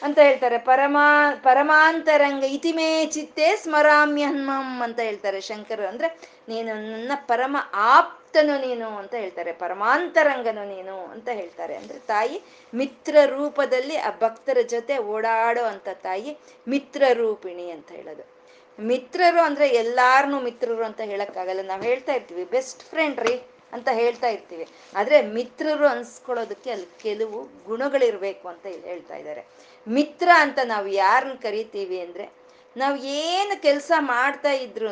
ಅಂತ 0.03 0.19
ಹೇಳ್ತಾರೆ. 0.19 0.59
ಪರಮಾ, 0.59 1.35
ಪರಮಾಂತರಂಗ 1.43 2.45
ಇತಿಮೇ 2.45 3.07
ಚಿತ್ತೆ 3.07 3.57
ಸ್ಮರಾಮ್ಯಹ್ಮಂ 3.57 4.83
ಅಂತ 4.83 5.01
ಹೇಳ್ತಾರೆ 5.01 5.41
ಶಂಕರು. 5.41 5.87
ಅಂದ್ರೆ 5.87 6.09
ನೀನು 6.49 6.91
ನನ್ನ 6.91 7.13
ಪರಮ 7.27 7.57
ಆಪ್ತನು 7.75 8.61
ನೀನು 8.61 8.89
ಅಂತ 8.99 9.15
ಹೇಳ್ತಾರೆ. 9.15 9.53
ಪರಮಾಂತರಂಗನು 9.53 10.65
ನೀನು 10.75 10.97
ಅಂತ 11.07 11.29
ಹೇಳ್ತಾರೆ. 11.29 11.77
ಅಂದ್ರೆ 11.77 11.99
ತಾಯಿ 11.99 12.43
ಮಿತ್ರ 12.75 13.17
ರೂಪದಲ್ಲಿ 13.27 13.97
ಆ 13.97 14.11
ಭಕ್ತರ 14.21 14.59
ಜೊತೆ 14.67 14.99
ಓಡಾಡೋ 14.99 15.65
ಅಂತ 15.65 15.89
ತಾಯಿ 16.03 16.39
ಮಿತ್ರ 16.69 17.03
ರೂಪಿಣಿ 17.13 17.71
ಅಂತ 17.71 17.93
ಹೇಳೋದು. 17.93 18.39
ಮಿತ್ರರು 18.81 19.41
ಅಂದ್ರೆ 19.41 19.69
ಎಲ್ಲಾರನು 19.69 20.41
ಮಿತ್ರರು 20.41 20.85
ಅಂತ 20.85 21.01
ಹೇಳಕ್ಕಾಗಲ್ಲ. 21.01 21.63
ನಾವು 21.63 21.83
ಹೇಳ್ತಾ 21.83 22.13
ಇರ್ತೀವಿ, 22.13 22.45
ಬೆಸ್ಟ್ 22.45 22.83
ಫ್ರೆಂಡ್ 22.83 23.21
ರೀ 23.21 23.43
ಅಂತ 23.73 23.89
ಹೇಳ್ತಾ 23.93 24.29
ಇರ್ತೀವಿ. 24.29 24.67
ಆದ್ರೆ 24.97 25.23
ಮಿತ್ರರು 25.23 25.87
ಅನ್ಸ್ಕೊಳ್ಳೋದಕ್ಕೆ 25.87 26.71
ಅಲ್ಲಿ 26.71 26.87
ಕೆಲವು 27.03 27.49
ಗುಣಗಳಿರ್ಬೇಕು 27.67 28.49
ಅಂತ 28.49 28.67
ಹೇಳ್ತಾ 28.67 29.17
ಇದ್ದಾರೆ. 29.17 29.47
ಮಿತ್ರ 29.89 30.29
ಅಂತ 30.35 30.59
ನಾವು 30.65 30.87
ಯಾರನ್ನ 30.87 31.37
ಕರಿತೀವಿ 31.43 32.01
ಅಂದ್ರೆ 32.01 32.27
ನಾವು 32.77 32.97
ಏನು 32.97 33.63
ಕೆಲಸ 33.63 33.93
ಮಾಡ್ತಾ 33.99 34.51
ಇದ್ರು 34.51 34.91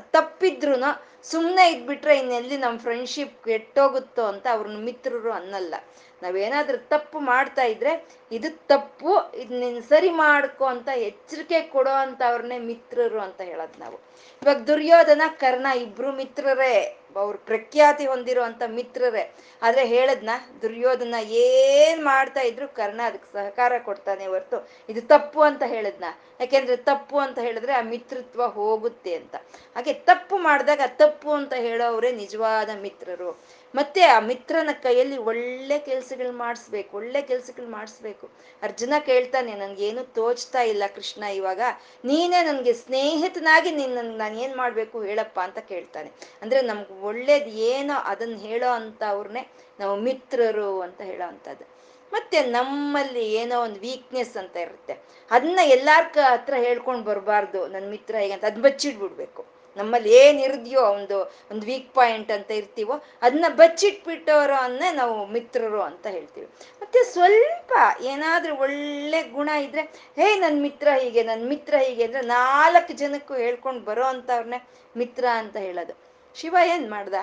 ತಪ್ಪಿದ್ರು 0.00 0.76
ಸುಮ್ಮನೆ 1.24 1.70
ಇದ್ಬಿಟ್ರೆ 1.70 2.18
ಇನ್ನೆಲ್ಲಿ 2.18 2.56
ನಮ್ಮ 2.56 2.78
ಫ್ರೆಂಡ್ಶಿಪ್ 2.78 3.44
ಕೆಟ್ಟೋಗುತ್ತೋ 3.44 4.24
ಅಂತ 4.24 4.46
ಅವ್ರನ್ನ 4.52 4.78
ಮಿತ್ರರು 4.84 5.32
ಅನ್ನಲ್ಲ. 5.32 5.74
ನಾವೇನಾದ್ರೂ 6.22 6.78
ತಪ್ಪು 6.78 7.20
ಮಾಡ್ತಾ 7.20 7.62
ಇದ್ರೆ 7.62 7.92
ಇದು 8.32 8.50
ತಪ್ಪು, 8.66 9.12
ಇದು 9.42 9.82
ಸರಿ 9.88 10.10
ಮಾಡ್ಕೊ 10.10 10.64
ಅಂತ 10.64 10.88
ಎಚ್ಚರಿಕೆ 10.88 11.60
ಕೊಡೋ 11.74 11.90
ಅಂತ 11.90 12.22
ಅವ್ರನ್ನೇ 12.28 12.58
ಮಿತ್ರರು 12.58 13.20
ಅಂತ 13.20 13.40
ಹೇಳೋದು 13.40 13.80
ನಾವು. 13.80 13.96
ಇವಾಗ 14.42 14.56
ದುರ್ಯೋಧನ, 14.56 15.22
ಕರ್ಣ 15.42 15.66
ಇಬ್ರು 15.84 16.12
ಮಿತ್ರರೇ. 16.12 16.74
ಅವ್ರ 17.20 17.36
ಪ್ರಖ್ಯಾತಿ 17.36 18.06
ಹೊಂದಿರೋ 18.06 18.42
ಅಂತ 18.42 18.62
ಮಿತ್ರರೇ. 18.66 19.34
ಆದ್ರೆ 19.62 19.84
ಹೇಳದ್ನ, 19.84 20.30
ದುರ್ಯೋಧನ 20.62 21.14
ಏನ್ 21.30 22.04
ಮಾಡ್ತಾ 22.04 22.40
ಇದ್ರು 22.40 22.68
ಕರ್ಣ 22.68 23.00
ಅದಕ್ಕೆ 23.04 23.32
ಸಹಕಾರ 23.32 23.72
ಕೊಡ್ತಾನೆ 23.78 24.26
ಹೊರ್ತು. 24.26 24.68
ಇದು 24.88 25.02
ತಪ್ಪು 25.02 25.40
ಅಂತ 25.40 25.62
ಹೇಳದ್ನ. 25.62 26.04
ಯಾಕೆಂದ್ರೆ 26.40 26.76
ತಪ್ಪು 26.76 27.18
ಅಂತ 27.18 27.38
ಹೇಳಿದ್ರೆ 27.38 27.72
ಆ 27.72 27.80
ಮಿತ್ರತ್ವ 27.80 28.46
ಹೋಗುತ್ತೆ 28.46 29.14
ಅಂತ. 29.14 29.34
ಹಾಗೆ 29.74 29.92
ತಪ್ಪು 29.92 30.38
ಮಾಡಿದಾಗ 30.38 30.80
ತಪ್ಪು 30.86 31.30
ಅಂತ 31.30 31.52
ಹೇಳೋವ್ರೆ 31.54 32.12
ನಿಜವಾದ 32.12 32.70
ಮಿತ್ರರು. 32.82 33.40
ಮತ್ತೆ 33.74 34.02
ಆ 34.02 34.20
ಮಿತ್ರನ 34.20 34.70
ಕೈಯಲ್ಲಿ 34.72 35.16
ಒಳ್ಳೆ 35.16 35.78
ಕೆಲ್ಸಗಳು 35.78 36.32
ಮಾಡಿಸ್ಬೇಕು, 36.32 36.96
ಒಳ್ಳೆ 36.96 37.22
ಕೆಲ್ಸಗಳು 37.22 37.66
ಮಾಡಿಸ್ಬೇಕು. 37.66 38.30
ಅರ್ಜುನ 38.62 38.94
ಕೇಳ್ತಾನೆ 38.98 39.54
ನನ್ಗೇನು 39.54 40.04
ತೋಚ್ತಾ 40.04 40.62
ಇಲ್ಲ 40.62 40.82
ಕೃಷ್ಣ 40.94 41.22
ಇವಾಗ. 41.22 41.60
ನೀನೇ 42.04 42.42
ನನ್ಗೆ 42.42 42.72
ಸ್ನೇಹಿತನಾಗಿ 42.72 43.70
ನೀನ್ 43.70 43.94
ನನ್, 43.94 44.04
ನಾನು 44.04 44.38
ಏನ್ 44.38 44.56
ಮಾಡ್ಬೇಕು 44.56 45.02
ಹೇಳಪ್ಪ 45.02 45.40
ಅಂತ 45.40 45.58
ಕೇಳ್ತಾನೆ. 45.58 46.12
ಅಂದ್ರೆ 46.42 46.60
ನಮ್ಗೆ 46.60 47.01
ಒಳ್ಳೇದ್ 47.02 47.48
ಏನೋ 47.70 47.94
ಅದನ್ನ 48.04 48.36
ಹೇಳೋ 48.38 48.70
ಅಂತ 48.70 49.02
ಅವ್ರನ್ನೇ 49.08 49.42
ನಾವು 49.80 49.94
ಮಿತ್ರರು 50.00 50.80
ಅಂತ 50.80 51.00
ಹೇಳೋ 51.02 51.28
ಅಂತದ್ದು 51.28 51.66
ಮತ್ತೆ 52.12 52.46
ನಮ್ಮಲ್ಲಿ 52.46 53.32
ಏನೋ 53.32 53.56
ಒಂದು 53.60 53.80
ವೀಕ್ನೆಸ್ 53.80 54.36
ಅಂತ 54.36 54.56
ಇರುತ್ತೆ. 54.56 54.94
ಅದನ್ನ 55.30 55.60
ಎಲ್ಲಾರ್ 55.64 56.18
ಹತ್ರ 56.18 56.54
ಹೇಳ್ಕೊಂಡು 56.56 57.04
ಬರಬಾರ್ದು 57.04 57.66
ನನ್ನ 57.66 57.90
ಮಿತ್ರ 57.90 58.14
ಹೇಗಂತ 58.16 58.44
ಅದ್ 58.44 58.62
ಬಚ್ಚಿಟ್ಬಿಡ್ಬೇಕು. 58.62 59.42
ನಮ್ಮಲ್ಲಿ 59.76 60.10
ಏನ್ 60.14 60.40
ಇರ್ದ್ಯೋ 60.40 60.80
ಒಂದು 60.80 61.18
ಒಂದು 61.50 61.66
ವೀಕ್ 61.66 61.94
ಪಾಯಿಂಟ್ 61.94 62.30
ಅಂತ 62.30 62.50
ಇರ್ತೀವೋ 62.50 62.94
ಅದನ್ನ 63.22 63.44
ಬಚ್ಚಿಟ್ಬಿಟ್ಟವರು 63.48 64.54
ಅನ್ನೇ 64.54 64.90
ನಾವು 64.92 65.26
ಮಿತ್ರರು 65.26 65.80
ಅಂತ 65.80 66.06
ಹೇಳ್ತೀವಿ. 66.06 66.46
ಮತ್ತೆ 66.82 67.04
ಸ್ವಲ್ಪ 67.04 67.72
ಏನಾದರೂ 68.02 68.56
ಒಳ್ಳೆ 68.56 69.22
ಗುಣ 69.22 69.48
ಇದ್ರೆ, 69.48 69.82
ಹೇ 70.16 70.38
ನನ್ನ 70.38 70.62
ಮಿತ್ರ 70.62 70.88
ಹೀಗೆ 71.00 71.22
ನನ್ನ 71.22 71.48
ಮಿತ್ರ 71.48 71.74
ಹೀಗೆ 71.76 72.04
ಅಂದ್ರೆ 72.04 72.22
ನಾಲ್ಕು 72.26 72.92
ಜನಕ್ಕೂ 72.92 73.34
ಹೇಳ್ಕೊಂಡು 73.34 73.84
ಬರೋ 73.84 74.04
ಅಂತವ್ರನ್ನೇ 74.04 74.60
ಮಿತ್ರ 74.96 75.24
ಅಂತ 75.34 75.56
ಹೇಳೋದು. 75.56 76.11
ಶಿವ 76.34 76.56
ಏನ್ 76.66 76.90
ಮಾಡ್ದ? 76.90 77.14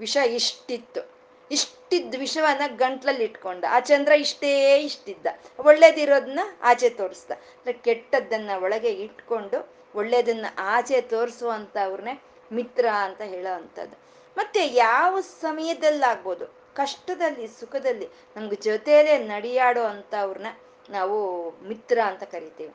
ವಿಷ 0.00 0.16
ಇಷ್ಟಿತ್ತು. 0.16 1.10
ಇಷ್ಟಿದ್ದ 1.50 2.14
ವಿಷವನ್ನ 2.18 2.76
ಗಂಟ್ಲಲ್ಲಿ 2.76 3.24
ಇಟ್ಕೊಂಡ 3.24 3.64
ಆ 3.70 3.80
ಚಂದ್ರ 3.80 4.12
ಇಷ್ಟೇ 4.12 4.80
ಇಷ್ಟಿದ್ದ. 4.80 5.26
ಒಳ್ಳೇದಿರೋದನ್ನ 5.58 6.40
ಆಚೆ 6.62 6.88
ತೋರಿಸ್ದ. 6.90 7.30
ಅಂದ್ರೆ 7.30 7.72
ಕೆಟ್ಟದ್ದನ್ನ 7.72 8.50
ಒಳಗೆ 8.62 8.90
ಇಟ್ಕೊಂಡು 8.90 9.68
ಒಳ್ಳೇದನ್ನ 9.94 10.46
ಆಚೆ 10.58 11.00
ತೋರಿಸುವಂತ 11.00 11.76
ಅವ್ರನ್ನೇ 11.84 12.22
ಮಿತ್ರ 12.52 12.86
ಅಂತ 12.88 13.20
ಹೇಳೋ 13.20 13.54
ಅಂಥದ್ದು. 13.54 13.96
ಮತ್ತೆ 14.36 14.66
ಯಾವ 14.66 15.20
ಸಮಯದಲ್ಲಾಗ್ಬೋದು, 15.20 16.46
ಕಷ್ಟದಲ್ಲಿ, 16.74 17.48
ಸುಖದಲ್ಲಿ, 17.48 18.08
ನಮ್ಗೆ 18.36 18.56
ಜೊತೆಯಲ್ಲೇ 18.56 19.18
ನಡೆಯಾಡೋ 19.18 19.82
ಅಂತ 19.82 20.14
ಅವ್ರನ್ನ 20.20 20.46
ನಾವು 20.90 21.50
ಮಿತ್ರ 21.68 21.98
ಅಂತ 22.04 22.22
ಕರಿತೀವಿ. 22.22 22.72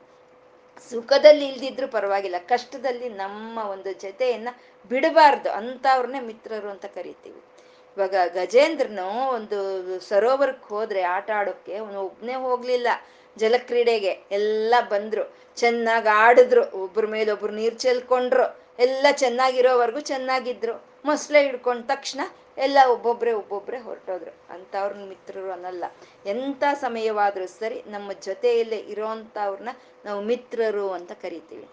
ಸುಖದಲ್ಲಿ 0.90 1.46
ಇಲ್ದಿದ್ರು 1.48 1.88
ಪರವಾಗಿಲ್ಲ. 1.88 2.36
ಕಷ್ಟದಲ್ಲಿ 2.38 3.08
ನಮ್ಮ 3.08 3.58
ಒಂದು 3.58 3.92
ಜೊತೆಯನ್ನ 3.92 4.48
ಬಿಡಬಾರ್ದು. 4.88 5.50
ಅವ್ರನ್ನೇ 5.94 6.20
ಮಿತ್ರರು 6.20 6.68
ಅಂತ 6.68 6.84
ಕರಿತೀವಿ. 6.84 7.40
ಇವಾಗ 7.96 8.14
ಗಜೇಂದ್ರನು 8.26 9.28
ಒಂದು 9.28 9.58
ಸರೋವರಕ್ಕೆ 10.00 10.68
ಹೋದ್ರೆ 10.68 11.02
ಆಟ 11.02 11.30
ಆಡೋಕ್ಕೆ 11.30 11.76
ಅವನು 11.76 12.02
ಒಬ್ನೇ 12.02 12.34
ಹೋಗ್ಲಿಲ್ಲ. 12.34 12.88
ಜಲಕ್ರೀಡೆಗೆ 13.36 14.12
ಎಲ್ಲ 14.30 14.74
ಬಂದ್ರು. 14.90 15.34
ಚೆನ್ನಾಗಿ 15.56 16.08
ಆಡಿದ್ರು. 16.08 16.70
ಒಬ್ರ 16.70 17.06
ಮೇಲೆ 17.06 17.32
ಒಬ್ರು 17.32 17.52
ನೀರ್ 17.52 17.78
ಚೆಲ್ಕೊಂಡ್ರು. 17.78 18.59
ಎಲ್ಲ 18.80 19.06
ಚೆನ್ನಾಗಿರೋವರೆಗೂ 19.12 20.00
ಚೆನ್ನಾಗಿದ್ರು. 20.00 20.84
ಮೊಸಳೆ 21.04 21.42
ಹಿಡ್ಕೊಂಡ 21.42 21.84
ತಕ್ಷಣ 21.86 22.20
ಎಲ್ಲ 22.58 22.78
ಒಬ್ಬೊಬ್ರೆ 22.88 23.32
ಒಬ್ಬೊಬ್ರೆ 23.32 23.78
ಹೊರಟೋದ್ರು. 23.78 24.32
ಅವ್ರನ್ನ 24.78 25.08
ಮಿತ್ರರು 25.08 25.50
ಅನ್ನಲ್ಲ. 25.50 25.84
ಎಂಥ 26.26 26.64
ಸಮಯವಾದರೂ 26.74 27.46
ಸರಿ 27.46 27.82
ನಮ್ಮ 27.86 28.12
ಜೊತೆಯಲ್ಲೇ 28.12 28.76
ಇರೋವಂಥವ್ರನ್ನ 28.76 29.68
ನಾವು 30.04 30.20
ಮಿತ್ರರು 30.22 30.90
ಅಂತ 30.90 31.12
ಕರಿತೀವಿ. 31.12 31.68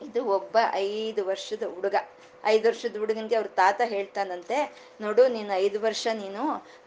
ಇದು 0.00 0.20
ಒಬ್ಬ 0.36 0.56
ಐದು 0.84 1.22
ವರ್ಷದ 1.30 1.64
ಹುಡುಗ. 1.74 1.96
ಐದು 2.52 2.64
ವರ್ಷದ 2.68 2.96
ಹುಡುಗನ್ಗೆ 3.02 3.36
ಅವ್ರ 3.38 3.48
ತಾತ 3.60 3.80
ಹೇಳ್ತಾನಂತೆ, 3.92 4.58
ನೋಡು, 5.04 5.22
ನೀನು 5.36 5.52
ಐದು 5.64 5.78
ವರ್ಷ, 5.86 6.06
ನೀನು 6.20 6.42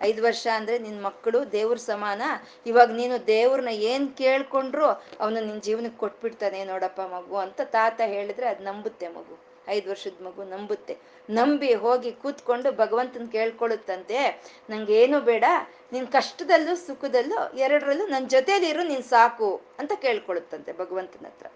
ಐದು 0.09 0.21
ವರ್ಷ 0.25 0.43
ಅಂದ್ರೆ 0.57 0.75
ನಿನ್ 0.85 0.99
ಮಕ್ಕಳು 1.07 1.39
ದೇವ್ರ 1.57 1.77
ಸಮಾನ. 1.91 2.21
ಇವಾಗ 2.69 2.89
ನೀನು 3.01 3.15
ದೇವ್ರನ್ನ 3.27 3.73
ಏನ್ 3.91 4.07
ಕೇಳ್ಕೊಂಡ್ರು 4.21 4.87
ಅವನು 5.23 5.37
ನಿನ್ 5.49 5.61
ಜೀವನಕ್ಕೆ 5.67 5.99
ಕೊಟ್ಬಿಡ್ತಾನೆ 6.05 6.61
ನೋಡಪ್ಪ 6.71 7.01
ಮಗು 7.15 7.37
ಅಂತ 7.45 7.61
ತಾತ 7.75 7.99
ಹೇಳಿದ್ರೆ 8.15 8.47
ಅದ್ 8.53 8.63
ನಂಬುತ್ತೆ 8.69 9.09
ಮಗು. 9.17 9.37
ಐದು 9.75 9.87
ವರ್ಷದ 9.91 10.23
ಮಗು 10.27 10.43
ನಂಬುತ್ತೆ. 10.55 10.93
ನಂಬಿ 11.29 11.71
ಹೋಗಿ 11.83 12.11
ಕೂತ್ಕೊಂಡು 12.21 12.69
ಭಗವಂತನ 12.81 13.25
ಕೇಳ್ಕೊಳುತ್ತಂತೆ 13.37 14.19
ಏನು 15.01 15.19
ಬೇಡ, 15.29 15.45
ನಿನ್ 15.93 16.07
ಕಷ್ಟದಲ್ಲೂ 16.17 16.75
ಸುಖದಲ್ಲೂ 16.87 17.39
ಎರಡರಲ್ಲೂ 17.65 18.07
ನನ್ನ 18.07 18.25
ಜೊತೆಲಿರು, 18.35 18.83
ನೀನ್ 18.91 19.05
ಸಾಕು 19.15 19.49
ಅಂತ 19.79 19.91
ಕೇಳ್ಕೊಳ್ಳುತ್ತಂತೆ 20.05 20.73
ಭಗವಂತನ 20.83 21.25
ಹತ್ರ. 21.31 21.47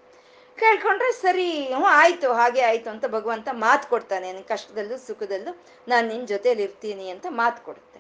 ಕೇಳ್ಕೊಂಡ್ರೆ 0.57 1.11
ಸರಿ 1.11 1.47
ಹ್ಞೂ 1.73 1.85
ಆಯ್ತು, 1.85 2.33
ಹಾಗೆ 2.33 2.61
ಆಯ್ತು 2.61 2.89
ಅಂತ 2.89 3.05
ಭಗವಂತ 3.05 3.49
ಮಾತು 3.51 3.89
ಕೊಡ್ತಾನೆ. 3.89 4.29
ಕಷ್ಟದಲ್ಲೂ 4.41 4.97
ಸುಖದಲ್ಲೂ 4.97 5.51
ನಾನು 5.87 6.07
ನಿನ್ 6.07 6.27
ಜೊತೇಲಿ 6.27 6.63
ಇರ್ತೀನಿ 6.63 7.09
ಅಂತ 7.09 7.25
ಮಾತು 7.29 7.65
ಕೊಡುತ್ತೆ. 7.65 7.99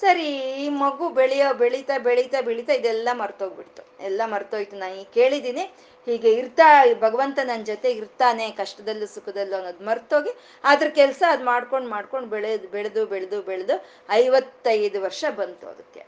ಸರಿ, 0.00 0.28
ಈ 0.62 0.68
ಮಗು 0.68 1.08
ಬೆಳೆಯೋ, 1.08 1.52
ಬೆಳೀತಾ 1.54 1.98
ಬೆಳೀತಾ 1.98 2.40
ಬೆಳೀತಾ 2.40 2.72
ಇದೆಲ್ಲ 2.72 3.08
ಮರ್ತೋಗ್ಬಿಡ್ತು. 3.12 3.82
ಎಲ್ಲ 4.00 4.22
ಮರ್ತೋಯ್ತು. 4.26 4.76
ನಾನು 4.76 4.94
ಈಗ 4.94 5.06
ಕೇಳಿದ್ದೀನಿ. 5.14 5.64
ಹೀಗೆ 6.06 6.30
ಇರ್ತಾ, 6.32 6.66
ಭಗವಂತ 7.00 7.38
ನನ್ನ 7.42 7.62
ಜೊತೆ 7.64 7.90
ಇರ್ತಾನೆ 7.90 8.50
ಕಷ್ಟದಲ್ಲೂ 8.50 9.06
ಸುಖದಲ್ಲೂ 9.06 9.56
ಅನ್ನೋದು 9.56 9.84
ಮರ್ತೋಗಿ 9.84 10.32
ಅದ್ರ 10.64 10.88
ಕೆಲಸ 10.88 11.22
ಅದು 11.30 11.44
ಮಾಡ್ಕೊಂಡು 11.44 11.88
ಮಾಡ್ಕೊಂಡು 11.88 12.28
ಬೆಳೆದು 12.28 12.68
ಬೆಳೆದು 12.68 13.06
ಬೆಳೆದು 13.06 13.42
ಬೆಳೆದು 13.42 13.76
ಐವತ್ತೈದು 14.10 15.00
ವರ್ಷ 15.02 15.24
ಬಂತು 15.36 15.66
ಅದಕ್ಕೆ. 15.68 16.02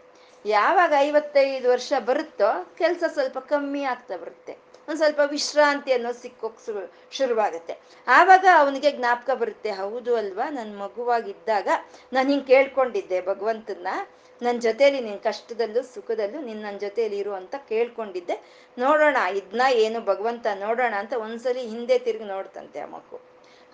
ಯಾವಾಗ 0.44 0.92
ಐವತ್ತೈದು 0.98 1.70
ವರ್ಷ 1.70 1.92
ಬರುತ್ತೋ, 1.98 2.50
ಕೆಲಸ 2.78 3.02
ಸ್ವಲ್ಪ 3.14 3.38
ಕಮ್ಮಿ 3.38 3.84
ಆಗ್ತಾ 3.84 4.16
ಬರುತ್ತೆ. 4.16 4.54
ಒಂದ್ 4.88 4.98
ಸ್ವಲ್ಪ 4.98 5.20
ವಿಶ್ರಾಂತಿ 5.30 5.92
ಅನ್ನೋದು 5.92 6.20
ಸಿಕ್ಕೋಕ್ 6.20 6.66
ಶುರು, 6.66 6.94
ಶುರುವಾಗುತ್ತೆ. 7.12 7.78
ಆವಾಗ 8.06 8.46
ಅವನಿಗೆ 8.58 8.92
ಜ್ಞಾಪಕ 8.92 9.30
ಬರುತ್ತೆ, 9.30 9.70
ಹೌದು 9.70 10.16
ಅಲ್ವಾ? 10.16 10.50
ನನ್ನ 10.50 10.82
ಮಗುವಾಗಿದ್ದಾಗ 10.82 11.68
ನಾನು 12.12 12.30
ಹಿಂಗೆ 12.30 12.46
ಕೇಳ್ಕೊಂಡಿದ್ದೆ 12.46 13.20
ಭಗವಂತನ 13.20 13.86
ನನ್ನ 14.42 14.58
ಜೊತೆಯಲ್ಲಿ 14.58 15.00
ನಿನ್ನ 15.00 15.18
ಕಷ್ಟದಲ್ಲೂ 15.18 15.82
ಸುಖದಲ್ಲೂ 15.82 16.40
ನಿನ್ನ 16.40 16.62
ನನ್ನ 16.62 16.78
ಜೊತೆಯಲ್ಲಿ 16.78 17.18
ಇರು 17.18 17.34
ಅಂತ 17.34 17.54
ಕೇಳ್ಕೊಂಡಿದ್ದೆ. 17.68 18.36
ನೋಡೋಣ 18.78 19.16
ಇದನ್ನ 19.16 19.62
ಏನು 19.74 20.00
ಭಗವಂತ 20.00 20.46
ನೋಡೋಣ 20.54 20.94
ಅಂತ 20.98 21.12
ಒಂದ್ಸಲಿ 21.12 21.60
ಹಿಂದೆ 21.60 21.98
ತಿರುಗಿ 21.98 22.24
ನೋಡ್ತಂತೆ 22.24 22.80
ಆ 22.80 22.86
ಮಗು. 22.86 23.20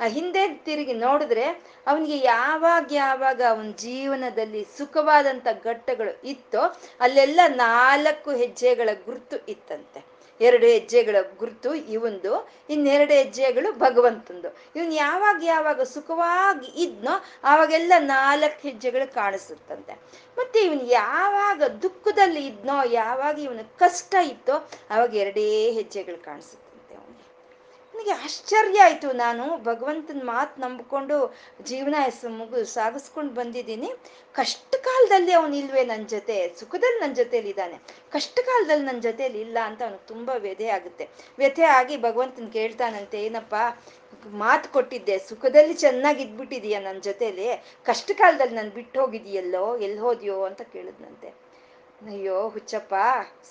ಆ 0.01 0.07
ಹಿಂದೆ 0.07 0.49
ತಿರುಗಿ 0.49 0.93
ನೋಡಿದ್ರೆ 0.93 1.47
ಅವನಿಗೆ 1.87 2.19
ಯಾವಾಗ 2.19 2.87
ಯಾವಾಗ 2.93 3.43
ಅವನ 3.49 3.71
ಜೀವನದಲ್ಲಿ 3.71 4.67
ಸುಖವಾದಂತ 4.79 5.49
ಘಟ್ಟಗಳು 5.65 6.13
ಇತ್ತೋ 6.25 6.63
ಅಲ್ಲೆಲ್ಲ 7.01 7.41
ನಾಲ್ಕು 7.49 8.31
ಹೆಜ್ಜೆಗಳ 8.31 8.89
ಗುರುತು 9.07 9.39
ಇತ್ತಂತೆ. 9.49 10.12
ಎರಡು 10.43 10.67
ಹೆಜ್ಜೆಗಳ 10.67 11.17
ಗುರುತು, 11.39 11.75
ಇವಂದು. 11.75 12.51
ಇನ್ನೆರಡು 12.71 13.13
ಹೆಜ್ಜೆಗಳು 13.13 13.73
ಭಗವಂತಂದು. 13.73 14.57
ಇವನ್ 14.77 14.95
ಯಾವಾಗ 14.95 15.43
ಯಾವಾಗ 15.45 15.81
ಸುಖವಾಗಿ 15.81 16.83
ಇದ್ನೋ 16.83 17.11
ಆವಾಗೆಲ್ಲ 17.45 17.93
ನಾಲ್ಕು 17.99 18.69
ಹೆಜ್ಜೆಗಳು 18.69 19.15
ಕಾಣಿಸುತ್ತಂತೆ. 19.15 19.93
ಮತ್ತೆ 20.39 20.61
ಇವನ್ 20.61 20.81
ಯಾವಾಗ 20.83 21.63
ದುಃಖದಲ್ಲಿ 21.63 22.47
ಇದ್ನೋ, 22.47 22.85
ಯಾವಾಗ 22.85 23.39
ಇವನ 23.39 23.61
ಕಷ್ಟ 23.79 24.15
ಇತ್ತೋ, 24.15 24.71
ಅವಾಗ 24.91 25.17
ಎರಡೇ 25.17 25.73
ಹೆಜ್ಜೆಗಳು 25.73 26.25
ಕಾಣಿಸುತ್ತಂತೆ. 26.25 26.62
ಅವನಿಗೆ 26.62 26.62
ನನಗೆ 28.03 28.23
ಆಶ್ಚರ್ಯ 28.25 28.79
ಆಯ್ತು. 28.81 29.13
ನಾನು 29.13 29.45
ಭಗವಂತನ 29.65 30.21
ಮಾತು 30.25 30.61
ನಂಬಿಕೊಂಡು 30.61 31.17
ಜೀವನ 31.63 31.95
ಮುಗು, 32.39 32.65
ಸಾಗಿಸ್ಕೊಂಡು 32.65 33.33
ಬಂದಿದ್ದೀನಿ. 33.35 33.91
ಕಷ್ಟ 34.33 34.75
ಕಾಲದಲ್ಲಿ 34.85 35.33
ಅವನು 35.33 35.57
ಇಲ್ವೇ 35.57 35.85
ನನ್ನ 35.85 36.05
ಜೊತೆ? 36.07 36.55
ಸುಖದಲ್ಲಿ 36.61 37.01
ನನ್ನ 37.01 37.15
ಜೊತೇಲಿ 37.15 37.49
ಇದ್ದಾನೆ. 37.49 37.77
ಕಷ್ಟ 38.11 38.37
ಕಾಲದಲ್ಲಿ 38.47 38.87
ನನ್ನ 38.87 39.01
ಜೊತೇಲಿ 39.01 39.41
ಇಲ್ಲ 39.41 39.59
ಅಂತ 39.65 39.83
ಅವನು 39.83 40.07
ತುಂಬ 40.07 40.31
ವ್ಯಥೆ 40.39 40.69
ಆಗುತ್ತೆ. 40.69 41.09
ವ್ಯಥೆ 41.39 41.63
ಆಗಿ 41.63 41.97
ಭಗವಂತನ 41.97 42.49
ಕೇಳ್ತಾನಂತೆ, 42.53 43.21
ಏನಪ್ಪ? 43.23 43.55
ಮಾತು 44.27 44.73
ಕೊಟ್ಟಿದ್ದೆ, 44.73 45.19
ಸುಖದಲ್ಲಿ 45.19 45.75
ಚೆನ್ನಾಗಿ 45.75 46.23
ಇದ್ಬಿಟ್ಟಿದೀಯ 46.23 46.79
ನನ್ನ 46.79 47.01
ಜೊತೇಲಿ? 47.01 47.49
ಕಷ್ಟ 47.85 48.11
ಕಾಲದಲ್ಲಿ 48.15 48.55
ನಾನು 48.55 48.71
ಬಿಟ್ಟು 48.71 49.01
ಹೋಗಿದೀಯಲ್ಲೋ 49.01 49.77
ಎಲ್ಲಿ 49.77 49.99
ಹೋದ್ಯೋ 49.99 50.43
ಅಂತ 50.43 50.63
ಕೇಳಿದ್ನಂತೆ. 50.75 51.42
ಅಯ್ಯೋ, 52.07 52.49
ಹುಚ್ಚಪ್ಪ. 52.49 52.95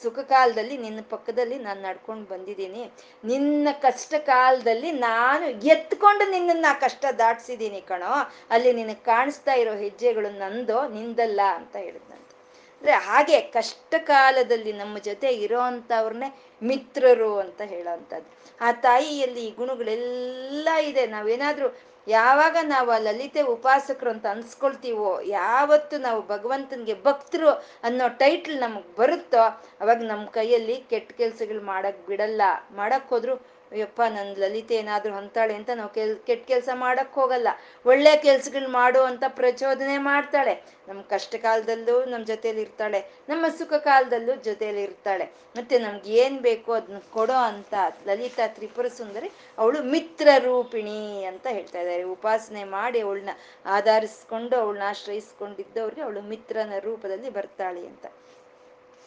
ಸುಖ 0.04 0.20
ಕಾಲದಲ್ಲಿ 0.20 0.78
ನಿನ್ನ 0.78 1.00
ಪಕ್ಕದಲ್ಲಿ 1.10 1.58
ನಾನು 1.58 1.82
ನಡ್ಕೊಂಡು 1.82 2.26
ಬಂದಿದ್ದೀನಿ. 2.26 2.92
ನಿನ್ನ 3.26 3.68
ಕಷ್ಟ 3.82 4.14
ಕಾಲದಲ್ಲಿ 4.18 4.92
ನಾನು 4.92 5.46
ಎತ್ಕೊಂಡು 5.46 6.32
ನಿನ್ನನ್ನು 6.32 6.82
ಕಷ್ಟ 6.82 7.06
ದಾಟ್ಸಿದ್ದೀನಿ 7.18 7.82
ಕಣೋ. 7.82 8.32
ಅಲ್ಲಿ 8.50 8.74
ನಿನಗೆ 8.74 9.04
ಕಾಣಿಸ್ತಾ 9.06 9.54
ಇರೋ 9.54 9.74
ಹೆಜ್ಜೆಗಳು 9.76 10.30
ನಂದೋ, 10.30 10.88
ನಿಂದಲ್ಲ 10.88 11.42
ಅಂತ 11.56 11.76
ಹೇಳಿದ್ನಂತೆ. 11.76 12.32
ಅಂದ್ರೆ 12.78 12.92
ಹಾಗೆ 12.92 13.42
ಕಷ್ಟ 13.42 13.96
ಕಾಲದಲ್ಲಿ 13.98 14.74
ನಮ್ಮ 14.74 14.98
ಜೊತೆ 14.98 15.28
ಇರೋ 15.28 15.60
ಮಿತ್ರರು 16.64 17.38
ಅಂತ 17.38 17.62
ಹೇಳೋವಂಥದ್ದು 17.62 18.30
ಆ 18.62 18.72
ತಾಯಿಯಲ್ಲಿ 18.72 19.48
ಈ 19.48 19.52
ಗುಣಗಳೆಲ್ಲ 19.52 20.70
ಇದೆ. 20.82 21.06
ನಾವೇನಾದ್ರೂ 21.06 21.70
ಯಾವಾಗ 22.08 22.58
ನಾವು 22.64 22.92
ಆ 22.92 22.98
ಲಲಿತೆ 22.98 23.42
ಉಪಾಸಕರು 23.42 24.10
ಅಂತ 24.10 24.26
ಅನ್ಸ್ಕೊಳ್ತೀವೋ, 24.26 25.22
ಯಾವತ್ತು 25.22 25.98
ನಾವು 25.98 26.28
ಭಗವಂತನಿಗೆ 26.28 27.04
ಭಕ್ತರು 27.04 27.50
ಅನ್ನೋ 27.84 28.08
ಟೈಟ್ಲ್ 28.08 28.60
ನಮಗೆ 28.60 28.96
ಬರುತ್ತೋ, 28.96 29.44
ಅವಾಗ 29.82 30.02
ನಮ್ಮ 30.04 30.26
ಕೈಯಲ್ಲಿ 30.26 30.76
ಕೆಟ್ಟ 30.90 31.12
ಕೆಲಸಗಳು 31.12 31.62
ಮಾಡಕ್ 31.62 32.08
ಬಿಡಲ್ಲ. 32.08 32.42
ಮಾಡಕ್ 32.72 33.10
ಹೋದ್ರು 33.10 33.36
ಅಯ್ಯಪ್ಪ, 33.72 34.02
ನನ್ 34.10 34.32
ಲಲಿತೆ 34.38 34.76
ಏನಾದರೂ 34.76 35.14
ಅಂತಾಳೆ 35.14 35.54
ಅಂತ 35.54 35.70
ನಾವು 35.74 35.90
ಕೆಲ್, 35.90 36.14
ಕೆಟ್ಟ 36.28 36.48
ಕೆಲಸ 36.48 36.70
ಮಾಡಕ್ 36.76 37.14
ಹೋಗಲ್ಲ. 37.14 37.50
ಒಳ್ಳೆ 37.86 38.18
ಕೆಲ್ಸಗಳ್ 38.18 38.68
ಮಾಡು 38.72 39.02
ಅಂತ 39.04 39.24
ಪ್ರಚೋದನೆ 39.36 39.98
ಮಾಡ್ತಾಳೆ. 40.08 40.54
ನಮ್ಮ 40.88 41.02
ಕಷ್ಟ 41.10 41.36
ಕಾಲದಲ್ಲೂ 41.42 42.06
ನಮ್ಮ 42.06 42.24
ಜೊತೇಲಿ 42.26 42.62
ಇರ್ತಾಳೆ. 42.62 43.00
ನಮ್ಮ 43.30 43.46
ಸುಖ 43.58 43.74
ಕಾಲದಲ್ಲೂ 43.84 44.36
ಜೊತೇಲಿ 44.44 44.84
ಇರ್ತಾಳೆ. 44.84 45.26
ಮತ್ತೆ 45.58 45.78
ನಮ್ಗೆ 45.80 46.12
ಏನ್ 46.16 46.38
ಬೇಕೋ 46.40 46.72
ಅದನ್ನ 46.74 47.02
ಕೊಡೋ 47.14 47.38
ಅಂತ 47.46 47.74
ಲಲಿತಾ 48.08 48.48
ತ್ರಿಪುರ 48.48 48.88
ಸುಂದರಿ 48.98 49.30
ಅವಳು 49.58 49.84
ಮಿತ್ರ 49.94 50.28
ರೂಪಿಣಿ 50.44 51.00
ಅಂತ 51.26 51.46
ಹೇಳ್ತಾ 51.50 51.80
ಇದ್ದಾರೆ 51.80 52.04
ಉಪಾಸನೆ 52.16 52.64
ಮಾಡಿ 52.76 53.00
ಅವಳನ್ನ 53.00 53.34
ಆಧರಿಸ್ಕೊಂಡು 53.70 54.58
ಅವಳನ್ನ 54.58 54.86
ಆಶ್ರಯಿಸ್ಕೊಂಡಿದ್ದವ್ರಿಗೆ 54.90 56.02
ಅವಳು 56.02 56.22
ಮಿತ್ರನ 56.32 56.80
ರೂಪದಲ್ಲಿ 56.84 57.30
ಬರ್ತಾಳೆ 57.30 57.84
ಅಂತ. 57.88 58.06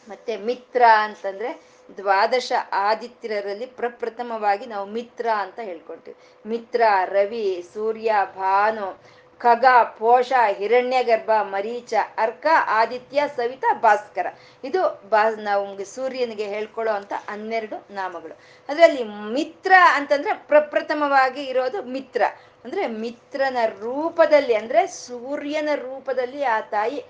ಮತ್ತೆ 0.09 0.33
ಮಿತ್ರ 0.49 0.83
ಅಂತಂದ್ರೆ 1.05 1.51
ದ್ವಾದಶ 1.97 2.53
ಆದಿತ್ಯರಲ್ಲಿ 2.73 3.67
ಪ್ರಪ್ರಥಮವಾಗಿ 3.67 4.67
ನಾವು 4.67 4.87
ಮಿತ್ರ 4.87 5.29
ಅಂತ 5.37 5.61
ಹೇಳ್ಕೊಳ್ತೀವಿ. 5.61 6.49
ಮಿತ್ರ, 6.49 6.83
ರವಿ, 7.05 7.65
ಸೂರ್ಯ, 7.75 8.15
ಭಾನು, 8.37 9.03
ಖಗ, 9.39 9.65
ಪೋಷ 9.99 10.33
ಹಿರಣ್ಯ 10.47 11.03
ಗರ್ಭ 11.03 11.31
ಮರೀಚ, 11.43 11.95
ಅರ್ಕ, 12.19 12.47
ಆದಿತ್ಯ, 12.67 13.23
ಸವಿತಾ, 13.37 13.75
ಭಾಸ್ಕರ. 13.75 14.27
ಇದು 14.65 15.03
ಬಾ, 15.09 15.31
ನಾವು 15.31 15.85
ಸೂರ್ಯನಿಗೆ 15.85 16.45
ಹೇಳ್ಕೊಳ್ಳೋ 16.45 16.93
ಅಂತ 16.93 17.13
ಹನ್ನೆರಡು 17.13 17.95
ನಾಮಗಳು. 17.95 18.39
ಅದರಲ್ಲಿ 18.69 19.05
ಮಿತ್ರ 19.05 19.73
ಅಂತಂದ್ರೆ 19.95 20.35
ಪ್ರಪ್ರಥಮವಾಗಿ 20.35 21.45
ಇರೋದು 21.45 21.83
ಮಿತ್ರ. 21.83 22.23
ಅಂದ್ರೆ 22.65 22.87
ಮಿತ್ರನ 22.87 23.57
ರೂಪದಲ್ಲಿ, 23.67 24.55
ಅಂದ್ರೆ 24.55 24.87
ಸೂರ್ಯನ 24.87 25.69
ರೂಪದಲ್ಲಿ 25.75 26.45
ಆ 26.45 26.61
ತಾಯಿ 26.61 27.05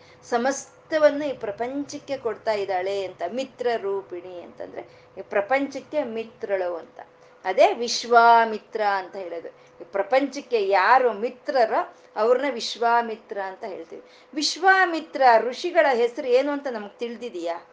ಸಮಸ್ತವನ್ನು 0.84 1.24
ಈ 1.24 1.32
ಪ್ರಪಂಚಕ್ಕೆ 1.32 2.16
ಕೊಡ್ತಾ 2.16 2.52
ಇದ್ದಾಳೆ 2.52 3.04
ಅಂತ, 3.04 3.22
ಮಿತ್ರ 3.32 3.66
ರೂಪಿಣಿ 3.76 4.42
ಅಂತಂದ್ರೆ, 4.42 4.82
ಈ 5.18 5.22
ಪ್ರಪಂಚಕ್ಕೆ 5.22 6.04
ಮಿತ್ರಳು 6.04 6.76
ಅಂತ. 6.76 7.00
ಅದೇ 7.44 7.74
ವಿಶ್ವಾಮಿತ್ರ 7.74 8.80
ಅಂತ 8.80 9.16
ಹೇಳೋದು. 9.16 9.48
ಈ 9.80 9.84
ಪ್ರಪಂಚಕ್ಕೆ 9.84 10.68
ಯಾರು 10.68 11.12
ಮಿತ್ರರೋ 11.12 11.96
ಅವ್ರನ್ನ 12.16 12.46
ವಿಶ್ವಾಮಿತ್ರ 12.50 13.38
ಅಂತ 13.40 13.64
ಹೇಳ್ತೀವಿ. 13.64 14.02
ವಿಶ್ವಾಮಿತ್ರ 14.34 15.22
ಋಷಿಗಳ 15.38 15.86
ಹೆಸರು 15.94 16.28
ಏನು 16.28 16.52
ಅಂತ 16.52 16.66
ನಮ್ಗೆ 16.70 16.98
ತಿಳಿದಿದೆಯಾ? 16.98 17.66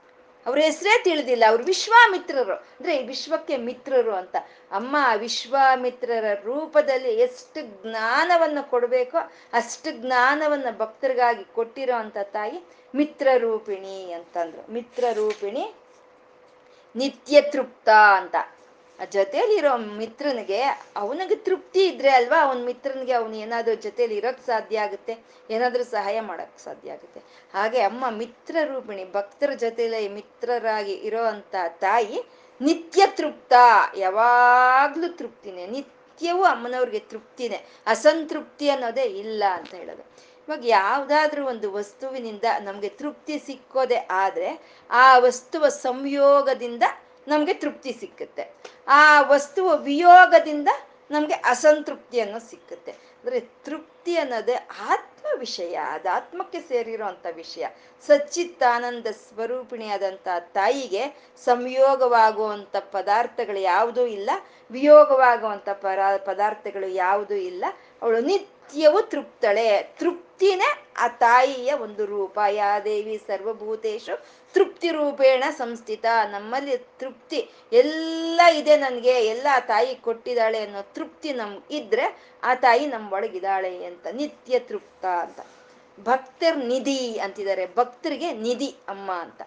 ಅವ್ರ 0.46 0.60
ಹೆಸರೇ 0.60 1.04
ತಿಳಿದಿಲ್ಲ, 1.04 1.44
ಅವ್ರು 1.48 1.64
ವಿಶ್ವಾಮಿತ್ರರು. 1.64 2.56
ಅಂದ್ರೆ 2.56 3.08
ವಿಶ್ವಕ್ಕೆ 3.08 3.58
ಮಿತ್ರರು 3.58 4.12
ಅಂತ. 4.12 4.36
ಅಮ್ಮ, 4.72 4.96
ವಿಶ್ವಾಮಿತ್ರರ 5.18 6.26
ರೂಪದಲ್ಲಿ 6.44 7.14
ಎಷ್ಟು 7.14 7.62
ಜ್ಞಾನವನ್ನು 7.84 8.70
ಕೊಡಬೇಕೋ 8.70 9.18
ಅಷ್ಟು 9.54 9.92
ಜ್ಞಾನವನ್ನ 9.92 10.66
ಭಕ್ತರಿಗಾಗಿ 10.78 11.44
ಕೊಟ್ಟಿರೋ 11.44 11.96
ಅಂತ 11.96 12.18
ತಾಯಿ 12.24 12.68
ಮಿತ್ರರೂಪಿಣಿ 12.96 14.12
ಅಂತಂದ್ರು. 14.12 14.74
ಮಿತ್ರರೂಪಿಣಿ 14.74 15.74
ನಿತ್ಯ 16.96 17.42
ತೃಪ್ತ 17.42 17.90
ಅಂತ. 17.90 18.36
ಜೊತೆಲಿರೋ 19.06 19.78
ಮಿತ್ರನಿಗೆ 19.78 20.62
ಅವನಿಗೆ 20.96 21.36
ತೃಪ್ತಿ 21.36 21.86
ಇದ್ರೆ 21.86 22.10
ಅಲ್ವಾ? 22.10 22.44
ಅವನ 22.44 22.66
ಮಿತ್ರನಿಗೆ 22.66 23.12
ಅವನು 23.12 23.36
ಏನಾದ್ರೂ 23.36 23.76
ಜೊತೆಲಿ 23.76 24.16
ಇರೋಕ್ 24.16 24.46
ಸಾಧ್ಯ 24.46 24.80
ಆಗುತ್ತೆ? 24.80 25.18
ಏನಾದ್ರೂ 25.50 25.84
ಸಹಾಯ 25.84 26.22
ಮಾಡಕ್ 26.22 26.60
ಸಾಧ್ಯ 26.60 26.92
ಆಗುತ್ತೆ? 26.92 27.20
ಹಾಗೆ 27.54 27.82
ಅಮ್ಮ 27.82 28.10
ಮಿತ್ರ 28.10 28.58
ರೂಪಿಣಿ, 28.64 29.12
ಭಕ್ತರ 29.12 29.54
ಜೊತೆಲಿ 29.54 30.10
ಮಿತ್ರರಾಗಿ 30.10 30.94
ಇರೋ 30.94 31.20
ತಾಯಿ 31.80 32.24
ನಿತ್ಯ 32.62 33.04
ತೃಪ್ತ, 33.08 33.54
ಯಾವಾಗ್ಲೂ 33.98 35.08
ತೃಪ್ತಿನೇ. 35.08 35.68
ನಿತ್ಯವೂ 35.68 36.44
ಅಮ್ಮನವ್ರಿಗೆ 36.44 37.00
ತೃಪ್ತಿನೇ. 37.00 37.66
ಅಸಂತೃಪ್ತಿ 37.88 38.70
ಅನ್ನೋದೇ 38.70 39.02
ಇಲ್ಲ 39.02 39.44
ಅಂತ 39.54 39.74
ಹೇಳೋದು. 39.74 40.32
ಇವಾಗ 40.48 40.66
ಯಾವುದಾದ್ರೂ 40.66 41.48
ಒಂದು 41.48 41.72
ವಸ್ತುವಿನಿಂದ 41.72 42.44
ನಮಗೆ 42.62 42.90
ತೃಪ್ತಿ 42.90 43.40
ಸಿಕ್ಕೋದೆ 43.40 43.96
ಆದರೆ 43.96 44.80
ಆ 44.90 45.18
ವಸ್ತುವ 45.18 45.68
ಸಂಯೋಗದಿಂದ 45.68 46.84
ನಮ್ಗೆ 47.28 47.54
ತೃಪ್ತಿ 47.54 47.98
ಸಿಕ್ಕುತ್ತೆ. 48.00 48.54
ಆ 48.88 49.22
ವಸ್ತುವ 49.22 49.76
ವಿಯೋಗದಿಂದ 49.76 50.68
ನಮಗೆ 51.12 51.34
ಅಸಂತೃಪ್ತಿ 51.34 52.20
ಅನ್ನೋದು 52.20 52.50
ಸಿಕ್ಕುತ್ತೆ. 52.50 52.92
ಅಂದ್ರೆ 52.92 53.40
ತೃಪ್ತಿ 53.40 54.18
ಅನ್ನೋದೇ 54.18 54.54
ಆತ್ಮ 54.82 55.28
ವಿಷಯ. 55.40 55.76
ಅದು 55.76 56.10
ಆತ್ಮಕ್ಕೆ 56.10 56.60
ಸೇರಿರೋ 56.60 57.06
ವಿಷಯ. 57.06 57.32
ವಿಷಯ 57.32 57.68
ಸಚ್ಚಿತ್ತಾನಂದ 58.08 59.08
ಸ್ವರೂಪಿಣಿಯಾದಂಥ 59.08 60.28
ತಾಯಿಗೆ 60.40 61.32
ಸಂಯೋಗವಾಗುವಂಥ 61.46 62.76
ಪದಾರ್ಥಗಳು 62.76 63.60
ಯಾವುದೂ 63.60 64.06
ಇಲ್ಲ. 64.06 64.30
ವಿಯೋಗವಾಗುವಂಥ 64.72 65.70
ಪರ, 65.70 66.00
ಪದಾರ್ಥಗಳು 66.18 66.88
ಯಾವುದೂ 66.88 67.34
ಇಲ್ಲ. 67.34 67.66
ಅವಳು 68.02 68.22
ನಿತ್ಯವೂ 68.22 69.02
ತೃಪ್ತಳೆ. 69.02 69.96
ತೃಪ್ತಿನೇ 70.00 70.84
ಆ 70.98 71.08
ತಾಯಿಯ 71.08 71.74
ಒಂದು 71.74 72.06
ರೂಪ. 72.06 72.40
ಯಾ 72.50 72.80
ದೇವಿ 72.80 73.22
ಸರ್ವಭೂತೇಶು 73.28 74.26
ತೃಪ್ತಿ 74.54 74.90
ರೂಪೇಣ 74.90 75.44
ಸಂಸ್ಥಿತ. 75.58 76.06
ನಮ್ಮಲ್ಲಿ 76.32 76.78
ತೃಪ್ತಿ 76.78 77.50
ಎಲ್ಲ 77.72 78.42
ಇದೆ 78.54 78.78
ನನಗೆ. 78.78 79.26
ಎಲ್ಲ 79.26 79.48
ತಾಯಿ 79.68 79.96
ಕೊಟ್ಟಿದ್ದಾಳೆ 79.96 80.60
ಅನ್ನೋ 80.60 80.82
ತೃಪ್ತಿ 80.82 81.34
ನಮ್ 81.34 81.62
ಇದ್ರೆ 81.72 82.18
ಆ 82.44 82.56
ತಾಯಿ 82.56 82.86
ನಮ್ಮ 82.86 83.14
ಒಳಗಿದ್ದಾಳೆ 83.14 83.86
ಅಂತ. 83.86 84.08
ನಿತ್ಯ 84.08 84.60
ತೃಪ್ತ 84.60 85.06
ಅಂತ. 85.06 85.40
ಭಕ್ತರ್ 86.00 86.58
ನಿಧಿ 86.58 87.20
ಅಂತಿದ್ದಾರೆ. 87.20 87.66
ಭಕ್ತರಿಗೆ 87.78 88.34
ನಿಧಿ 88.34 88.76
ಅಮ್ಮ 88.88 89.12
ಅಂತ. 89.12 89.42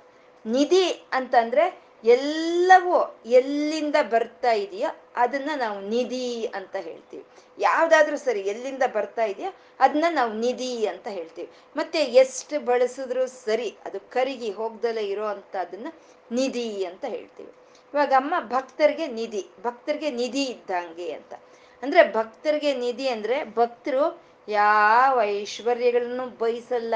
ನಿಧಿ 0.46 1.04
ಅಂತಂದ್ರೆ 1.12 1.83
ಎಲ್ಲವೂ 2.04 3.20
ಎಲ್ಲಿಂದ 3.26 3.96
ಬರ್ತಾ 4.10 4.52
ಇದೆಯೋ 4.52 4.96
ಅದನ್ನ 5.16 5.50
ನಾವು 5.56 5.80
ನಿಧಿ 5.80 6.46
ಅಂತ 6.46 6.76
ಹೇಳ್ತೀವಿ. 6.76 7.24
ಯಾವ್ದಾದ್ರೂ 7.58 8.16
ಸರಿ 8.16 8.40
ಎಲ್ಲಿಂದ 8.40 8.82
ಬರ್ತಾ 8.92 9.24
ಇದೆಯೋ 9.24 9.54
ಅದನ್ನ 9.80 10.04
ನಾವು 10.10 10.32
ನಿಧಿ 10.32 10.86
ಅಂತ 10.86 11.08
ಹೇಳ್ತೀವಿ. 11.08 11.50
ಮತ್ತೆ 11.76 11.98
ಎಷ್ಟು 11.98 12.64
ಬಳಸಿದ್ರು 12.64 13.26
ಸರಿ 13.26 13.76
ಅದು 13.84 14.00
ಕರಿಗಿ 14.00 14.50
ಹೋಗ್ದಲೇ 14.50 15.02
ಇರೋ 15.02 15.26
ಅಂತ 15.26 15.56
ಅದನ್ನ 15.56 15.86
ನಿಧಿ 16.32 16.84
ಅಂತ 16.84 17.04
ಹೇಳ್ತೀವಿ. 17.04 17.52
ಇವಾಗ 17.94 18.12
ಅಮ್ಮ 18.12 18.34
ಭಕ್ತರಿಗೆ 18.40 19.06
ನಿಧಿ 19.06 19.46
ಭಕ್ತರಿಗೆ 19.62 20.10
ನಿಧಿ 20.10 20.44
ಇದ್ದಂಗೆ 20.44 21.12
ಅಂತ. 21.12 21.34
ಅಂದ್ರೆ 21.82 22.12
ಭಕ್ತರಿಗೆ 22.12 22.74
ನಿಧಿ 22.74 23.08
ಅಂದ್ರೆ 23.08 23.54
ಭಕ್ತರು 23.54 24.22
ಯಾವ 24.48 25.22
ಐಶ್ವರ್ಯಗಳನ್ನು 25.22 26.26
ಬಯಸಲ್ಲ. 26.26 26.94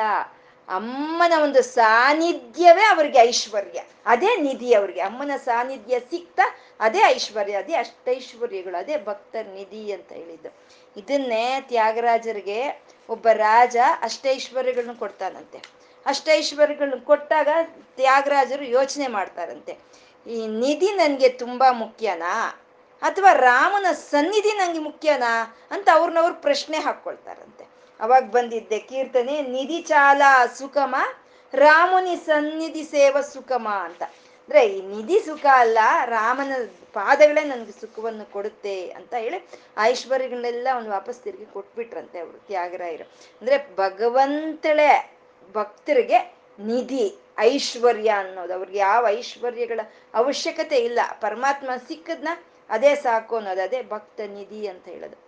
ಅಮ್ಮನ 0.68 1.32
ಒಂದು 1.42 1.62
ಸಾನ್ನಿಧ್ಯವೇ 1.62 2.82
ಅವ್ರಿಗೆ 2.82 3.18
ಐಶ್ವರ್ಯ. 3.18 3.82
ಅದೇ 4.06 4.36
ನಿಧಿ 4.36 4.74
ಅವ್ರಿಗೆ. 4.74 5.00
ಅಮ್ಮನ 5.00 5.30
ಸಾನ್ನಿಧ್ಯ 5.44 6.00
ಸಿಕ್ತ 6.00 6.40
ಅದೇ 6.80 6.98
ಐಶ್ವರ್ಯ, 7.06 7.52
ಅದೇ 7.52 7.72
ಅಷ್ಟೈಶ್ವರ್ಯಗಳು, 7.72 8.76
ಅದೇ 8.76 8.96
ಭಕ್ತರ 8.96 9.46
ನಿಧಿ 9.54 9.92
ಅಂತ 9.92 10.12
ಹೇಳಿದ್ದು. 10.12 10.48
ಇದನ್ನೇ 10.96 11.64
ತ್ಯಾಗರಾಜರಿಗೆ 11.68 12.82
ಒಬ್ಬ 13.08 13.28
ರಾಜ 13.32 13.76
ಅಷ್ಟೈಶ್ವರ್ಯಗಳನ್ನ 14.02 14.92
ಕೊಡ್ತಾನಂತೆ. 14.92 15.58
ಅಷ್ಟೈಶ್ವರ್ಯಗಳನ್ನ 16.06 17.00
ಕೊಟ್ಟಾಗ 17.04 17.48
ತ್ಯಾಗರಾಜರು 17.96 18.64
ಯೋಚನೆ 18.64 19.06
ಮಾಡ್ತಾರಂತೆ. 19.06 19.78
ಈ 20.26 20.46
ನಿಧಿ 20.46 20.92
ನನಗೆ 20.92 21.28
ತುಂಬಾ 21.28 21.72
ಮುಖ್ಯನಾ? 21.72 22.60
ಅಥವಾ 23.02 23.32
ರಾಮನ 23.32 23.92
ಸನ್ನಿಧಿ 23.92 24.52
ನಂಗೆ 24.52 24.78
ಮುಖ್ಯನಾ? 24.78 25.58
ಅಂತ 25.70 25.88
ಅವ್ರನ್ನವ್ರು 25.92 26.34
ಪ್ರಶ್ನೆ 26.34 26.78
ಹಾಕೊಳ್ತಾರಂತೆ 26.78 27.77
ಅವಾಗ 28.01 28.24
ಬಂದಿದ್ದೆ. 28.30 28.78
ಕೀರ್ತನೆ, 28.78 29.42
ನಿಧಿ 29.42 29.82
ಚಾಲ 29.82 30.22
ಸುಖಮ, 30.55 30.94
ರಾಮುನಿ 31.55 32.16
ಸನ್ನಿಧಿ 32.16 32.82
ಸೇವ 32.82 33.20
ಸುಖಮ 33.20 33.68
ಅಂತ. 33.68 34.03
ಅಂದ್ರೆ 34.03 34.66
ಈ 34.66 34.80
ನಿಧಿ 34.82 35.20
ಸುಖ 35.20 35.46
ಅಲ್ಲ, 35.53 35.78
ರಾಮನ 36.05 36.53
ಪಾದಗಳೇ 36.92 37.44
ನನ್ಗೆ 37.44 37.72
ಸುಖವನ್ನು 37.80 38.32
ಕೊಡುತ್ತೆ 38.32 38.90
ಅಂತ 38.90 39.14
ಹೇಳಿ 39.14 39.49
ಐಶ್ವರ್ಯಗಳನ್ನೆಲ್ಲ 39.78 40.68
ಅವ್ನು 40.74 40.90
ವಾಪಸ್ 40.90 41.18
ತಿರುಗಿ 41.18 41.46
ಕೊಟ್ಬಿಟ್ರಂತೆ 41.46 42.18
ಅವರು, 42.18 42.38
ತ್ಯಾಗರಾಯರು. 42.46 43.05
ಅಂದ್ರೆ 43.40 43.76
ಭಗವಂತಳೆ 43.76 45.18
ಭಕ್ತರಿಗೆ 45.55 46.18
ನಿಧಿ, 46.61 47.18
ಐಶ್ವರ್ಯ 47.38 48.09
ಅನ್ನೋದು. 48.09 48.55
ಅವ್ರಿಗೆ 48.55 48.78
ಯಾವ 48.78 49.09
ಐಶ್ವರ್ಯಗಳ 49.09 49.80
ಅವಶ್ಯಕತೆ 50.14 50.76
ಇಲ್ಲ. 50.76 51.01
ಪರಮಾತ್ಮ 51.20 51.70
ಸಿಕ್ಕದ್ನ 51.88 52.28
ಅದೇ 52.70 52.94
ಸಾಕು 52.94 53.36
ಅನ್ನೋದು, 53.36 53.62
ಅದೇ 53.62 53.82
ಭಕ್ತ 53.82 54.20
ನಿಧಿ 54.20 54.66
ಅಂತ 54.66 54.88
ಹೇಳೋದು. 54.88 55.18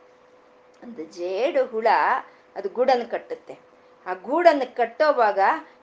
ಒಂದು 0.83 1.05
ಜೇಡು 1.05 1.67
ಹುಳ 1.67 1.87
ಅದು 2.57 2.69
ಗೂಡನ್ನು 2.69 3.11
ಕಟ್ಟುತ್ತೆ. 3.11 3.59
ಆ 4.07 4.15
ಗೂಡನ್ನು 4.15 4.77
ಕಟ್ಟೋವಾಗ 4.77 5.39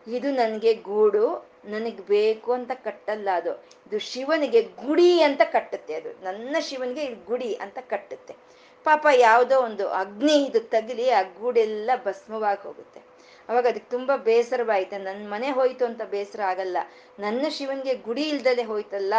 ಇದು 0.08 0.32
ನನಗೆ 0.32 0.74
ಗೂಡು, 0.74 1.50
ನನಗೆ 1.66 2.02
ಬೇಕು 2.02 2.54
ಅಂತ 2.54 2.72
ಕಟ್ಟಲ್ಲ 2.72 3.30
ಅದು. 3.34 3.64
ಇದು 3.88 4.00
ಶಿವನಿಗೆ 4.00 4.62
ಗುಡಿ 4.62 5.22
ಅಂತ 5.22 5.42
ಕಟ್ಟುತ್ತೆ 5.42 5.94
ಅದು. 5.94 6.12
ನನ್ನ 6.24 6.56
ಶಿವನಿಗೆ 6.60 7.16
ಗುಡಿ 7.16 7.54
ಅಂತ 7.54 7.78
ಕಟ್ಟುತ್ತೆ. 7.80 8.36
ಪಾಪ 8.84 9.08
ಯಾವುದೋ 9.16 9.62
ಒಂದು 9.62 9.90
ಅಗ್ನಿ 9.90 10.46
ಇದು 10.46 10.60
ತಗಲಿ 10.60 11.10
ಆ 11.10 11.22
ಗೂಡೆಲ್ಲ 11.22 11.90
ಭಸ್ಮವಾಗಿ 12.06 12.62
ಹೋಗುತ್ತೆ. 12.62 13.02
ಅವಾಗ 13.50 13.68
ಅದಕ್ಕೆ 13.68 13.90
ತುಂಬಾ 13.90 14.16
ಬೇಸರವಾಯ್ತು. 14.16 15.04
ನನ್ನ 15.04 15.30
ಮನೆ 15.30 15.52
ಹೋಯ್ತು 15.52 15.86
ಅಂತ 15.86 16.02
ಬೇಸರ 16.02 16.42
ಆಗಲ್ಲ. 16.42 16.78
ನನ್ನ 17.20 17.46
ಶಿವನಿಗೆ 17.50 17.96
ಗುಡಿ 17.96 18.22
ಇಲ್ದಲೆ 18.22 18.64
ಹೋಯ್ತಲ್ಲ 18.64 19.14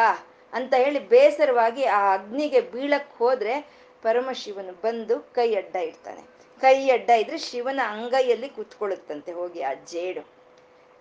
ಅಂತ 0.53 0.75
ಹೇಳಿ 0.75 0.99
ಬೇಸರವಾಗಿ 0.99 1.85
ಆ 1.85 2.15
ಅಗ್ನಿಗೆ 2.15 2.61
ಬೀಳಕ್ 2.61 3.19
ಹೋದ್ರೆ 3.19 3.61
ಪರಮಶಿವನು 4.03 4.73
ಬಂದು 4.73 5.21
ಕೈ 5.21 5.55
ಅಡ್ಡ 5.55 5.77
ಇಡ್ತಾನೆ. 5.77 6.38
ಕೈ 6.61 6.91
ಅಡ್ಡ 6.91 7.11
ಇದ್ರೆ 7.11 7.39
ಶಿವನ 7.39 7.81
ಅಂಗೈಯಲ್ಲಿ 7.89 8.49
ಕುತ್ಕೊಳ್ಳುತ್ತಂತೆ 8.49 9.33
ಹೋಗಿ 9.33 9.63
ಆ 9.63 9.75
ಜೇಡು. 9.75 10.39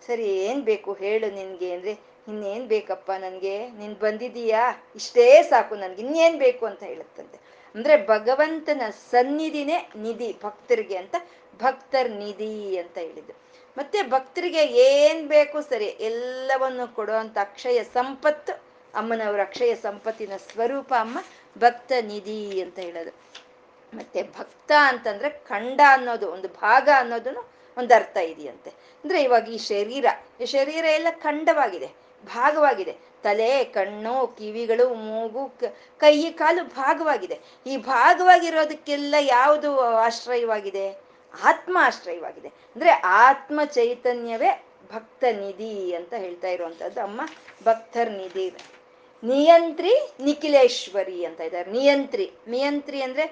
ಸರಿ, 0.08 0.28
ಏನ್ 0.28 0.64
ಬೇಕು 0.64 0.94
ಹೇಳು 0.94 1.36
ನಿನ್ಗೆ 1.36 1.72
ಅಂದ್ರೆ, 1.72 1.92
ಇನ್ನೇನ್ 2.28 2.68
ಬೇಕಪ್ಪ 2.68 3.12
ನನ್ಗೆ? 3.12 3.70
ನೀನ್ 3.70 3.96
ಬಂದಿದೀಯಾ 3.96 4.84
ಇಷ್ಟೇ 4.96 5.44
ಸಾಕು 5.44 5.76
ನನ್ಗೆ, 5.76 6.02
ಇನ್ನೇನ್ 6.02 6.40
ಬೇಕು 6.40 6.66
ಅಂತ 6.66 6.84
ಹೇಳುತ್ತಂತೆ. 6.84 7.40
ಅಂದ್ರೆ 7.76 8.08
ಭಗವಂತನ 8.08 8.82
ಸನ್ನಿಧಿನೇ 9.12 9.90
ನಿಧಿ, 9.96 10.36
ಭಕ್ತರಿಗೆ 10.44 10.98
ಅಂತ, 10.98 11.16
ಭಕ್ತರ್ 11.64 12.10
ನಿಧಿ 12.10 12.78
ಅಂತ 12.78 12.98
ಹೇಳಿದ್ರು. 12.98 13.38
ಮತ್ತೆ 13.78 14.04
ಭಕ್ತರಿಗೆ 14.04 14.64
ಏನ್ 14.66 15.28
ಬೇಕು 15.28 15.62
ಸರಿ, 15.62 15.86
ಎಲ್ಲವನ್ನು 15.86 16.96
ಕೊಡುವಂತ 16.96 17.38
ಅಕ್ಷಯ 17.42 17.84
ಸಂಪತ್ತು, 17.84 18.62
ಅಮ್ಮನವರ 18.96 19.42
ಅಕ್ಷಯ 19.42 19.76
ಸಂಪತ್ತಿನ 19.76 20.32
ಸ್ವರೂಪ 20.38 20.94
ಅಮ್ಮ, 21.00 21.18
ಭಕ್ತ 21.58 21.92
ನಿಧಿ 22.02 22.62
ಅಂತ 22.62 22.80
ಹೇಳೋದು. 22.80 23.38
ಮತ್ತೆ 23.94 24.24
ಭಕ್ತ 24.24 24.72
ಅಂತಂದ್ರೆ 24.86 25.30
ಖಂಡ 25.30 25.82
ಅನ್ನೋದು, 25.90 26.32
ಒಂದು 26.32 26.48
ಭಾಗ 26.48 26.90
ಅನ್ನೋದನ್ನು 26.98 27.44
ಒಂದು 27.78 27.94
ಅರ್ಥ 27.94 28.18
ಇದೆಯಂತೆ. 28.18 28.70
ಅಂದ್ರೆ 29.04 29.24
ಇವಾಗ 29.24 29.50
ಈ 29.50 29.58
ಶರೀರ 29.58 30.06
ಈ 30.42 30.46
ಶರೀರ 30.46 30.86
ಎಲ್ಲ 30.86 31.08
ಖಂಡವಾಗಿದೆ, 31.12 31.90
ಭಾಗವಾಗಿದೆ. 32.24 32.96
ತಲೆ, 33.24 33.64
ಕಣ್ಣು, 33.64 34.28
ಕಿವಿಗಳು, 34.28 34.94
ಮೂಗು, 34.94 35.54
ಕೈ 36.00 36.32
ಕಾಲು 36.32 36.64
ಭಾಗವಾಗಿದೆ. 36.64 37.40
ಈ 37.68 37.78
ಭಾಗವಾಗಿರೋದಕ್ಕೆಲ್ಲ 37.78 39.16
ಯಾವುದು 39.20 39.80
ಆಶ್ರಯವಾಗಿದೆ? 39.80 41.08
ಆತ್ಮ 41.44 41.78
ಆಶ್ರಯವಾಗಿದೆ. 41.82 42.48
ಅಂದ್ರೆ 42.48 42.90
ಆತ್ಮ 42.90 43.60
ಚೈತನ್ಯವೇ 43.66 44.64
ಭಕ್ತ 44.94 45.24
ನಿಧಿ 45.32 45.96
ಅಂತ 45.96 46.14
ಹೇಳ್ತಾ 46.14 46.48
ಇರುವಂತದ್ದು 46.48 47.02
ಅಮ್ಮ 47.02 47.22
ಭಕ್ತರ್ 47.64 48.12
ನಿಧಿ. 48.12 48.54
ನಿಯಂತ್ರಿ 49.24 49.94
ನಿಖಿಲೇಶ್ವರಿ 50.24 51.26
ಅಂತ 51.26 51.42
ಇದ್ದಾರೆ. 51.42 51.72
ನಿಯಂತ್ರಿ 51.72 52.32
ನಿಯಂತ್ರಿ 52.48 53.02
ಅಂದ್ರೆ 53.02 53.26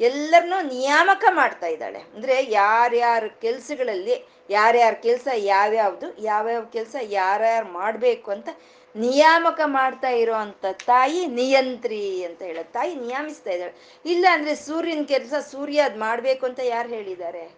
ಎಲ್ಲರನ್ನೂ 0.00 0.60
ನಿಯಾಮಕ 0.60 1.24
ಮಾಡ್ತಾ 1.30 1.66
ಇದ್ದಾಳೆ. 1.66 1.98
ಅಂದ್ರೆ 1.98 2.44
ಯಾರ್ಯಾರ 2.50 3.24
ಕೆಲ್ಸಗಳಲ್ಲಿ 3.26 4.26
ಯಾರ್ಯಾರ 4.50 4.92
ಕೆಲಸ 4.92 5.28
ಯಾವ್ಯಾವ್ದು, 5.36 6.22
ಯಾವ್ಯಾವ 6.22 6.64
ಕೆಲಸ 6.64 6.96
ಯಾರ್ಯಾರು 7.02 7.72
ಮಾಡ್ಬೇಕು 7.72 8.30
ಅಂತ 8.30 8.48
ನಿಯಾಮಕ 8.96 9.60
ಮಾಡ್ತಾ 9.64 10.08
ಇರೋ 10.08 10.34
ಅಂತ 10.34 10.66
ತಾಯಿ 10.86 11.26
ನಿಯಂತ್ರಿ 11.26 12.24
ಅಂತ 12.24 12.42
ಹೇಳೋದು. 12.42 12.72
ತಾಯಿ 12.72 12.94
ನಿಯಮಿಸ್ತಾ 12.94 13.50
ಇದ್ದಾಳೆ. 13.50 13.74
ಇಲ್ಲ 14.06 14.26
ಅಂದ್ರೆ 14.32 14.54
ಸೂರ್ಯನ 14.54 15.02
ಕೆಲಸ 15.04 15.34
ಸೂರ್ಯ 15.50 15.80
ಅದು 15.80 15.98
ಮಾಡ್ಬೇಕು 15.98 16.46
ಅಂತ 16.46 16.60
ಯಾರು 16.64 16.88
ಹೇಳಿದ್ದಾರೆ? 16.88 17.50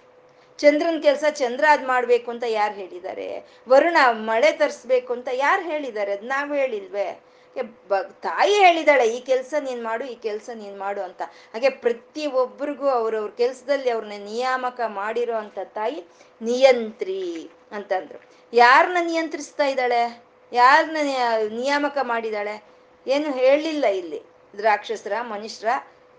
ಚಂದ್ರನ 0.58 1.00
ಕೆಲಸ 1.00 1.24
ಚಂದ್ರ 1.30 1.64
ಅದು 1.70 1.86
ಮಾಡ್ಬೇಕು 1.86 2.30
ಅಂತ 2.30 2.44
ಯಾರು 2.48 2.74
ಹೇಳಿದ್ದಾರೆ? 2.74 3.44
ವರುಣ 3.68 3.96
ಮಳೆ 4.10 4.52
ತರಿಸ್ಬೇಕು 4.52 5.12
ಅಂತ 5.12 5.28
ಯಾರು 5.32 5.62
ಹೇಳಿದ್ದಾರೆ? 5.62 6.12
ಅದು 6.12 6.26
ನಾವು 6.26 6.54
ಹೇಳಿಲ್ವೇ? 6.54 7.27
ತಾಯಿ 8.20 8.54
ಹೇಳಿದಾಳೆ, 8.54 9.08
ಈ 9.08 9.20
ಕೆಲಸ 9.20 9.54
ನೀನ್ 9.60 9.84
ಮಾಡು, 9.84 10.04
ಈ 10.04 10.14
ಕೆಲಸ 10.14 10.50
ನೀನ್ 10.54 10.78
ಮಾಡು 10.78 11.00
ಅಂತ. 11.00 11.22
ಹಾಗೆ 11.22 11.68
ಪ್ರತಿ 11.68 12.26
ಒಬ್ಬರಿಗೂ 12.26 12.88
ಅವ್ರವ್ರ 12.88 13.30
ಕೆಲ್ಸದಲ್ಲಿ 13.30 13.90
ಅವ್ರನ್ನ 13.90 14.12
ನಿಯಾಮಕ 14.24 14.80
ಮಾಡಿರೋ 14.86 15.36
ಅಂತ 15.36 15.58
ತಾಯಿ 15.64 16.04
ನಿಯಂತ್ರಿ 16.42 17.50
ಅಂತಂದ್ರು. 17.72 18.20
ಯಾರನ್ನ 18.52 18.96
ನಿಯಂತ್ರಿಸ್ತಾ 19.00 19.66
ಇದ್ದಾಳೆ? 19.66 20.22
ಯಾರನ್ನ 20.52 20.96
ನಿಯಾಮಕ 21.48 21.98
ಮಾಡಿದಾಳೆ 22.02 22.64
ಏನು 23.06 23.32
ಹೇಳಲಿಲ್ಲ 23.32 23.84
ಇಲ್ಲಿ. 23.84 24.22
ರಾಕ್ಷಸರ 24.62 25.12
ಮನುಷ್ಯರ 25.20 25.68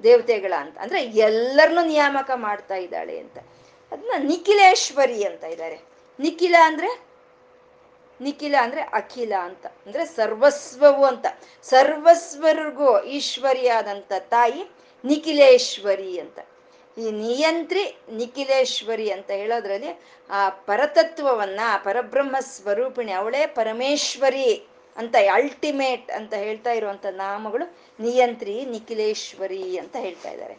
ದೇವತೆಗಳ 0.04 0.54
ಅಂತ. 0.58 0.78
ಅಂದ್ರೆ 0.78 1.04
ಎಲ್ಲರನ್ನೂ 1.04 1.86
ನಿಯಾಮಕ 1.86 2.32
ಮಾಡ್ತಾ 2.36 2.76
ಇದ್ದಾಳೆ 2.76 3.20
ಅಂತ. 3.20 3.38
ಅದನ್ನ 3.92 4.12
ನಿಖಿಲೇಶ್ವರಿ 4.18 5.24
ಅಂತ 5.24 5.44
ಇದ್ದಾರೆ 5.44 5.82
ನಿಖಿಲ 6.20 6.56
ಅಂದ್ರೆ 6.64 7.09
ನಿಖಿಲ 8.22 8.56
ಅಂದ್ರೆ 8.62 8.82
ಅಖಿಲ 8.82 9.34
ಅಂತ. 9.42 9.66
ಅಂದ್ರೆ 9.66 10.06
ಸರ್ವಸ್ವವು 10.06 11.06
ಅಂತ. 11.06 11.26
ಸರ್ವಸ್ವರಿಗೂ 11.64 13.02
ಈಶ್ವರಿಯಾದಂಥ 13.02 14.12
ತಾಯಿ 14.20 14.72
ನಿಖಿಲೇಶ್ವರಿ 15.06 16.20
ಅಂತ. 16.20 16.40
ಈ 16.98 17.12
ನಿಯಂತ್ರಿ 17.12 17.98
ನಿಖಿಲೇಶ್ವರಿ 18.12 19.12
ಅಂತ 19.12 19.32
ಹೇಳೋದ್ರಲ್ಲಿ 19.32 20.02
ಆ 20.30 20.50
ಪರತತ್ವವನ್ನ 20.50 21.60
ಪರಬ್ರಹ್ಮ 21.84 22.36
ಸ್ವರೂಪಿಣಿ 22.40 23.12
ಅವಳೇ 23.12 23.46
ಪರಮೇಶ್ವರಿ 23.46 24.62
ಅಂತ 24.98 25.16
ಅಲ್ಟಿಮೇಟ್ 25.34 26.12
ಅಂತ 26.12 26.34
ಹೇಳ್ತಾ 26.34 26.72
ಇರುವಂತ 26.72 27.06
ನಾಮಗಳು 27.06 27.78
ನಿಯಂತ್ರಿ 28.00 28.66
ನಿಖಿಲೇಶ್ವರಿ 28.66 29.78
ಅಂತ 29.78 29.96
ಹೇಳ್ತಾ 29.96 30.30
ಇದ್ದಾರೆ. 30.30 30.58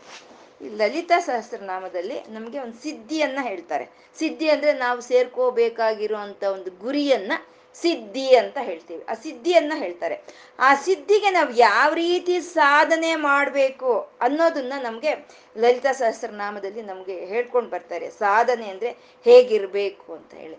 ಲಲಿತಾ 0.69 1.21
ಸಹಸ್ರನಾಮದಲ್ಲಿ 1.21 2.21
ನಮಗೆ 2.29 2.59
ಒಂದು 2.59 2.83
ಸಿದ್ಧಿಯನ್ನ 2.83 3.39
ಹೇಳ್ತಾರೆ. 3.43 3.89
ಸಿದ್ಧಿ 4.19 4.51
ಅಂದ್ರೆ 4.51 4.73
ನಾವು 4.73 5.01
ಸೇರ್ಕೋಬೇಕಾಗಿರುವಂತ 5.01 6.43
ಒಂದು 6.43 6.71
ಗುರಿಯನ್ನ 6.71 7.33
ಸಿದ್ಧಿ 7.75 8.37
ಅಂತ 8.37 8.59
ಹೇಳ್ತೀವಿ. 8.61 9.05
ಆ 9.09 9.15
ಸಿದ್ಧಿಯನ್ನ 9.15 9.73
ಹೇಳ್ತಾರೆ. 9.77 10.21
ಆ 10.59 10.75
ಸಿದ್ಧಿಗೆ 10.75 11.31
ನಾವು 11.31 11.51
ಯಾವ 11.51 11.95
ರೀತಿ 11.95 12.41
ಸಾಧನೆ 12.41 13.15
ಮಾಡಬೇಕು 13.15 14.11
ಅನ್ನೋದನ್ನ 14.21 14.73
ನಮಗೆ 14.83 15.15
ಲಲಿತಾ 15.59 15.93
ಸಹಸ್ರನಾಮದಲ್ಲಿ 15.93 16.83
ನಮಗೆ 16.83 17.27
ಹೇಳ್ಕೊಂಡು 17.27 17.71
ಬರ್ತಾರೆ. 17.71 18.11
ಸಾಧನೆ 18.11 18.69
ಅಂದ್ರೆ 18.69 18.91
ಹೇಗಿರ್ಬೇಕು 19.25 20.15
ಅಂತ 20.15 20.35
ಹೇಳಿ. 20.35 20.57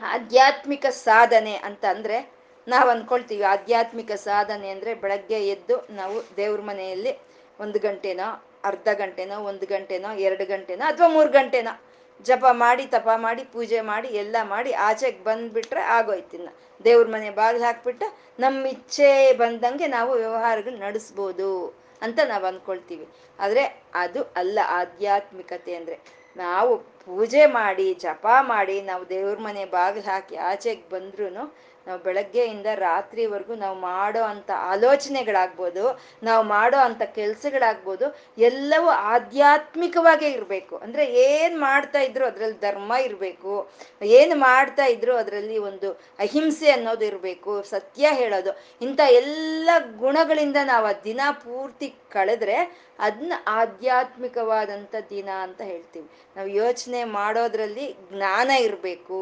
ಆಧ್ಯಾತ್ಮಿಕ 0.00 0.86
ಸಾಧನೆ 0.86 1.56
ಅಂತ 1.56 1.84
ಅಂದ್ರೆ 1.84 2.30
ನಾವು 2.68 2.90
ಅನ್ಕೊಳ್ತೀವಿ. 2.90 3.42
ಆಧ್ಯಾತ್ಮಿಕ 3.42 4.12
ಸಾಧನೆ 4.12 4.70
ಅಂದ್ರೆ 4.70 4.94
ಬೆಳಗ್ಗೆ 4.94 5.48
ಎದ್ದು 5.48 5.86
ನಾವು 5.90 6.36
ದೇವ್ರ 6.36 6.60
ಮನೆಯಲ್ಲಿ 6.60 7.18
ಒಂದು 7.60 7.78
ಗಂಟೆನೋ 7.78 8.44
ಅರ್ಧ 8.64 8.88
ಗಂಟೆನೋ, 8.92 9.40
ಒಂದು 9.40 9.66
ಗಂಟೆನೋ, 9.66 10.10
ಎರಡು 10.12 10.46
ಗಂಟೆನೋ, 10.46 10.84
ಅಥವಾ 10.84 11.08
ಮೂರು 11.08 11.30
ಗಂಟೆನೋ. 11.30 11.82
ಜಪ 12.26 12.44
ಮಾಡಿ, 12.50 12.86
ತಪ 12.86 13.08
ಮಾಡಿ, 13.16 13.44
ಪೂಜೆ 13.44 13.80
ಮಾಡಿ, 13.80 14.08
ಎಲ್ಲ 14.08 14.36
ಮಾಡಿ 14.42 14.72
ಆಚೆಗೆ 14.72 15.24
ಬಂದ್ಬಿಟ್ರೆ 15.24 15.80
ಆಗೋಯ್ತಿನ್ನ 15.80 16.48
ದೇವ್ರ 16.84 17.08
ಮನೆ 17.08 17.30
ಬಾಗಿಲು 17.30 17.64
ಹಾಕ್ಬಿಟ್ಟು 17.64 18.16
ನಮ್ಮ 18.40 18.66
ಇಚ್ಛೆ 18.66 19.32
ಬಂದಂಗೆ 19.32 19.86
ನಾವು 19.86 20.12
ವ್ಯವಹಾರಗಳು 20.12 20.76
ನಡೆಸ್ಬೋದು 20.76 21.76
ಅಂತ 22.02 22.18
ನಾವು 22.24 22.46
ಅಂದ್ಕೊಳ್ತೀವಿ. 22.46 23.08
ಆದರೆ 23.38 23.82
ಅದು 23.94 24.22
ಅಲ್ಲ, 24.22 24.58
ಆಧ್ಯಾತ್ಮಿಕತೆ 24.64 25.74
ಅಂದರೆ 25.74 25.98
ನಾವು 26.36 26.78
ಪೂಜೆ 26.78 27.46
ಮಾಡಿ, 27.46 27.94
ಜಪ 27.94 28.26
ಮಾಡಿ, 28.40 28.82
ನಾವು 28.82 29.08
ದೇವ್ರ 29.08 29.38
ಮನೆ 29.38 29.64
ಬಾಗಿಲು 29.64 30.10
ಹಾಕಿ 30.10 30.36
ಆಚೆಗೆ 30.36 30.88
ಬಂದ್ರೂ 30.90 31.28
ನಾವು 31.88 32.00
ಬೆಳಗ್ಗೆಯಿಂದ 32.06 32.68
ರಾತ್ರಿವರೆಗೂ 32.86 33.54
ನಾವು 33.64 33.76
ಮಾಡೋ 33.88 34.22
ಅಂತ 34.32 34.50
ಆಲೋಚನೆಗಳಾಗ್ಬೋದು, 34.72 35.84
ನಾವು 36.28 36.42
ಮಾಡೋ 36.54 36.78
ಅಂಥ 36.86 37.02
ಕೆಲ್ಸಗಳಾಗ್ಬೋದು, 37.18 38.06
ಎಲ್ಲವೂ 38.50 38.90
ಆಧ್ಯಾತ್ಮಿಕವಾಗೇ 39.14 40.30
ಇರಬೇಕು. 40.38 40.74
ಅಂದ್ರೆ 40.84 41.04
ಏನು 41.26 41.56
ಮಾಡ್ತಾ 41.60 42.02
ಇದ್ರು 42.08 42.26
ಅದರಲ್ಲಿ 42.30 42.58
ಧರ್ಮ 42.66 42.92
ಇರಬೇಕು, 43.08 43.54
ಏನು 44.20 44.36
ಮಾಡ್ತಾ 44.48 44.86
ಇದ್ರು 44.94 45.14
ಅದರಲ್ಲಿ 45.22 45.58
ಒಂದು 45.70 45.90
ಅಹಿಂಸೆ 46.26 46.70
ಅನ್ನೋದು 46.76 47.06
ಇರಬೇಕು, 47.10 47.54
ಸತ್ಯ 47.74 48.12
ಹೇಳೋದು, 48.20 48.52
ಇಂಥ 48.80 49.00
ಎಲ್ಲ 49.20 49.70
ಗುಣಗಳಿಂದ 50.04 50.58
ನಾವು 50.72 50.86
ಆ 50.92 50.94
ದಿನ 51.08 51.20
ಪೂರ್ತಿ 51.44 51.88
ಕಳೆದ್ರೆ 52.16 52.58
ಅದನ್ನ 53.06 53.34
ಆಧ್ಯಾತ್ಮಿಕವಾದಂಥ 53.60 54.94
ದಿನ 55.10 55.28
ಅಂತ 55.46 55.60
ಹೇಳ್ತೀವಿ. 55.70 56.08
ನಾವು 56.36 56.48
ಯೋಚನೆ 56.62 57.00
ಮಾಡೋದ್ರಲ್ಲಿ 57.18 57.86
ಜ್ಞಾನ 58.10 58.50
ಇರಬೇಕು, 58.66 59.20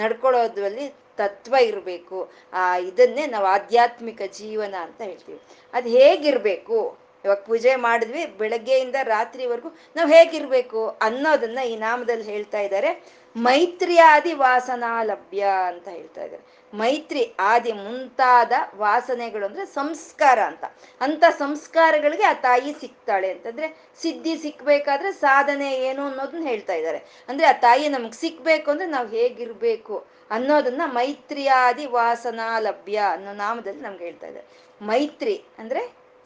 ನಡ್ಕೊಳ್ಳೋದ್ರಲ್ಲಿ 0.00 0.86
ತತ್ವ 1.16 1.54
ಇರಬೇಕು. 1.60 2.32
ಆ, 2.52 2.76
ಇದನ್ನೇ 2.76 3.26
ನಾವು 3.26 3.46
ಆಧ್ಯಾತ್ಮಿಕ 3.46 4.22
ಜೀವನ 4.32 4.74
ಅಂತ 4.80 5.02
ಹೇಳ್ತೀವಿ. 5.02 5.40
ಅದು 5.72 5.88
ಹೇಗಿರ್ಬೇಕು? 5.88 7.02
ಇವಾಗ 7.24 7.36
ಪೂಜೆ 7.36 7.76
ಮಾಡಿದ್ವಿ, 7.76 8.26
ಬೆಳಗ್ಗೆಯಿಂದ 8.26 8.94
ರಾತ್ರಿವರೆಗೂ 9.02 9.68
ನಾವು 9.96 10.08
ಹೇಗಿರ್ಬೇಕು 10.08 10.88
ಅನ್ನೋದನ್ನ 10.88 11.58
ಈ 11.58 11.76
ನಾಮದಲ್ಲಿ 11.76 12.24
ಹೇಳ್ತಾ 12.24 12.60
ಇದ್ದಾರೆ. 12.60 13.22
ಮೈತ್ರಿ 13.36 13.98
ಆದಿ 13.98 14.32
ವಾಸನಾ 14.32 15.02
ಲಭ್ಯ 15.02 15.46
ಅಂತ 15.66 15.88
ಹೇಳ್ತಾ 15.88 16.22
ಇದ್ದಾರೆ. 16.22 16.62
ಮೈತ್ರಿ 16.74 17.34
ಆದಿ 17.38 17.72
ಮುಂತಾದ 17.72 18.52
ವಾಸನೆಗಳು 18.74 19.46
ಅಂದ್ರೆ 19.46 19.66
ಸಂಸ್ಕಾರ 19.66 20.40
ಅಂತ. 20.40 20.64
ಅಂತ 21.00 21.24
ಸಂಸ್ಕಾರಗಳಿಗೆ 21.38 22.22
ಆ 22.22 22.32
ತಾಯಿ 22.32 22.72
ಸಿಗ್ತಾಳೆ 22.80 23.30
ಅಂತಂದ್ರೆ 23.30 23.90
ಸಿದ್ಧಿ 24.02 24.36
ಸಿಕ್ಬೇಕಾದ್ರೆ 24.36 25.12
ಸಾಧನೆ 25.12 25.72
ಏನು 25.74 26.06
ಅನ್ನೋದನ್ನ 26.06 26.46
ಹೇಳ್ತಾ 26.46 26.74
ಇದ್ದಾರೆ. 26.74 27.24
ಅಂದ್ರೆ 27.28 27.46
ಆ 27.46 27.52
ತಾಯಿ 27.52 27.88
ನಮ್ಗೆ 27.88 28.20
ಸಿಕ್ಬೇಕು 28.20 28.70
ಅಂದ್ರೆ 28.70 28.88
ನಾವು 28.88 29.08
ಹೇಗಿರ್ಬೇಕು 29.08 30.06
ಅನ್ನೋದನ್ನ 30.32 30.82
ಮೈತ್ರಿಯಾದಿ 30.86 31.86
ವಾಸನಾ 31.86 32.48
ಲಭ್ಯ 32.58 32.98
ಅನ್ನೋ 33.12 33.32
ನಾಮದಲ್ಲಿ 33.32 33.82
ನಮ್ಗೆ 33.82 34.04
ಹೇಳ್ತಾ 34.04 34.26
ಇದೆ 34.26 34.42
ಮೈತ್ರಿ 34.82 35.36
ಅಂದ್ರೆ 35.58 35.82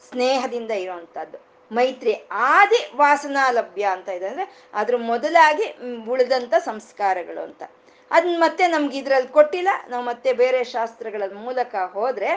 ಸ್ನೇಹದಿಂದ 0.09 0.71
ಇರುವಂತಹದ್ದು. 0.83 1.39
ಮೈತ್ರಿ 1.71 2.13
ಆದಿ 2.31 2.79
ವಾಸನಾ 2.95 3.45
ಲಭ್ಯ 3.51 3.85
ಅಂತ 3.95 4.09
ಇದೆ 4.09 4.27
ಅಂದ್ರೆ 4.27 4.45
ಅದ್ರ 4.73 4.95
ಮೊದಲಾಗಿ 5.11 5.65
ಉಳಿದಂತ 6.09 6.53
ಸಂಸ್ಕಾರಗಳು 6.65 7.41
ಅಂತ. 7.41 7.63
ಅದನ್ನ 8.11 8.35
ಮತ್ತೆ 8.39 8.67
ನಮ್ಗೆ 8.67 8.97
ಇದ್ರಲ್ಲಿ 8.97 9.27
ಕೊಟ್ಟಿಲ್ಲ. 9.27 9.71
ನಾವು 9.89 10.03
ಮತ್ತೆ 10.03 10.33
ಬೇರೆ 10.33 10.63
ಶಾಸ್ತ್ರಗಳ 10.63 11.23
ಮೂಲಕ 11.35 11.75
ಹೋದ್ರೆ 11.93 12.31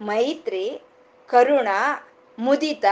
ಮೈತ್ರಿ, 0.00 0.64
ಕರುಣ, 1.30 1.68
ಮುದಿತ, 2.38 2.86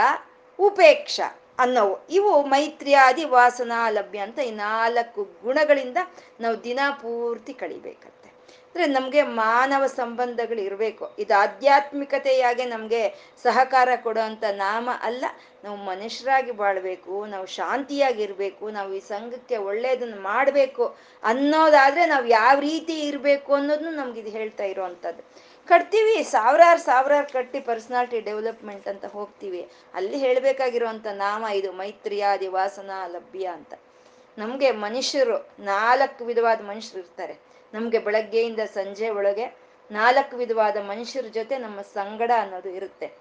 ಉಪೇಕ್ಷ 0.59 1.19
ಅನ್ನೋವು 1.59 1.95
ಇವು 2.09 2.31
ಮೈತ್ರಿಯಾದಿ 2.43 3.25
ವಾಸನಾ 3.25 3.79
ಲಭ್ಯ 3.89 4.19
ಅಂತ 4.19 4.39
ಈ 4.39 4.51
ನಾಲ್ಕು 4.51 5.23
ಗುಣಗಳಿಂದ 5.43 5.97
ನಾವು 6.39 6.55
ದಿನ 6.63 6.79
ಪೂರ್ತಿ 7.01 7.53
ಕಳಿಬೇಕಂತೆ 7.53 8.18
ಅಂದ್ರೆ 8.79 8.93
ನಮ್ಗೆ 8.99 9.21
ಮಾನವ 9.23 9.83
ಸಂಬಂಧಗಳು 9.85 10.61
ಇರಬೇಕು. 10.61 11.05
ಇದು 11.19 11.33
ಆಧ್ಯಾತ್ಮಿಕತೆಯಾಗೆ 11.39 12.65
ನಮ್ಗೆ 12.65 13.01
ಸಹಕಾರ 13.43 13.89
ಕೊಡುವಂತ 14.03 14.43
ನಾಮ 14.51 14.89
ಅಲ್ಲ. 15.01 15.25
ನಾವು 15.63 15.77
ಮನುಷ್ಯರಾಗಿ 15.77 16.51
ಬಾಳ್ಬೇಕು, 16.51 17.25
ನಾವು 17.25 17.45
ಶಾಂತಿಯಾಗಿರ್ಬೇಕು, 17.45 18.69
ನಾವು 18.69 18.93
ಈ 18.93 18.99
ಸಂಘಕ್ಕೆ 18.99 19.57
ಒಳ್ಳೇದನ್ನ 19.57 20.13
ಮಾಡ್ಬೇಕು 20.21 20.85
ಅನ್ನೋದಾದ್ರೆ 21.23 22.05
ನಾವು 22.05 22.25
ಯಾವ 22.25 22.55
ರೀತಿ 22.59 22.95
ಇರ್ಬೇಕು 23.07 23.53
ಅನ್ನೋದನ್ನು 23.53 23.91
ನಮ್ಗೆ 23.91 24.19
ಇದು 24.19 24.29
ಹೇಳ್ತಾ 24.29 24.63
ಇರೋವಂಥದ್ದು. 24.63 25.23
ಕಟ್ತೀವಿ, 25.67 26.23
ಸಾವಿರಾರು 26.23 26.79
ಸಾವಿರಾರು 26.79 27.33
ಕಟ್ಟಿ 27.33 27.59
ಪರ್ಸನಾಲಿಟಿ 27.59 28.21
ಡೆವಲಪ್ಮೆಂಟ್ 28.21 28.87
ಅಂತ 28.87 29.05
ಹೋಗ್ತೀವಿ. 29.05 29.69
ಅಲ್ಲಿ 29.93 30.17
ಹೇಳ್ಬೇಕಾಗಿರುವಂತ 30.17 31.07
ನಾಮ 31.07 31.45
ಇದು 31.53 31.71
ಮೈತ್ರಿಯಾದಿ 31.71 32.47
ವಾಸನ 32.47 32.91
ಲಭ್ಯ 33.17 33.45
ಅಂತ. 33.47 33.73
ನಮ್ಗೆ 34.37 34.71
ಮನುಷ್ಯರು 34.71 35.37
ನಾಲ್ಕು 35.59 36.25
ವಿಧವಾದ 36.25 36.61
ಮನುಷ್ಯರು 36.61 36.99
ಇರ್ತಾರೆ. 36.99 37.48
ನಮ್ಗೆ 37.73 37.99
ಬೆಳಗ್ಗೆಯಿಂದ 37.99 38.59
ಸಂಜೆ 38.59 39.09
ಒಳಗೆ 39.09 39.57
ನಾಲ್ಕು 39.91 40.37
ವಿಧವಾದ 40.37 40.77
ಮನುಷ್ಯರ 40.77 41.25
ಜೊತೆ 41.25 41.57
ನಮ್ಮ 41.57 41.81
ಸಂಗಡ 41.81 42.31
ಅನ್ನೋದು 42.39 42.69
ಇರುತ್ತೆ. 42.69 43.17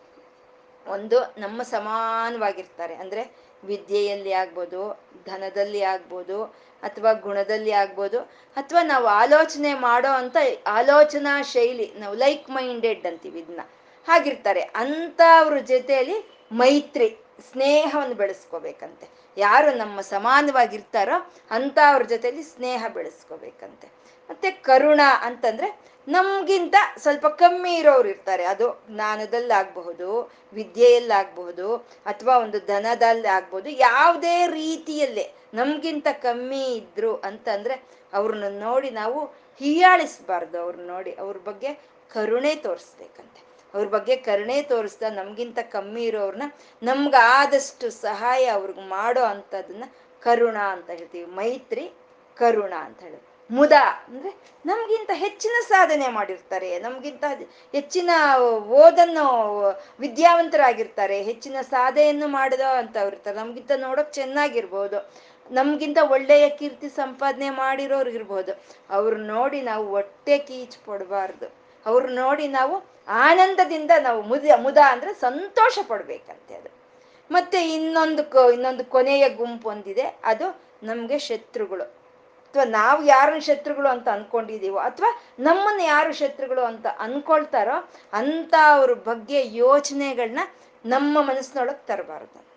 ಒಂದು 0.87 1.35
ನಮ್ಮ 1.39 1.63
ಸಮಾನವಾಗಿರ್ತಾರೆ. 1.63 2.95
ಅಂದ್ರೆ 2.95 3.23
ವಿದ್ಯೆಯಲ್ಲಿ 3.65 4.33
ಆಗ್ಬೋದು, 4.33 5.05
ಧನದಲ್ಲಿ 5.27 5.83
ಆಗ್ಬೋದು, 5.83 6.45
ಅಥವಾ 6.83 7.13
ಗುಣದಲ್ಲಿ 7.13 7.73
ಆಗ್ಬೋದು, 7.73 8.19
ಅಥವಾ 8.57 8.83
ನಾವು 8.83 9.07
ಆಲೋಚನೆ 9.07 9.75
ಮಾಡೋ 9.75 10.13
ಅಂತ 10.13 10.37
ಆಲೋಚನಾ 10.67 11.43
ಶೈಲಿ, 11.43 11.93
ನಾವು 11.97 12.15
ಲೈಕ್ 12.15 12.51
ಮೈಂಡೆಡ್ 12.51 13.07
ಅಂತೀವಿ 13.07 13.41
ಇದನ್ನ 13.41 13.61
ಹಾಗಿರ್ತಾರೆ. 14.07 14.61
ಅಂಥವ್ರ 14.61 15.59
ಜೊತೆಯಲ್ಲಿ 15.59 16.31
ಮೈತ್ರಿ, 16.53 17.09
ಸ್ನೇಹವನ್ನು 17.53 18.15
ಬೆಳೆಸ್ಕೋಬೇಕಂತೆ. 18.15 19.09
ಯಾರು 19.37 19.77
ನಮ್ಮ 19.77 20.01
ಸಮಾನವಾಗಿರ್ತಾರೋ 20.01 21.33
ಅಂತ 21.51 21.79
ಅವ್ರ 21.93 22.03
ಜೊತೆಯಲ್ಲಿ 22.03 22.43
ಸ್ನೇಹ 22.43 22.85
ಬೆಳೆಸ್ಕೋಬೇಕಂತೆ. 22.95 24.08
ಮತ್ತೆ 24.31 24.51
ಕರುಣ 24.51 25.01
ಅಂತಂದ್ರೆ 25.21 25.69
ನಮ್ಗಿಂತ 26.09 26.75
ಸ್ವಲ್ಪ 26.99 27.27
ಕಮ್ಮಿ 27.27 27.75
ಇರೋರು 27.75 28.09
ಇರ್ತಾರೆ. 28.09 28.45
ಅದು 28.45 28.85
ಜ್ಞಾನದಲ್ಲಾಗ್ಬಹುದು, 28.91 30.33
ವಿದ್ಯೆಯಲ್ಲಾಗಬಹುದು, 30.53 31.77
ಅಥವಾ 32.07 32.39
ಒಂದು 32.39 32.59
ಧನದಲ್ಲಿ 32.59 33.29
ಆಗ್ಬಹುದು 33.29 33.69
ಯಾವುದೇ 33.71 34.47
ರೀತಿಯಲ್ಲೇ 34.47 35.35
ನಮ್ಗಿಂತ 35.55 36.07
ಕಮ್ಮಿ 36.13 36.75
ಇದ್ರು 36.75 37.17
ಅಂತಂದ್ರೆ 37.17 37.83
ಅವ್ರನ್ನ 38.13 38.45
ನೋಡಿ 38.61 38.91
ನಾವು 38.91 39.25
ಹೀಯಾಳಿಸ್ಬಾರ್ದು. 39.59 40.59
ಅವ್ರನ್ನ 40.61 40.87
ನೋಡಿ 40.87 41.13
ಅವ್ರ 41.13 41.37
ಬಗ್ಗೆ 41.37 41.75
ಕರುಣೆ 42.13 42.55
ತೋರಿಸ್ಬೇಕಂತೆ. 42.55 43.41
ಅವ್ರ 43.75 43.89
ಬಗ್ಗೆ 43.89 44.17
ಕರುಣೆ 44.17 44.63
ತೋರಿಸ್ದಾ 44.63 45.09
ನಮ್ಗಿಂತ 45.11 45.59
ಕಮ್ಮಿ 45.59 46.05
ಇರೋರ್ನ 46.05 46.43
ನಮ್ಗಾದಷ್ಟು 46.83 47.91
ಸಹಾಯ 47.91 48.47
ಅವ್ರಿಗೆ 48.47 48.81
ಮಾಡೋ 48.81 49.23
ಅಂಥದನ್ನ 49.23 49.85
ಕರುಣ 50.23 50.57
ಅಂತ 50.57 50.91
ಹೇಳ್ತೀವಿ. 50.91 51.31
ಮೈತ್ರಿ 51.31 51.93
ಕರುಣ 52.37 52.75
ಅಂತ 52.81 53.01
ಹೇಳಿ 53.01 53.28
ಮುದ, 53.51 53.75
ಅಂದ್ರೆ 54.09 54.31
ನಮ್ಗಿಂತ 54.65 55.11
ಹೆಚ್ಚಿನ 55.15 55.57
ಸಾಧನೆ 55.69 56.09
ಮಾಡಿರ್ತಾರೆ, 56.09 56.79
ನಮ್ಗಿಂತ 56.79 57.25
ಹೆಚ್ಚಿನ 57.75 58.11
ಓದನ್ನು 58.83 59.27
ವಿದ್ಯಾವಂತರಾಗಿರ್ತಾರೆ, 60.01 61.23
ಹೆಚ್ಚಿನ 61.23 61.57
ಸಾಧೆಯನ್ನು 61.61 62.29
ಮಾಡಿದ 62.29 62.61
ಅಂತವ್ರು 62.61 63.17
ಇರ್ತಾರೆ, 63.17 63.37
ನಮ್ಗಿಂತ 63.37 63.73
ನೋಡೋಕ್ 63.77 64.13
ಚೆನ್ನಾಗಿರ್ಬೋದು, 64.13 64.99
ನಮ್ಗಿಂತ 65.51 65.99
ಒಳ್ಳೆಯ 66.15 66.49
ಕೀರ್ತಿ 66.49 66.89
ಸಂಪಾದನೆ 66.89 67.51
ಮಾಡಿರೋರು 67.51 68.11
ಇರ್ಬೋದು, 68.11 68.53
ಅವ್ರು 68.91 69.17
ನೋಡಿ 69.17 69.61
ನಾವು 69.63 69.87
ಹೊಟ್ಟೆ 69.89 70.39
ಕೀಚ್ 70.39 70.77
ಪಡ್ಬಾರ್ದು, 70.87 71.47
ಅವ್ರು 71.87 72.09
ನೋಡಿ 72.09 72.49
ನಾವು 72.49 72.75
ಆನಂದದಿಂದ 73.27 73.93
ನಾವು 74.07 74.23
ಮುದ 74.23 74.57
ಮುದ 74.65 74.79
ಅಂದ್ರೆ 74.93 75.13
ಸಂತೋಷ 75.27 75.79
ಪಡ್ಬೇಕಂತೆ 75.89 76.55
ಅದು. 76.55 76.71
ಮತ್ತೆ 77.31 77.59
ಇನ್ನೊಂದು 77.77 78.23
ಇನ್ನೊಂದು 78.53 78.85
ಕೊನೆಯ 78.85 79.25
ಗುಂಪು 79.29 79.69
ಒಂದಿದೆ 79.69 80.07
ಅದು 80.25 80.47
ನಮ್ಗೆ 80.83 81.19
ಶತ್ರುಗಳು. 81.29 81.87
ಅಥವಾ 82.49 82.65
ನಾವು 82.73 83.01
ಯಾರನ್ನ 83.05 83.41
ಶತ್ರುಗಳು 83.41 83.89
ಅಂತ 83.89 84.09
ಅನ್ಕೊಂಡಿದೀವೋ 84.09 84.79
ಅಥವಾ 84.79 85.11
ನಮ್ಮನ್ನ 85.39 85.83
ಯಾರು 85.85 86.13
ಶತ್ರುಗಳು 86.13 86.63
ಅಂತ 86.65 86.87
ಅನ್ಕೊಳ್ತಾರೋ 86.99 87.77
ಅಂತ 88.13 88.55
ಅವ್ರ 88.71 88.93
ಬಗ್ಗೆ 89.05 89.41
ಯೋಚನೆಗಳನ್ನ 89.57 90.45
ನಮ್ಮ 90.85 91.23
ಮನಸ್ಸಿನೊಳಗೆ 91.23 91.87
ತರಬಾರ್ದಂತೆ 91.87 92.48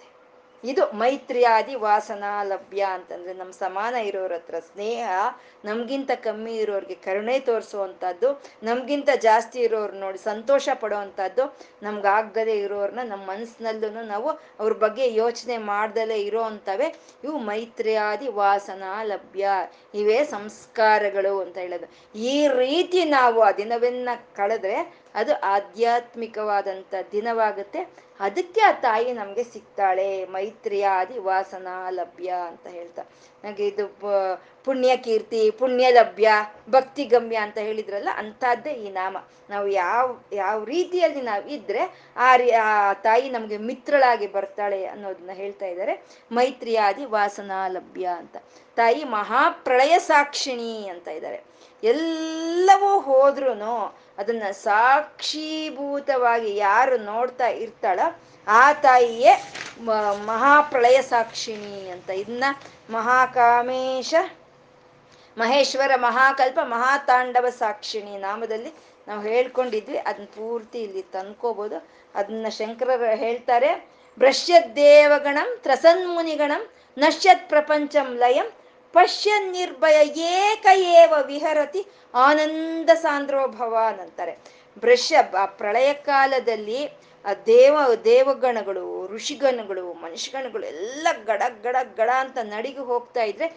ಇದು 0.64 0.92
ಮೈತ್ರಿಯಾದಿ 0.94 1.76
ವಾಸನಾ 1.76 2.44
ಲಭ್ಯ 2.44 2.82
ಅಂತಂದ್ರೆ 2.84 3.34
ನಮ್ಮ 3.34 3.52
ಸಮಾನ 3.52 3.96
ಇರೋರ 3.96 4.34
ಹತ್ರ 4.34 4.60
ಸ್ನೇಹ, 4.60 5.10
ನಮ್ಗಿಂತ 5.66 6.12
ಕಮ್ಮಿ 6.16 6.56
ಇರೋರಿಗೆ 6.56 6.96
ಕರುಣೆ 6.96 7.40
ತೋರಿಸುವಂಥದ್ದು, 7.40 8.42
ನಮ್ಗಿಂತ 8.64 9.10
ಜಾಸ್ತಿ 9.16 9.60
ಇರೋರು 9.60 9.94
ನೋಡಿ 9.94 10.18
ಸಂತೋಷ 10.18 10.70
ಪಡುವಂಥದ್ದು, 10.74 11.58
ನಮ್ಗಾಗದೇ 11.84 12.58
ಇರೋರ್ನ 12.58 13.00
ನಮ್ಮ 13.04 13.24
ಮನಸ್ಸಿನಲ್ಲೂ 13.28 14.04
ನಾವು 14.04 14.30
ಅವ್ರ 14.60 14.74
ಬಗ್ಗೆ 14.74 15.14
ಯೋಚನೆ 15.14 15.58
ಮಾಡ್ದಲೇ 15.58 16.18
ಇರೋ 16.22 16.42
ಅಂತವೇ 16.42 16.88
ಇವು 17.24 17.38
ಮೈತ್ರಿಯಾದಿ 17.38 18.28
ವಾಸನಾ 18.28 19.04
ಲಭ್ಯ. 19.04 19.48
ಇವೇ 19.94 20.24
ಸಂಸ್ಕಾರಗಳು 20.24 21.42
ಅಂತ 21.42 21.58
ಹೇಳೋದು. 21.58 21.90
ಈ 22.16 22.48
ರೀತಿ 22.48 23.06
ನಾವು 23.06 23.42
ಆ 23.42 23.52
ದಿನವನ್ನ 23.52 24.10
ಕಳೆದ್ರೆ 24.36 25.01
ಅದು 25.16 25.34
ಆಧ್ಯಾತ್ಮಿಕವಾದಂಥ 25.40 26.94
ದಿನವಾಗುತ್ತೆ. 27.12 27.82
ಅದಕ್ಕೆ 28.20 28.62
ಆ 28.62 28.72
ತಾಯಿ 28.72 29.14
ನಮ್ಗೆ 29.14 29.44
ಸಿಗ್ತಾಳೆ. 29.44 30.26
ಮೈತ್ರಿಯಾದಿ 30.26 31.20
ವಾಸನಾ 31.20 31.90
ಲಭ್ಯ 31.90 32.34
ಅಂತ 32.48 32.68
ಹೇಳ್ತಾ. 32.68 33.04
ನನಗೆ 33.44 33.68
ಇದು 33.68 33.88
ಪುಣ್ಯ 34.66 34.98
ಕೀರ್ತಿ, 34.98 35.52
ಪುಣ್ಯ 35.52 35.92
ಲಭ್ಯ, 35.92 36.30
ಭಕ್ತಿ 36.70 37.06
ಗಮ್ಯ 37.06 37.36
ಅಂತ 37.36 37.58
ಹೇಳಿದ್ರಲ್ಲ, 37.58 38.10
ಅಂಥದ್ದೇ 38.16 38.72
ಈ 38.72 38.90
ನಾಮ. 38.92 39.18
ನಾವು 39.50 39.68
ಯಾವ 39.68 40.20
ಯಾವ 40.34 40.64
ರೀತಿಯಲ್ಲಿ 40.64 41.22
ನಾವು 41.22 41.48
ಇದ್ರೆ 41.48 42.14
ಆ 42.18 42.94
ತಾಯಿ 42.94 43.30
ನಮ್ಗೆ 43.30 43.58
ಮಿತ್ರಳಾಗಿ 43.58 44.28
ಬರ್ತಾಳೆ 44.28 44.86
ಅನ್ನೋದನ್ನ 44.86 45.32
ಹೇಳ್ತಾ 45.34 45.66
ಇದ್ದಾರೆ. 45.66 46.06
ಮೈತ್ರಿಯಾದಿ 46.32 47.06
ವಾಸನಾ 47.06 47.68
ಲಭ್ಯ 47.68 48.06
ಅಂತ. 48.18 48.38
ತಾಯಿ 48.76 49.04
ಮಹಾಪ್ರಳಯ 49.04 50.00
ಸಾಕ್ಷಿಣಿ 50.00 50.88
ಅಂತ 50.88 51.08
ಇದ್ದಾರೆ. 51.08 51.40
ಎಲ್ಲವೂ 51.84 53.00
ಹೋದ್ರೂ 53.00 53.98
ಅದನ್ನ 54.18 54.44
ಸಾಕ್ಷೀಭೂತವಾಗಿ 54.52 56.56
ಯಾರು 56.56 56.98
ನೋಡ್ತಾ 56.98 57.48
ಇರ್ತಾಳ 57.48 58.00
ಆ 58.48 58.74
ತಾಯಿಯೇ 58.74 59.44
ಮಹಾಪ್ರಳಯ 60.26 61.02
ಸಾಕ್ಷಿಣಿ 61.02 61.90
ಅಂತ. 61.90 62.10
ಇದನ್ನ 62.10 62.44
ಮಹಾಕಾಮೇಶ, 62.90 64.14
ಮಹೇಶ್ವರ 65.38 65.92
ಮಹಾಕಲ್ಪ, 65.96 66.60
ಮಹಾತಾಂಡವ 66.64 67.50
ಸಾಕ್ಷಿಣಿ 67.50 68.18
ನಾಮದಲ್ಲಿ 68.18 68.74
ನಾವು 69.08 69.22
ಹೇಳ್ಕೊಂಡಿದ್ವಿ. 69.22 69.98
ಅದನ್ನ 69.98 70.26
ಪೂರ್ತಿ 70.26 70.84
ಇಲ್ಲಿ 70.84 71.02
ತಂದ್ಕೋಬಹುದು 71.02 71.90
ಅದನ್ನ 72.16 72.46
ಶಂಕರರು 72.50 73.16
ಹೇಳ್ತಾರೆ 73.16 73.90
ಭ್ರಶ್ಯದ್ದೇವಗಣಂ 74.20 75.60
ತ್ರಸನ್ಮುನಿಗಣಂ 75.64 76.70
ನಶ್ಯತ್ 76.98 77.50
ಪ್ರಪಂಚಂ 77.50 78.18
ಲಯಂ 78.18 78.46
ಪಶ್ಯ 78.94 79.32
ನಿರ್ಭಯ 79.40 79.98
ಏಕ 80.40 80.66
ಏವ 80.76 81.14
ವಿಹರತಿ 81.26 81.82
ಆನಂದ 82.14 82.90
ಸಾಂದ್ರೋಭವಾನ್ 82.96 84.00
ಅಂತಾರೆ 84.00 84.34
ಭ್ರಶ್ಯ 84.84 85.18
ಪ್ರಳಯ 85.46 85.94
ಕಾಲದಲ್ಲಿ 85.94 86.82
ಆ 87.26 87.34
ದೇವ, 87.46 87.76
ದೇವಗಣಗಳು, 88.06 89.08
ಋಷಿಗಣಗಳು, 89.08 89.94
ಮನುಷ್ಯಗಣಗಳು 89.94 90.64
ಎಲ್ಲ 90.66 91.08
ಗಡ 91.26 91.42
ಗಡ 91.64 91.76
ಗಡ 91.98 92.10
ಅಂತ 92.20 92.38
ನಡಿಗೆ 92.44 92.80
ಹೋಗ್ತಾ 92.80 93.24
ಇದ್ರೆ 93.24 93.48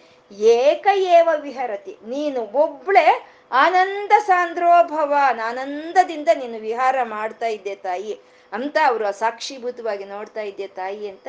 ಏಕ 0.57 0.87
ಏವ 0.93 1.29
ವಿಹರತಿ. 1.41 1.97
ನೀನು 2.03 2.41
ಒಬ್ಳೆ 2.41 3.05
ಆನಂದ 3.51 4.11
ಸಾಂದ್ರೋಭವ 4.25 5.13
ಆನಂದದಿಂದ 5.43 6.29
ನೀನು 6.33 6.59
ವಿಹಾರ 6.59 6.95
ಮಾಡ್ತಾ 7.03 7.45
ಇದ್ದೆ 7.47 7.75
ತಾಯಿ. 7.75 8.13
ಅಂತ 8.51 8.77
ಅವರು 8.85 9.13
ಸಾಕ್ಷಿಭೂತವಾಗಿ 9.13 10.05
ನೋಡ್ತಾ 10.05 10.41
ಇದ್ದೆ 10.41 10.67
ತಾಯಿ 10.67 11.09
ಅಂತ 11.09 11.27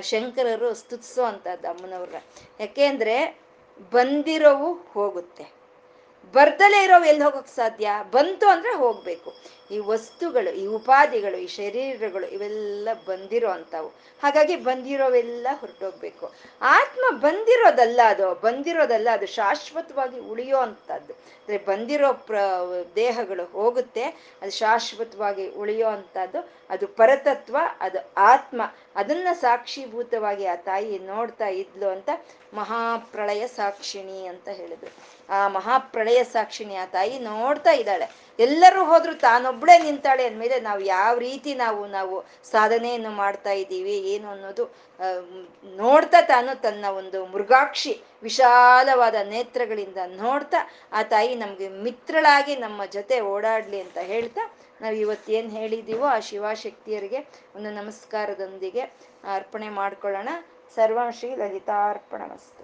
ಶಂಕರರು 0.00 0.74
ಸ್ತುತಿಸೋ 0.74 1.24
ಅಂತದ್ದು 1.24 1.68
ಅಮ್ಮನವ್ರ 1.68 2.14
ಯಾಕೆಂದ್ರೆ 2.60 3.40
ಬಂದಿರೋವು 3.92 4.74
ಹೋಗುತ್ತೆ. 4.74 5.52
ಬರ್ದಲೇ 6.34 6.84
ಇರೋವು 6.84 7.04
ಎಲ್ಲಿ 7.04 7.24
ಹೋಗಕ್ 7.24 7.48
ಸಾಧ್ಯ? 7.48 7.90
ಬಂತು 8.10 8.48
ಅಂದ್ರೆ 8.48 8.74
ಹೋಗ್ಬೇಕು. 8.74 9.57
ಈ 9.70 9.78
ವಸ್ತುಗಳು, 9.78 10.50
ಈ 10.50 10.66
ಉಪಾಧಿಗಳು 10.66 11.36
ಈ 11.36 11.46
ಶರೀರಗಳು 11.46 12.26
ಇವೆಲ್ಲ 12.26 12.88
ಬಂದಿರೋ 13.06 13.50
ಅಂಥವು. 13.50 13.88
ಹಾಗಾಗಿ 14.22 14.56
ಬಂದಿರೋವೆಲ್ಲ 14.56 15.46
ಹೊರಟೋಗ್ಬೇಕು. 15.60 16.32
ಆತ್ಮ 16.60 17.04
ಬಂದಿರೋದಲ್ಲ 17.18 18.00
ಅದು 18.08 18.34
ಬಂದಿರೋದಲ್ಲ 18.34 19.08
ಅದು 19.12 19.26
ಶಾಶ್ವತವಾಗಿ 19.26 20.18
ಉಳಿಯೋ 20.20 20.58
ಅಂತದ್ದು 20.58 21.12
ಅಂದ್ರೆ 21.12 21.58
ಬಂದಿರೋ 21.58 22.12
ಪ್ರ, 22.12 22.38
ದೇಹಗಳು 22.94 23.44
ಹೋಗುತ್ತೆ, 23.44 24.02
ಅದು 24.42 24.50
ಶಾಶ್ವತವಾಗಿ 24.50 25.48
ಉಳಿಯೋ 25.48 25.88
ಅಂತದ್ದು 25.88 26.40
ಅದು 26.70 26.86
ಪರತತ್ವ, 26.86 27.56
ಅದು 27.80 27.98
ಆತ್ಮ. 28.16 28.62
ಅದನ್ನ 28.96 29.28
ಸಾಕ್ಷೀಭೂತವಾಗಿ 29.32 30.46
ಆ 30.46 30.56
ತಾಯಿ 30.56 30.98
ನೋಡ್ತಾ 30.98 31.46
ಇದ್ಲು 31.46 31.88
ಅಂತ 31.88 32.10
ಮಹಾಪ್ರಳಯ 32.54 33.46
ಸಾಕ್ಷಿಣಿ 33.46 34.26
ಅಂತ 34.26 34.48
ಹೇಳಿದ್ರು. 34.48 34.90
ಆ 35.28 35.48
ಮಹಾಪ್ರಳಯ 35.48 36.24
ಸಾಕ್ಷಿಣಿ 36.24 36.74
ಆ 36.74 36.86
ತಾಯಿ 36.86 37.18
ನೋಡ್ತಾ 37.18 37.70
ಇದ್ದಾಳೆ. 37.70 38.27
ಎಲ್ಲರೂ 38.38 38.80
ಹೋದ್ರು 38.90 39.14
ತಾನೊಬ್ಳೆ 39.26 39.74
ನಿಂತಾಳೆ 39.84 40.24
ಅಂದಮೇಲೆ 40.28 40.56
ನಾವು 40.66 40.82
ಯಾವ 40.96 41.12
ರೀತಿ 41.28 41.52
ನಾವು 41.62 41.80
ನಾವು 41.96 42.16
ಸಾಧನೆಯನ್ನು 42.52 43.12
ಮಾಡ್ತಾ 43.22 43.52
ಇದ್ದೀವಿ, 43.62 43.96
ಏನು 44.12 44.28
ಅನ್ನೋದು 44.34 44.64
ನೋಡ್ತಾ 45.82 46.20
ತಾನು 46.32 46.52
ತನ್ನ 46.66 46.84
ಒಂದು 47.00 47.20
ಮೃಗಾಕ್ಷಿ 47.34 47.94
ವಿಶಾಲವಾದ 48.26 49.16
ನೇತ್ರಗಳಿಂದ 49.34 49.98
ನೋಡ್ತಾ, 50.22 50.60
ಆ 50.98 51.02
ತಾಯಿ 51.14 51.34
ನಮ್ಗೆ 51.42 51.68
ಮಿತ್ರಳಾಗಿ 51.86 52.56
ನಮ್ಮ 52.66 52.80
ಜೊತೆ 52.96 53.18
ಓಡಾಡ್ಲಿ 53.34 53.80
ಅಂತ 53.86 53.98
ಹೇಳ್ತಾ, 54.12 54.44
ನಾವು 54.82 54.96
ಇವತ್ತೇನು 55.04 55.50
ಹೇಳಿದ್ದೀವೋ 55.58 56.06
ಆ 56.16 56.18
ಶಿವಶಕ್ತಿಯರಿಗೆ 56.30 57.20
ಒಂದು 57.56 57.70
ನಮಸ್ಕಾರದೊಂದಿಗೆ 57.80 58.84
ಅರ್ಪಣೆ 59.36 59.70
ಮಾಡ್ಕೊಳ್ಳೋಣ. 59.80 60.30
ಸರ್ವಶ್ರೀ 60.76 61.30
ಲಲಿತಾರ್ಪಣ 61.42 62.22
ಮಸ್ತು 62.32 62.57